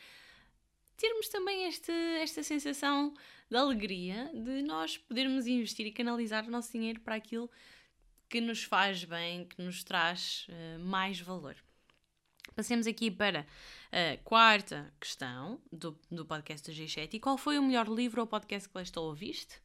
termos 0.97 1.29
também 1.29 1.67
este, 1.67 1.91
esta 2.21 2.43
sensação 2.43 3.13
de 3.49 3.55
alegria 3.55 4.29
de 4.33 4.61
nós 4.63 4.97
podermos 4.97 5.47
investir 5.47 5.85
e 5.85 5.91
canalizar 5.91 6.45
o 6.45 6.51
nosso 6.51 6.71
dinheiro 6.71 6.99
para 6.99 7.15
aquilo 7.15 7.49
que 8.27 8.41
nos 8.41 8.63
faz 8.63 9.03
bem, 9.03 9.45
que 9.45 9.61
nos 9.61 9.83
traz 9.83 10.47
uh, 10.49 10.79
mais 10.79 11.19
valor. 11.19 11.55
Passemos 12.55 12.87
aqui 12.87 13.11
para 13.11 13.45
a 13.91 14.17
quarta 14.23 14.91
questão 14.99 15.61
do, 15.71 15.97
do 16.09 16.25
podcast 16.25 16.69
do 16.69 16.75
G7. 16.75 17.13
E 17.13 17.19
qual 17.19 17.37
foi 17.37 17.59
o 17.59 17.63
melhor 17.63 17.87
livro 17.87 18.19
ou 18.19 18.27
podcast 18.27 18.67
que 18.67 18.77
leste 18.77 18.97
ou 18.97 19.05
ouviste? 19.05 19.61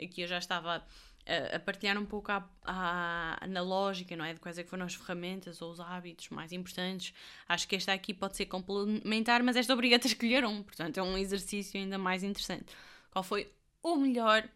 Aqui 0.00 0.20
eu 0.20 0.28
já 0.28 0.38
estava 0.38 0.84
a, 1.26 1.58
partilhar 1.58 1.96
um 1.98 2.04
pouco 2.04 2.30
a, 2.30 2.48
a, 2.64 3.46
na 3.46 3.60
lógica, 3.62 4.16
não 4.16 4.24
é? 4.24 4.34
De 4.34 4.40
quais 4.40 4.58
é 4.58 4.62
que 4.62 4.68
foram 4.68 4.84
as 4.84 4.94
ferramentas 4.94 5.62
ou 5.62 5.70
os 5.70 5.80
hábitos 5.80 6.28
mais 6.28 6.52
importantes. 6.52 7.14
Acho 7.48 7.66
que 7.66 7.76
esta 7.76 7.92
aqui 7.92 8.12
pode 8.12 8.36
ser 8.36 8.46
complementar, 8.46 9.42
mas 9.42 9.56
esta 9.56 9.72
obriga-te 9.72 10.06
a 10.06 10.10
escolher 10.10 10.44
um, 10.44 10.62
portanto 10.62 10.98
é 10.98 11.02
um 11.02 11.16
exercício 11.16 11.80
ainda 11.80 11.98
mais 11.98 12.22
interessante. 12.22 12.66
Qual 13.10 13.22
foi 13.22 13.50
o 13.82 13.96
melhor 13.96 14.48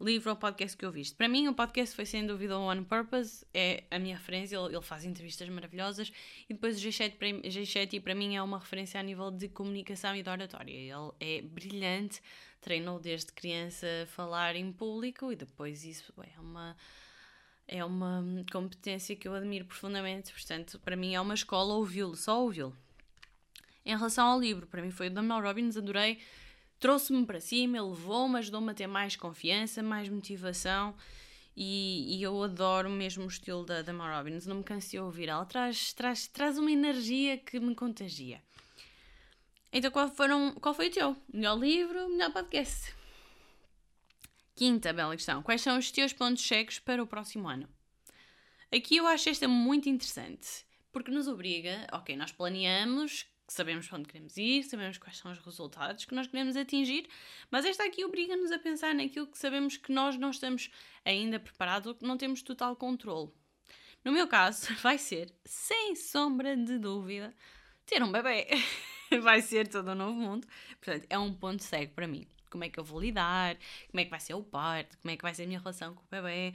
livro 0.00 0.30
ou 0.30 0.36
podcast 0.36 0.76
que 0.76 0.84
eu 0.84 0.92
viste? 0.92 1.14
Para 1.14 1.28
mim, 1.28 1.48
o 1.48 1.54
podcast 1.54 1.94
foi 1.94 2.04
sem 2.04 2.26
dúvida 2.26 2.58
o 2.58 2.62
One 2.62 2.84
Purpose, 2.84 3.46
é 3.54 3.84
a 3.90 3.98
minha 3.98 4.16
referência, 4.16 4.56
ele, 4.56 4.74
ele 4.74 4.82
faz 4.82 5.04
entrevistas 5.04 5.48
maravilhosas 5.48 6.12
e 6.48 6.54
depois 6.54 6.76
o 6.76 6.80
G7, 6.80 7.16
para, 7.16 7.28
G7 7.28 8.00
para 8.00 8.14
mim 8.14 8.36
é 8.36 8.42
uma 8.42 8.58
referência 8.58 9.00
a 9.00 9.02
nível 9.02 9.30
de 9.30 9.48
comunicação 9.48 10.14
e 10.14 10.22
de 10.22 10.28
oratória. 10.28 10.72
Ele 10.72 11.12
é 11.20 11.42
brilhante 11.42 12.20
treinou 12.66 12.98
desde 12.98 13.32
criança 13.32 13.86
a 14.02 14.06
falar 14.06 14.56
em 14.56 14.72
público 14.72 15.30
e 15.30 15.36
depois 15.36 15.84
isso 15.84 16.12
é 16.20 16.40
uma 16.40 16.76
é 17.68 17.84
uma 17.84 18.24
competência 18.52 19.16
que 19.16 19.26
eu 19.26 19.34
admiro 19.34 19.64
profundamente, 19.64 20.32
portanto, 20.32 20.78
para 20.80 20.94
mim 20.94 21.14
é 21.14 21.20
uma 21.20 21.34
escola 21.34 21.74
ouvi-lo, 21.74 22.14
só 22.14 22.40
ouvi-lo. 22.42 22.76
Em 23.84 23.96
relação 23.96 24.26
ao 24.26 24.40
livro, 24.40 24.68
para 24.68 24.82
mim 24.82 24.90
foi 24.90 25.08
o 25.08 25.10
da 25.10 25.20
Mel 25.20 25.40
Robbins, 25.40 25.76
adorei, 25.76 26.20
trouxe-me 26.78 27.24
para 27.24 27.40
cima, 27.40 27.82
levou-me, 27.82 28.38
ajudou-me 28.38 28.70
a 28.70 28.74
ter 28.74 28.86
mais 28.86 29.16
confiança, 29.16 29.82
mais 29.82 30.08
motivação 30.08 30.94
e, 31.56 32.18
e, 32.18 32.22
eu 32.22 32.42
adoro 32.42 32.90
mesmo 32.90 33.24
o 33.24 33.28
estilo 33.28 33.64
da, 33.64 33.80
da 33.80 33.90
Mel 33.90 34.14
Robbins, 34.14 34.46
não 34.46 34.56
me 34.56 34.62
canso 34.62 34.90
de 34.90 34.98
ouvir, 34.98 35.30
ela 35.30 35.46
traz, 35.46 35.94
traz, 35.94 36.26
traz 36.26 36.58
uma 36.58 36.70
energia 36.70 37.38
que 37.38 37.58
me 37.58 37.74
contagia. 37.74 38.42
Então, 39.72 39.90
qual, 39.90 40.08
foram, 40.10 40.52
qual 40.54 40.74
foi 40.74 40.88
o 40.88 40.90
teu? 40.90 41.16
Melhor 41.32 41.58
livro, 41.58 42.10
melhor 42.10 42.30
podcast? 42.30 42.94
Quinta 44.54 44.92
bela 44.92 45.16
questão. 45.16 45.42
Quais 45.42 45.62
são 45.62 45.78
os 45.78 45.90
teus 45.90 46.12
pontos 46.12 46.46
cegos 46.46 46.78
para 46.78 47.02
o 47.02 47.06
próximo 47.06 47.48
ano? 47.48 47.66
Aqui 48.70 48.96
eu 48.96 49.06
acho 49.06 49.30
esta 49.30 49.48
muito 49.48 49.88
interessante, 49.88 50.66
porque 50.92 51.10
nos 51.10 51.26
obriga, 51.26 51.86
ok, 51.90 52.16
nós 52.16 52.32
planeamos, 52.32 53.26
sabemos 53.52 53.88
para 53.88 53.98
onde 53.98 54.08
queremos 54.08 54.36
ir, 54.36 54.62
sabemos 54.64 54.98
quais 54.98 55.18
são 55.18 55.30
os 55.30 55.38
resultados 55.38 56.04
que 56.04 56.14
nós 56.14 56.26
queremos 56.26 56.56
atingir, 56.56 57.08
mas 57.50 57.64
esta 57.64 57.84
aqui 57.84 58.04
obriga-nos 58.04 58.50
a 58.50 58.58
pensar 58.58 58.94
naquilo 58.94 59.26
que 59.26 59.38
sabemos 59.38 59.76
que 59.76 59.92
nós 59.92 60.16
não 60.16 60.30
estamos 60.30 60.70
ainda 61.04 61.38
preparados 61.38 61.86
ou 61.86 61.94
que 61.94 62.04
não 62.04 62.16
temos 62.16 62.42
total 62.42 62.74
controle. 62.76 63.30
No 64.04 64.12
meu 64.12 64.28
caso, 64.28 64.72
vai 64.82 64.98
ser, 64.98 65.32
sem 65.44 65.94
sombra 65.96 66.56
de 66.56 66.78
dúvida, 66.78 67.34
ter 67.84 68.02
um 68.02 68.12
bebê. 68.12 68.46
vai 69.22 69.40
ser 69.40 69.68
todo 69.68 69.92
um 69.92 69.94
novo 69.94 70.18
mundo. 70.18 70.46
Portanto, 70.80 71.06
é 71.08 71.18
um 71.18 71.32
ponto 71.32 71.62
cego 71.62 71.92
para 71.92 72.06
mim. 72.06 72.26
Como 72.50 72.64
é 72.64 72.68
que 72.68 72.78
eu 72.78 72.84
vou 72.84 73.00
lidar? 73.00 73.56
Como 73.90 74.00
é 74.00 74.04
que 74.04 74.10
vai 74.10 74.20
ser 74.20 74.34
o 74.34 74.42
parto? 74.42 74.96
Como 74.98 75.12
é 75.12 75.16
que 75.16 75.22
vai 75.22 75.34
ser 75.34 75.44
a 75.44 75.46
minha 75.46 75.58
relação 75.58 75.94
com 75.94 76.02
o 76.02 76.08
bebê? 76.10 76.54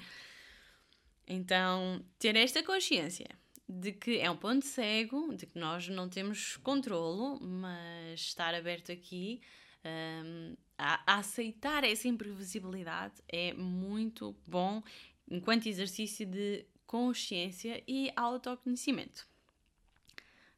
Então, 1.28 2.04
ter 2.20 2.36
esta 2.36 2.64
consciência 2.64 3.30
de 3.72 3.94
que 3.94 4.20
é 4.20 4.30
um 4.30 4.36
ponto 4.36 4.66
cego, 4.66 5.34
de 5.34 5.46
que 5.46 5.58
nós 5.58 5.88
não 5.88 6.10
temos 6.10 6.58
controlo, 6.58 7.40
mas 7.40 8.20
estar 8.20 8.54
aberto 8.54 8.92
aqui 8.92 9.42
um, 9.86 10.56
a, 10.78 11.02
a 11.14 11.18
aceitar 11.20 11.84
essa 11.84 12.08
imprevisibilidade 12.08 13.16
é 13.28 13.54
muito 13.54 14.36
bom 14.46 14.84
enquanto 15.30 15.68
exercício 15.68 16.26
de 16.26 16.66
consciência 16.86 17.82
e 17.88 18.12
autoconhecimento. 18.16 19.26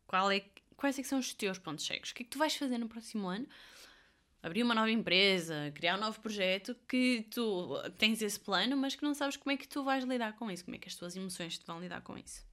Qual 0.08 0.32
é, 0.32 0.44
quais 0.76 0.98
é 0.98 1.04
são 1.04 1.20
os 1.20 1.34
teus 1.34 1.60
pontos 1.60 1.86
cegos? 1.86 2.10
O 2.10 2.16
que 2.16 2.24
é 2.24 2.26
que 2.26 2.32
tu 2.32 2.40
vais 2.40 2.56
fazer 2.56 2.78
no 2.78 2.88
próximo 2.88 3.28
ano? 3.28 3.48
Abrir 4.42 4.64
uma 4.64 4.76
nova 4.76 4.92
empresa, 4.92 5.72
criar 5.74 5.98
um 5.98 6.02
novo 6.02 6.20
projeto 6.20 6.76
que 6.88 7.26
tu 7.32 7.76
tens 7.98 8.22
esse 8.22 8.40
plano, 8.40 8.76
mas 8.76 8.96
que 8.96 9.04
não 9.04 9.14
sabes 9.14 9.38
como 9.38 9.52
é 9.52 9.58
que 9.58 9.68
tu 9.68 9.84
vais 9.84 10.04
lidar 10.04 10.34
com 10.34 10.52
isso, 10.52 10.66
como 10.66 10.76
é 10.76 10.80
que 10.80 10.90
as 10.90 10.96
tuas 10.96 11.16
emoções 11.16 11.58
te 11.58 11.66
vão 11.66 11.80
lidar 11.80 12.02
com 12.02 12.18
isso. 12.18 12.44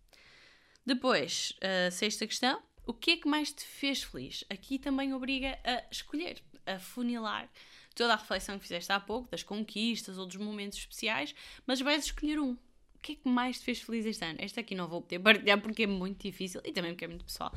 Depois, 0.90 1.52
a 1.60 1.88
sexta 1.92 2.26
questão, 2.26 2.60
o 2.84 2.92
que 2.92 3.12
é 3.12 3.16
que 3.16 3.28
mais 3.28 3.52
te 3.52 3.64
fez 3.64 4.02
feliz? 4.02 4.42
Aqui 4.50 4.76
também 4.76 5.14
obriga 5.14 5.56
a 5.62 5.84
escolher, 5.88 6.42
a 6.66 6.80
funilar 6.80 7.48
toda 7.94 8.14
a 8.14 8.16
reflexão 8.16 8.58
que 8.58 8.64
fizeste 8.64 8.90
há 8.90 8.98
pouco, 8.98 9.30
das 9.30 9.44
conquistas 9.44 10.18
ou 10.18 10.26
dos 10.26 10.34
momentos 10.34 10.78
especiais, 10.78 11.32
mas 11.64 11.80
vais 11.80 12.06
escolher 12.06 12.40
um. 12.40 12.54
O 12.54 12.98
que 13.00 13.12
é 13.12 13.14
que 13.14 13.28
mais 13.28 13.60
te 13.60 13.66
fez 13.66 13.80
feliz 13.80 14.04
este 14.04 14.24
ano? 14.24 14.40
Esta 14.42 14.62
aqui 14.62 14.74
não 14.74 14.88
vou 14.88 15.00
poder 15.00 15.20
partilhar 15.20 15.60
porque 15.62 15.84
é 15.84 15.86
muito 15.86 16.22
difícil 16.22 16.60
e 16.64 16.72
também 16.72 16.90
porque 16.90 17.04
é 17.04 17.08
muito 17.08 17.24
pessoal. 17.24 17.54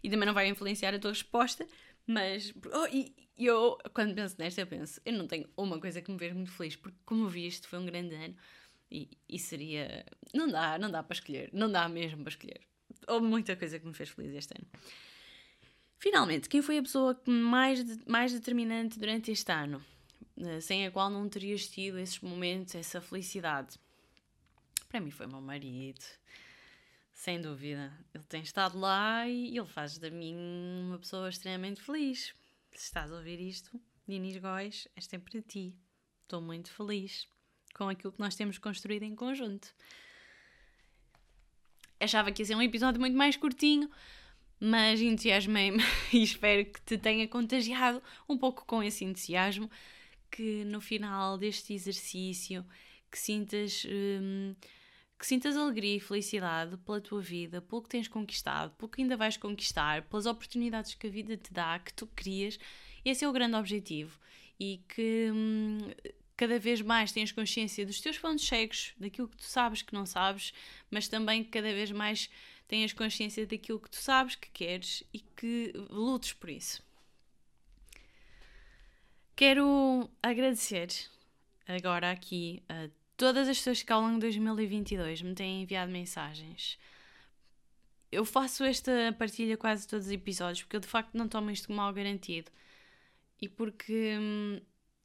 E 0.00 0.08
também 0.08 0.24
não 0.24 0.32
vai 0.32 0.46
influenciar 0.46 0.94
a 0.94 0.98
tua 1.00 1.10
resposta, 1.10 1.66
mas. 2.06 2.54
Oh, 2.72 2.86
e 2.86 3.12
eu, 3.36 3.76
quando 3.92 4.14
penso 4.14 4.36
nesta, 4.38 4.60
eu 4.60 4.66
penso, 4.68 5.00
eu 5.04 5.12
não 5.12 5.26
tenho 5.26 5.48
uma 5.56 5.80
coisa 5.80 6.00
que 6.00 6.08
me 6.08 6.16
veja 6.16 6.36
muito 6.36 6.52
feliz, 6.52 6.76
porque 6.76 6.96
como 7.04 7.28
vi 7.28 7.48
isto 7.48 7.66
foi 7.66 7.80
um 7.80 7.84
grande 7.84 8.14
ano 8.14 8.36
e, 8.92 9.10
e 9.28 9.40
seria. 9.40 10.06
Não 10.32 10.46
dá, 10.46 10.78
não 10.78 10.88
dá 10.88 11.02
para 11.02 11.14
escolher, 11.14 11.50
não 11.52 11.68
dá 11.68 11.88
mesmo 11.88 12.22
para 12.22 12.30
escolher. 12.30 12.60
Houve 13.06 13.26
muita 13.26 13.56
coisa 13.56 13.78
que 13.78 13.86
me 13.86 13.94
fez 13.94 14.10
feliz 14.10 14.34
este 14.34 14.54
ano. 14.56 14.66
Finalmente, 15.98 16.48
quem 16.48 16.60
foi 16.60 16.78
a 16.78 16.82
pessoa 16.82 17.20
mais, 17.26 18.04
mais 18.06 18.32
determinante 18.32 18.98
durante 18.98 19.30
este 19.30 19.50
ano, 19.50 19.82
eh, 20.36 20.60
sem 20.60 20.86
a 20.86 20.90
qual 20.90 21.08
não 21.08 21.28
terias 21.28 21.66
tido 21.66 21.98
esses 21.98 22.20
momentos, 22.20 22.74
essa 22.74 23.00
felicidade? 23.00 23.78
Para 24.88 25.00
mim 25.00 25.10
foi 25.10 25.26
o 25.26 25.30
meu 25.30 25.40
marido, 25.40 26.04
sem 27.12 27.40
dúvida. 27.40 27.92
Ele 28.14 28.24
tem 28.24 28.42
estado 28.42 28.78
lá 28.78 29.26
e 29.26 29.56
ele 29.56 29.66
faz 29.66 29.98
de 29.98 30.10
mim 30.10 30.36
uma 30.86 30.98
pessoa 30.98 31.28
extremamente 31.28 31.80
feliz. 31.80 32.34
Se 32.72 32.84
estás 32.84 33.10
a 33.10 33.16
ouvir 33.16 33.40
isto, 33.40 33.80
Dinis 34.06 34.36
Góis, 34.36 34.86
esta 34.94 35.16
é 35.16 35.18
para 35.18 35.40
ti. 35.40 35.74
Estou 36.22 36.40
muito 36.40 36.70
feliz 36.70 37.26
com 37.74 37.88
aquilo 37.88 38.12
que 38.12 38.20
nós 38.20 38.36
temos 38.36 38.58
construído 38.58 39.02
em 39.02 39.14
conjunto. 39.14 39.74
Achava 42.00 42.30
que 42.30 42.42
ia 42.42 42.46
ser 42.46 42.54
um 42.54 42.62
episódio 42.62 43.00
muito 43.00 43.16
mais 43.16 43.36
curtinho, 43.36 43.90
mas 44.60 45.00
entusiasmei-me 45.00 45.82
e 46.12 46.22
espero 46.22 46.64
que 46.64 46.80
te 46.82 46.98
tenha 46.98 47.26
contagiado 47.28 48.02
um 48.28 48.36
pouco 48.36 48.64
com 48.66 48.82
esse 48.82 49.04
entusiasmo, 49.04 49.70
que 50.30 50.64
no 50.64 50.80
final 50.80 51.38
deste 51.38 51.72
exercício 51.72 52.64
que 53.10 53.18
sintas 53.18 53.86
hum, 53.88 54.54
que 55.18 55.26
sintas 55.26 55.56
alegria 55.56 55.96
e 55.96 56.00
felicidade 56.00 56.76
pela 56.78 57.00
tua 57.00 57.22
vida, 57.22 57.62
pelo 57.62 57.82
que 57.82 57.88
tens 57.88 58.06
conquistado, 58.06 58.74
pelo 58.76 58.90
que 58.90 59.00
ainda 59.00 59.16
vais 59.16 59.36
conquistar, 59.36 60.02
pelas 60.02 60.26
oportunidades 60.26 60.94
que 60.94 61.06
a 61.06 61.10
vida 61.10 61.36
te 61.36 61.52
dá, 61.52 61.78
que 61.78 61.92
tu 61.94 62.06
querias. 62.08 62.58
Esse 63.04 63.24
é 63.24 63.28
o 63.28 63.32
grande 63.32 63.56
objetivo. 63.56 64.18
E 64.60 64.82
que 64.88 65.30
hum, 65.32 65.78
cada 66.36 66.58
vez 66.58 66.82
mais 66.82 67.12
tens 67.12 67.32
consciência 67.32 67.86
dos 67.86 68.00
teus 68.00 68.18
pontos 68.18 68.46
cegos, 68.46 68.92
daquilo 68.98 69.28
que 69.28 69.36
tu 69.36 69.44
sabes 69.44 69.82
que 69.82 69.94
não 69.94 70.04
sabes, 70.04 70.52
mas 70.90 71.08
também 71.08 71.42
cada 71.42 71.72
vez 71.72 71.90
mais 71.90 72.30
tenhas 72.68 72.92
consciência 72.92 73.46
daquilo 73.46 73.80
que 73.80 73.90
tu 73.90 73.96
sabes 73.96 74.34
que 74.34 74.50
queres 74.50 75.02
e 75.12 75.20
que 75.20 75.72
lutes 75.88 76.32
por 76.32 76.50
isso. 76.50 76.84
Quero 79.34 80.10
agradecer 80.22 80.88
agora 81.66 82.10
aqui 82.10 82.62
a 82.68 82.88
todas 83.16 83.48
as 83.48 83.58
pessoas 83.58 83.82
que 83.82 83.92
ao 83.92 84.00
longo 84.00 84.14
de 84.14 84.20
2022 84.20 85.22
me 85.22 85.34
têm 85.34 85.62
enviado 85.62 85.90
mensagens. 85.90 86.78
Eu 88.10 88.24
faço 88.24 88.64
esta 88.64 89.14
partilha 89.18 89.56
quase 89.56 89.86
todos 89.86 90.06
os 90.06 90.12
episódios 90.12 90.62
porque 90.62 90.76
eu 90.76 90.80
de 90.80 90.86
facto 90.86 91.14
não 91.14 91.28
tomo 91.28 91.50
isto 91.50 91.66
como 91.66 91.80
algo 91.80 91.96
garantido 91.96 92.50
e 93.40 93.48
porque 93.48 94.16
hum, 94.18 94.60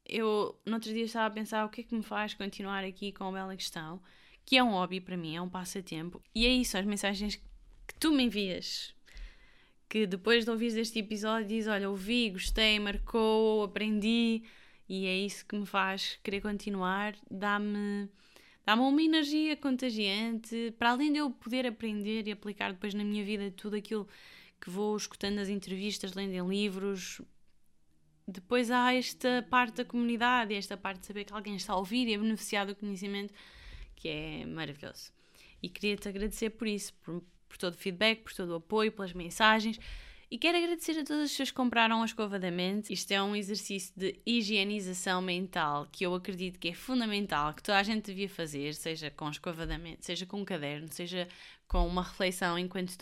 eu 0.06 0.60
no 0.66 0.76
outro 0.76 0.92
dia 0.94 1.04
estava 1.04 1.28
a 1.28 1.32
pensar 1.32 1.66
o 1.66 1.70
que 1.70 1.82
é 1.82 1.84
que 1.84 1.96
me 1.96 2.04
faz 2.04 2.34
continuar 2.34 2.84
aqui 2.84 3.12
com 3.12 3.26
a 3.26 3.32
bela 3.32 3.56
questão, 3.56 4.02
que 4.46 4.58
é 4.58 4.64
um 4.64 4.72
hobby 4.72 5.00
para 5.00 5.18
mim, 5.18 5.36
é 5.36 5.42
um 5.42 5.50
passatempo, 5.50 6.22
e 6.34 6.46
é 6.46 6.50
isso, 6.50 6.78
as 6.78 6.86
mensagens 6.86 7.36
que 7.88 7.96
tu 8.00 8.12
me 8.12 8.24
envias. 8.24 8.94
Que 9.88 10.08
depois 10.08 10.46
de 10.46 10.52
ouvir 10.52 10.78
este 10.78 11.00
episódio 11.00 11.50
diz: 11.50 11.68
Olha, 11.68 11.90
ouvi, 11.90 12.30
gostei, 12.30 12.80
marcou, 12.80 13.64
aprendi, 13.64 14.42
e 14.88 15.06
é 15.06 15.18
isso 15.18 15.46
que 15.46 15.56
me 15.56 15.66
faz 15.66 16.18
querer 16.24 16.42
continuar, 16.42 17.16
dá-me 17.30 18.10
dá-me 18.66 18.82
uma 18.84 19.02
energia 19.02 19.56
contagiante, 19.58 20.74
para 20.78 20.92
além 20.92 21.12
de 21.12 21.20
eu 21.20 21.30
poder 21.32 21.66
aprender 21.66 22.28
e 22.28 22.32
aplicar 22.32 22.72
depois 22.72 22.94
na 22.94 23.04
minha 23.04 23.24
vida 23.24 23.52
tudo 23.52 23.76
aquilo 23.76 24.08
que 24.62 24.70
vou 24.70 24.96
escutando 24.96 25.36
nas 25.36 25.50
entrevistas, 25.50 26.14
lendo 26.14 26.34
em 26.34 26.48
livros. 26.48 27.22
Depois 28.32 28.72
há 28.72 28.94
esta 28.94 29.46
parte 29.50 29.78
da 29.78 29.86
comunidade, 29.86 30.54
esta 30.54 30.78
parte 30.78 31.02
de 31.02 31.08
saber 31.08 31.26
que 31.26 31.34
alguém 31.34 31.56
está 31.56 31.74
a 31.74 31.78
ouvir 31.78 32.08
e 32.08 32.16
a 32.16 32.18
beneficiar 32.18 32.66
do 32.66 32.76
conhecimento, 32.76 33.34
que 33.96 34.08
é 34.08 34.46
maravilhoso. 34.46 35.12
E 35.62 35.70
queria-te 35.70 36.08
agradecer 36.08 36.52
por 36.52 36.68
isso, 36.68 36.94
por, 37.04 37.24
por 37.48 37.58
todo 37.58 37.74
o 37.74 37.78
feedback, 37.78 38.24
por 38.24 38.34
todo 38.34 38.50
o 38.50 38.56
apoio, 38.56 38.92
pelas 38.92 39.14
mensagens. 39.14 39.80
E 40.34 40.38
quero 40.38 40.58
agradecer 40.58 40.94
a 40.94 41.04
todas 41.04 41.24
as 41.24 41.32
pessoas 41.32 41.52
que 41.52 41.58
compraram 41.58 42.02
a 42.02 42.06
escova 42.06 42.40
da 42.40 42.50
mente. 42.50 42.94
Isto 42.94 43.12
é 43.12 43.22
um 43.22 43.36
exercício 43.36 43.94
de 43.98 44.18
higienização 44.26 45.22
mental 45.22 45.90
que 45.92 46.06
eu 46.06 46.16
acredito 46.16 46.58
que 46.58 46.70
é 46.70 46.74
fundamental, 46.74 47.54
que 47.54 47.62
toda 47.62 47.78
a 47.78 47.84
gente 47.84 48.06
devia 48.06 48.30
fazer, 48.30 48.74
seja 48.74 49.12
com 49.12 49.30
escova 49.30 49.68
da 49.68 49.78
mente, 49.78 50.06
seja 50.06 50.26
com 50.26 50.40
um 50.40 50.46
caderno, 50.46 50.88
seja 50.90 51.28
com 51.68 51.86
uma 51.86 52.02
reflexão 52.02 52.58
enquanto 52.58 52.98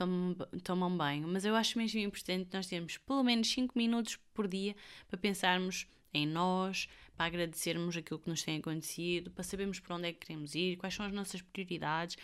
tomam, 0.63 0.97
banho. 0.97 1.27
Mas 1.27 1.45
eu 1.45 1.55
acho 1.55 1.77
mesmo 1.77 1.99
importante 1.99 2.49
nós 2.51 2.65
termos 2.65 2.97
pelo 2.97 3.23
menos 3.23 3.47
5 3.51 3.77
minutos 3.77 4.17
por 4.33 4.47
dia 4.47 4.75
para 5.07 5.19
pensarmos 5.19 5.85
em 6.11 6.25
nós, 6.25 6.89
para 7.15 7.27
agradecermos 7.27 7.95
aquilo 7.95 8.19
que 8.19 8.29
nos 8.29 8.41
tem 8.41 8.57
acontecido, 8.57 9.29
para 9.29 9.43
sabermos 9.43 9.79
para 9.79 9.95
onde 9.95 10.07
é 10.07 10.13
que 10.13 10.25
queremos 10.25 10.55
ir, 10.55 10.77
quais 10.77 10.95
são 10.95 11.05
as 11.05 11.13
nossas 11.13 11.43
prioridades 11.43 12.17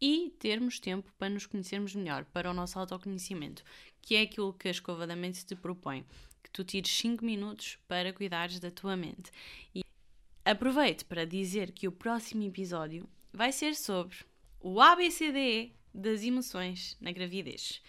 e 0.00 0.34
termos 0.40 0.80
tempo 0.80 1.12
para 1.16 1.30
nos 1.30 1.46
conhecermos 1.46 1.94
melhor, 1.94 2.24
para 2.24 2.50
o 2.50 2.54
nosso 2.54 2.76
autoconhecimento, 2.76 3.62
que 4.02 4.16
é 4.16 4.22
aquilo 4.22 4.52
que 4.52 4.68
a 4.68 4.70
escova 4.70 5.06
da 5.06 5.16
mente 5.16 5.46
te 5.46 5.54
propõe, 5.54 6.04
que 6.42 6.50
tu 6.50 6.64
tires 6.64 6.90
5 6.90 7.24
minutos 7.24 7.78
para 7.88 8.12
cuidares 8.12 8.60
da 8.60 8.70
tua 8.70 8.96
mente. 8.96 9.30
E 9.74 9.82
aproveito 10.44 11.06
para 11.06 11.24
dizer 11.24 11.72
que 11.72 11.88
o 11.88 11.92
próximo 11.92 12.42
episódio 12.42 13.08
vai 13.32 13.52
ser 13.52 13.74
sobre 13.74 14.18
o 14.60 14.80
ABCDE 14.80 15.72
das 15.94 16.22
emoções 16.22 16.96
na 17.00 17.12
gravidez. 17.12 17.80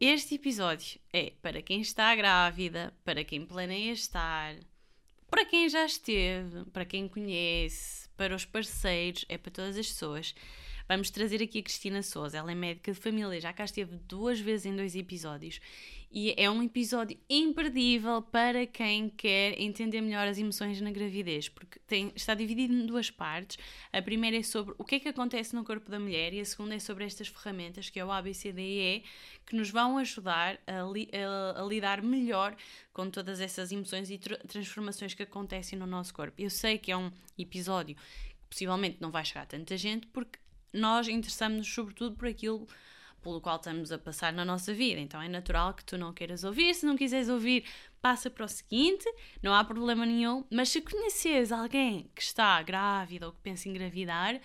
Este 0.00 0.34
episódio 0.34 1.00
é 1.12 1.32
para 1.40 1.62
quem 1.62 1.80
está 1.80 2.14
grávida, 2.14 2.92
para 3.04 3.24
quem 3.24 3.46
planeia 3.46 3.92
estar, 3.92 4.56
para 5.30 5.44
quem 5.44 5.68
já 5.68 5.84
esteve, 5.86 6.64
para 6.66 6.84
quem 6.84 7.08
conhece, 7.08 8.08
para 8.16 8.34
os 8.34 8.44
parceiros, 8.44 9.24
é 9.28 9.38
para 9.38 9.50
todas 9.50 9.76
as 9.76 9.88
pessoas. 9.88 10.34
Vamos 10.86 11.08
trazer 11.10 11.42
aqui 11.42 11.60
a 11.60 11.62
Cristina 11.62 12.02
Souza, 12.02 12.36
ela 12.36 12.52
é 12.52 12.54
médica 12.54 12.92
de 12.92 13.00
família, 13.00 13.40
já 13.40 13.52
cá 13.54 13.64
esteve 13.64 13.96
duas 14.06 14.38
vezes 14.38 14.66
em 14.66 14.76
dois 14.76 14.94
episódios 14.94 15.58
e 16.12 16.32
é 16.36 16.48
um 16.48 16.62
episódio 16.62 17.18
imperdível 17.28 18.22
para 18.22 18.66
quem 18.66 19.08
quer 19.08 19.60
entender 19.60 20.00
melhor 20.00 20.28
as 20.28 20.38
emoções 20.38 20.80
na 20.80 20.92
gravidez, 20.92 21.48
porque 21.48 21.80
tem, 21.88 22.12
está 22.14 22.34
dividido 22.34 22.72
em 22.72 22.86
duas 22.86 23.10
partes. 23.10 23.58
A 23.92 24.00
primeira 24.00 24.36
é 24.36 24.42
sobre 24.42 24.74
o 24.78 24.84
que 24.84 24.94
é 24.94 25.00
que 25.00 25.08
acontece 25.08 25.56
no 25.56 25.64
corpo 25.64 25.90
da 25.90 25.98
mulher 25.98 26.32
e 26.32 26.38
a 26.38 26.44
segunda 26.44 26.76
é 26.76 26.78
sobre 26.78 27.04
estas 27.04 27.26
ferramentas, 27.26 27.90
que 27.90 27.98
é 27.98 28.04
o 28.04 28.12
ABCDE, 28.12 29.02
que 29.44 29.56
nos 29.56 29.70
vão 29.70 29.98
ajudar 29.98 30.60
a, 30.68 30.82
li, 30.82 31.10
a, 31.12 31.62
a 31.62 31.64
lidar 31.64 32.00
melhor 32.00 32.54
com 32.92 33.10
todas 33.10 33.40
essas 33.40 33.72
emoções 33.72 34.08
e 34.08 34.16
tra 34.16 34.36
transformações 34.36 35.14
que 35.14 35.22
acontecem 35.24 35.76
no 35.76 35.86
nosso 35.86 36.14
corpo. 36.14 36.40
Eu 36.40 36.50
sei 36.50 36.78
que 36.78 36.92
é 36.92 36.96
um 36.96 37.10
episódio 37.36 37.96
que 37.96 38.46
possivelmente 38.48 38.98
não 39.00 39.10
vai 39.10 39.24
chegar 39.24 39.42
a 39.42 39.46
tanta 39.46 39.76
gente, 39.76 40.06
porque 40.06 40.38
nós 40.74 41.08
interessamos-nos 41.08 41.72
sobretudo 41.72 42.16
por 42.16 42.28
aquilo 42.28 42.66
pelo 43.22 43.40
qual 43.40 43.56
estamos 43.56 43.90
a 43.90 43.98
passar 43.98 44.32
na 44.32 44.44
nossa 44.44 44.74
vida. 44.74 45.00
Então 45.00 45.20
é 45.20 45.28
natural 45.28 45.72
que 45.72 45.84
tu 45.84 45.96
não 45.96 46.12
queiras 46.12 46.44
ouvir. 46.44 46.74
Se 46.74 46.84
não 46.84 46.96
quiseres 46.96 47.28
ouvir, 47.30 47.64
passa 48.00 48.28
para 48.28 48.44
o 48.44 48.48
seguinte, 48.48 49.10
não 49.42 49.54
há 49.54 49.64
problema 49.64 50.04
nenhum. 50.04 50.44
Mas 50.50 50.68
se 50.68 50.82
conheces 50.82 51.50
alguém 51.50 52.10
que 52.14 52.20
está 52.20 52.62
grávida 52.62 53.26
ou 53.26 53.32
que 53.32 53.40
pensa 53.40 53.66
em 53.66 53.72
engravidar, 53.72 54.38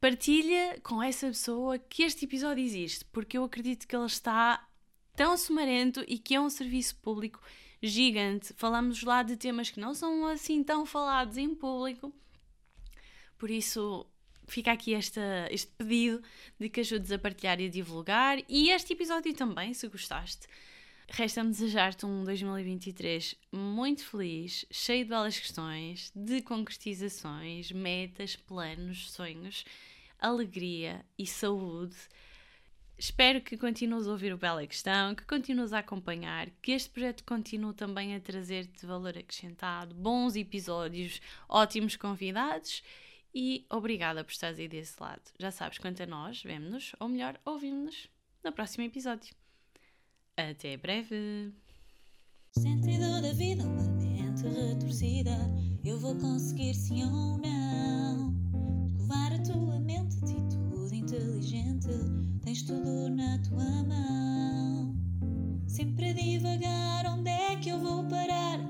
partilha 0.00 0.80
com 0.82 1.00
essa 1.00 1.28
pessoa 1.28 1.78
que 1.78 2.02
este 2.02 2.24
episódio 2.24 2.62
existe, 2.62 3.04
porque 3.06 3.38
eu 3.38 3.44
acredito 3.44 3.86
que 3.86 3.94
ele 3.94 4.06
está 4.06 4.66
tão 5.14 5.36
sumarento 5.36 6.04
e 6.08 6.18
que 6.18 6.34
é 6.34 6.40
um 6.40 6.50
serviço 6.50 6.96
público 6.96 7.40
gigante. 7.80 8.52
Falamos 8.56 9.02
lá 9.04 9.22
de 9.22 9.36
temas 9.36 9.70
que 9.70 9.78
não 9.78 9.94
são 9.94 10.26
assim 10.26 10.64
tão 10.64 10.84
falados 10.84 11.36
em 11.36 11.54
público. 11.54 12.12
Por 13.38 13.50
isso, 13.50 14.06
fica 14.46 14.72
aqui 14.72 14.94
esta, 14.94 15.48
este 15.50 15.72
pedido 15.72 16.22
de 16.58 16.68
que 16.68 16.80
ajudes 16.80 17.10
a 17.12 17.18
partilhar 17.18 17.60
e 17.60 17.66
a 17.66 17.70
divulgar. 17.70 18.38
E 18.48 18.70
este 18.70 18.92
episódio 18.92 19.32
também, 19.34 19.74
se 19.74 19.88
gostaste. 19.88 20.46
Resta-me 21.08 21.50
desejar-te 21.50 22.06
um 22.06 22.24
2023 22.24 23.36
muito 23.52 24.04
feliz, 24.04 24.64
cheio 24.70 25.04
de 25.04 25.10
belas 25.10 25.38
questões, 25.38 26.10
de 26.14 26.40
concretizações, 26.40 27.70
metas, 27.72 28.36
planos, 28.36 29.10
sonhos, 29.12 29.64
alegria 30.18 31.04
e 31.18 31.26
saúde. 31.26 31.94
Espero 32.96 33.40
que 33.40 33.58
continues 33.58 34.06
a 34.06 34.12
ouvir 34.12 34.32
o 34.32 34.38
Bela 34.38 34.66
Questão, 34.66 35.14
que 35.14 35.26
continues 35.26 35.72
a 35.72 35.80
acompanhar, 35.80 36.48
que 36.62 36.72
este 36.72 36.88
projeto 36.88 37.24
continue 37.24 37.74
também 37.74 38.14
a 38.14 38.20
trazer-te 38.20 38.86
valor 38.86 39.18
acrescentado, 39.18 39.94
bons 39.94 40.36
episódios, 40.36 41.20
ótimos 41.48 41.96
convidados 41.96 42.82
e 43.34 43.66
obrigada 43.68 44.22
por 44.22 44.30
estás 44.30 44.58
aí 44.58 44.68
desse 44.68 44.94
lado. 45.00 45.22
Já 45.38 45.50
sabes 45.50 45.78
quanto 45.78 46.02
a 46.02 46.06
nós, 46.06 46.42
vemo-nos, 46.42 46.92
ou 47.00 47.08
melhor, 47.08 47.40
ouvimos-nos 47.44 48.08
no 48.44 48.52
próximo 48.52 48.84
episódio. 48.84 49.34
Até 50.36 50.76
breve! 50.76 51.52
Sentido 52.52 53.20
da 53.20 53.32
vida, 53.32 53.64
uma 53.64 53.82
mente 54.00 54.46
retorcida, 54.46 55.36
eu 55.84 55.98
vou 55.98 56.16
conseguir 56.16 56.74
sim 56.74 57.02
ou 57.02 57.38
não. 57.38 58.32
Levar 58.96 59.32
a 59.32 59.42
tua 59.42 59.80
mente, 59.80 60.16
atitude 60.18 60.96
inteligente, 60.96 61.88
tens 62.44 62.62
tudo 62.62 63.08
na 63.08 63.38
tua 63.40 63.82
mão. 63.84 64.94
Sempre 65.66 66.10
a 66.10 66.12
divagar, 66.12 67.06
onde 67.06 67.30
é 67.30 67.56
que 67.56 67.70
eu 67.70 67.80
vou 67.80 68.06
parar? 68.06 68.60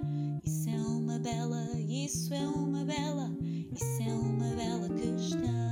Isso 0.43 0.71
é 0.71 0.79
uma 0.79 1.19
bela, 1.19 1.69
isso 1.79 2.33
é 2.33 2.49
uma 2.49 2.85
bela. 2.85 3.44
Isso 3.75 4.03
é 4.03 4.13
uma 4.13 4.55
bela 4.55 4.89
questão. 4.89 5.64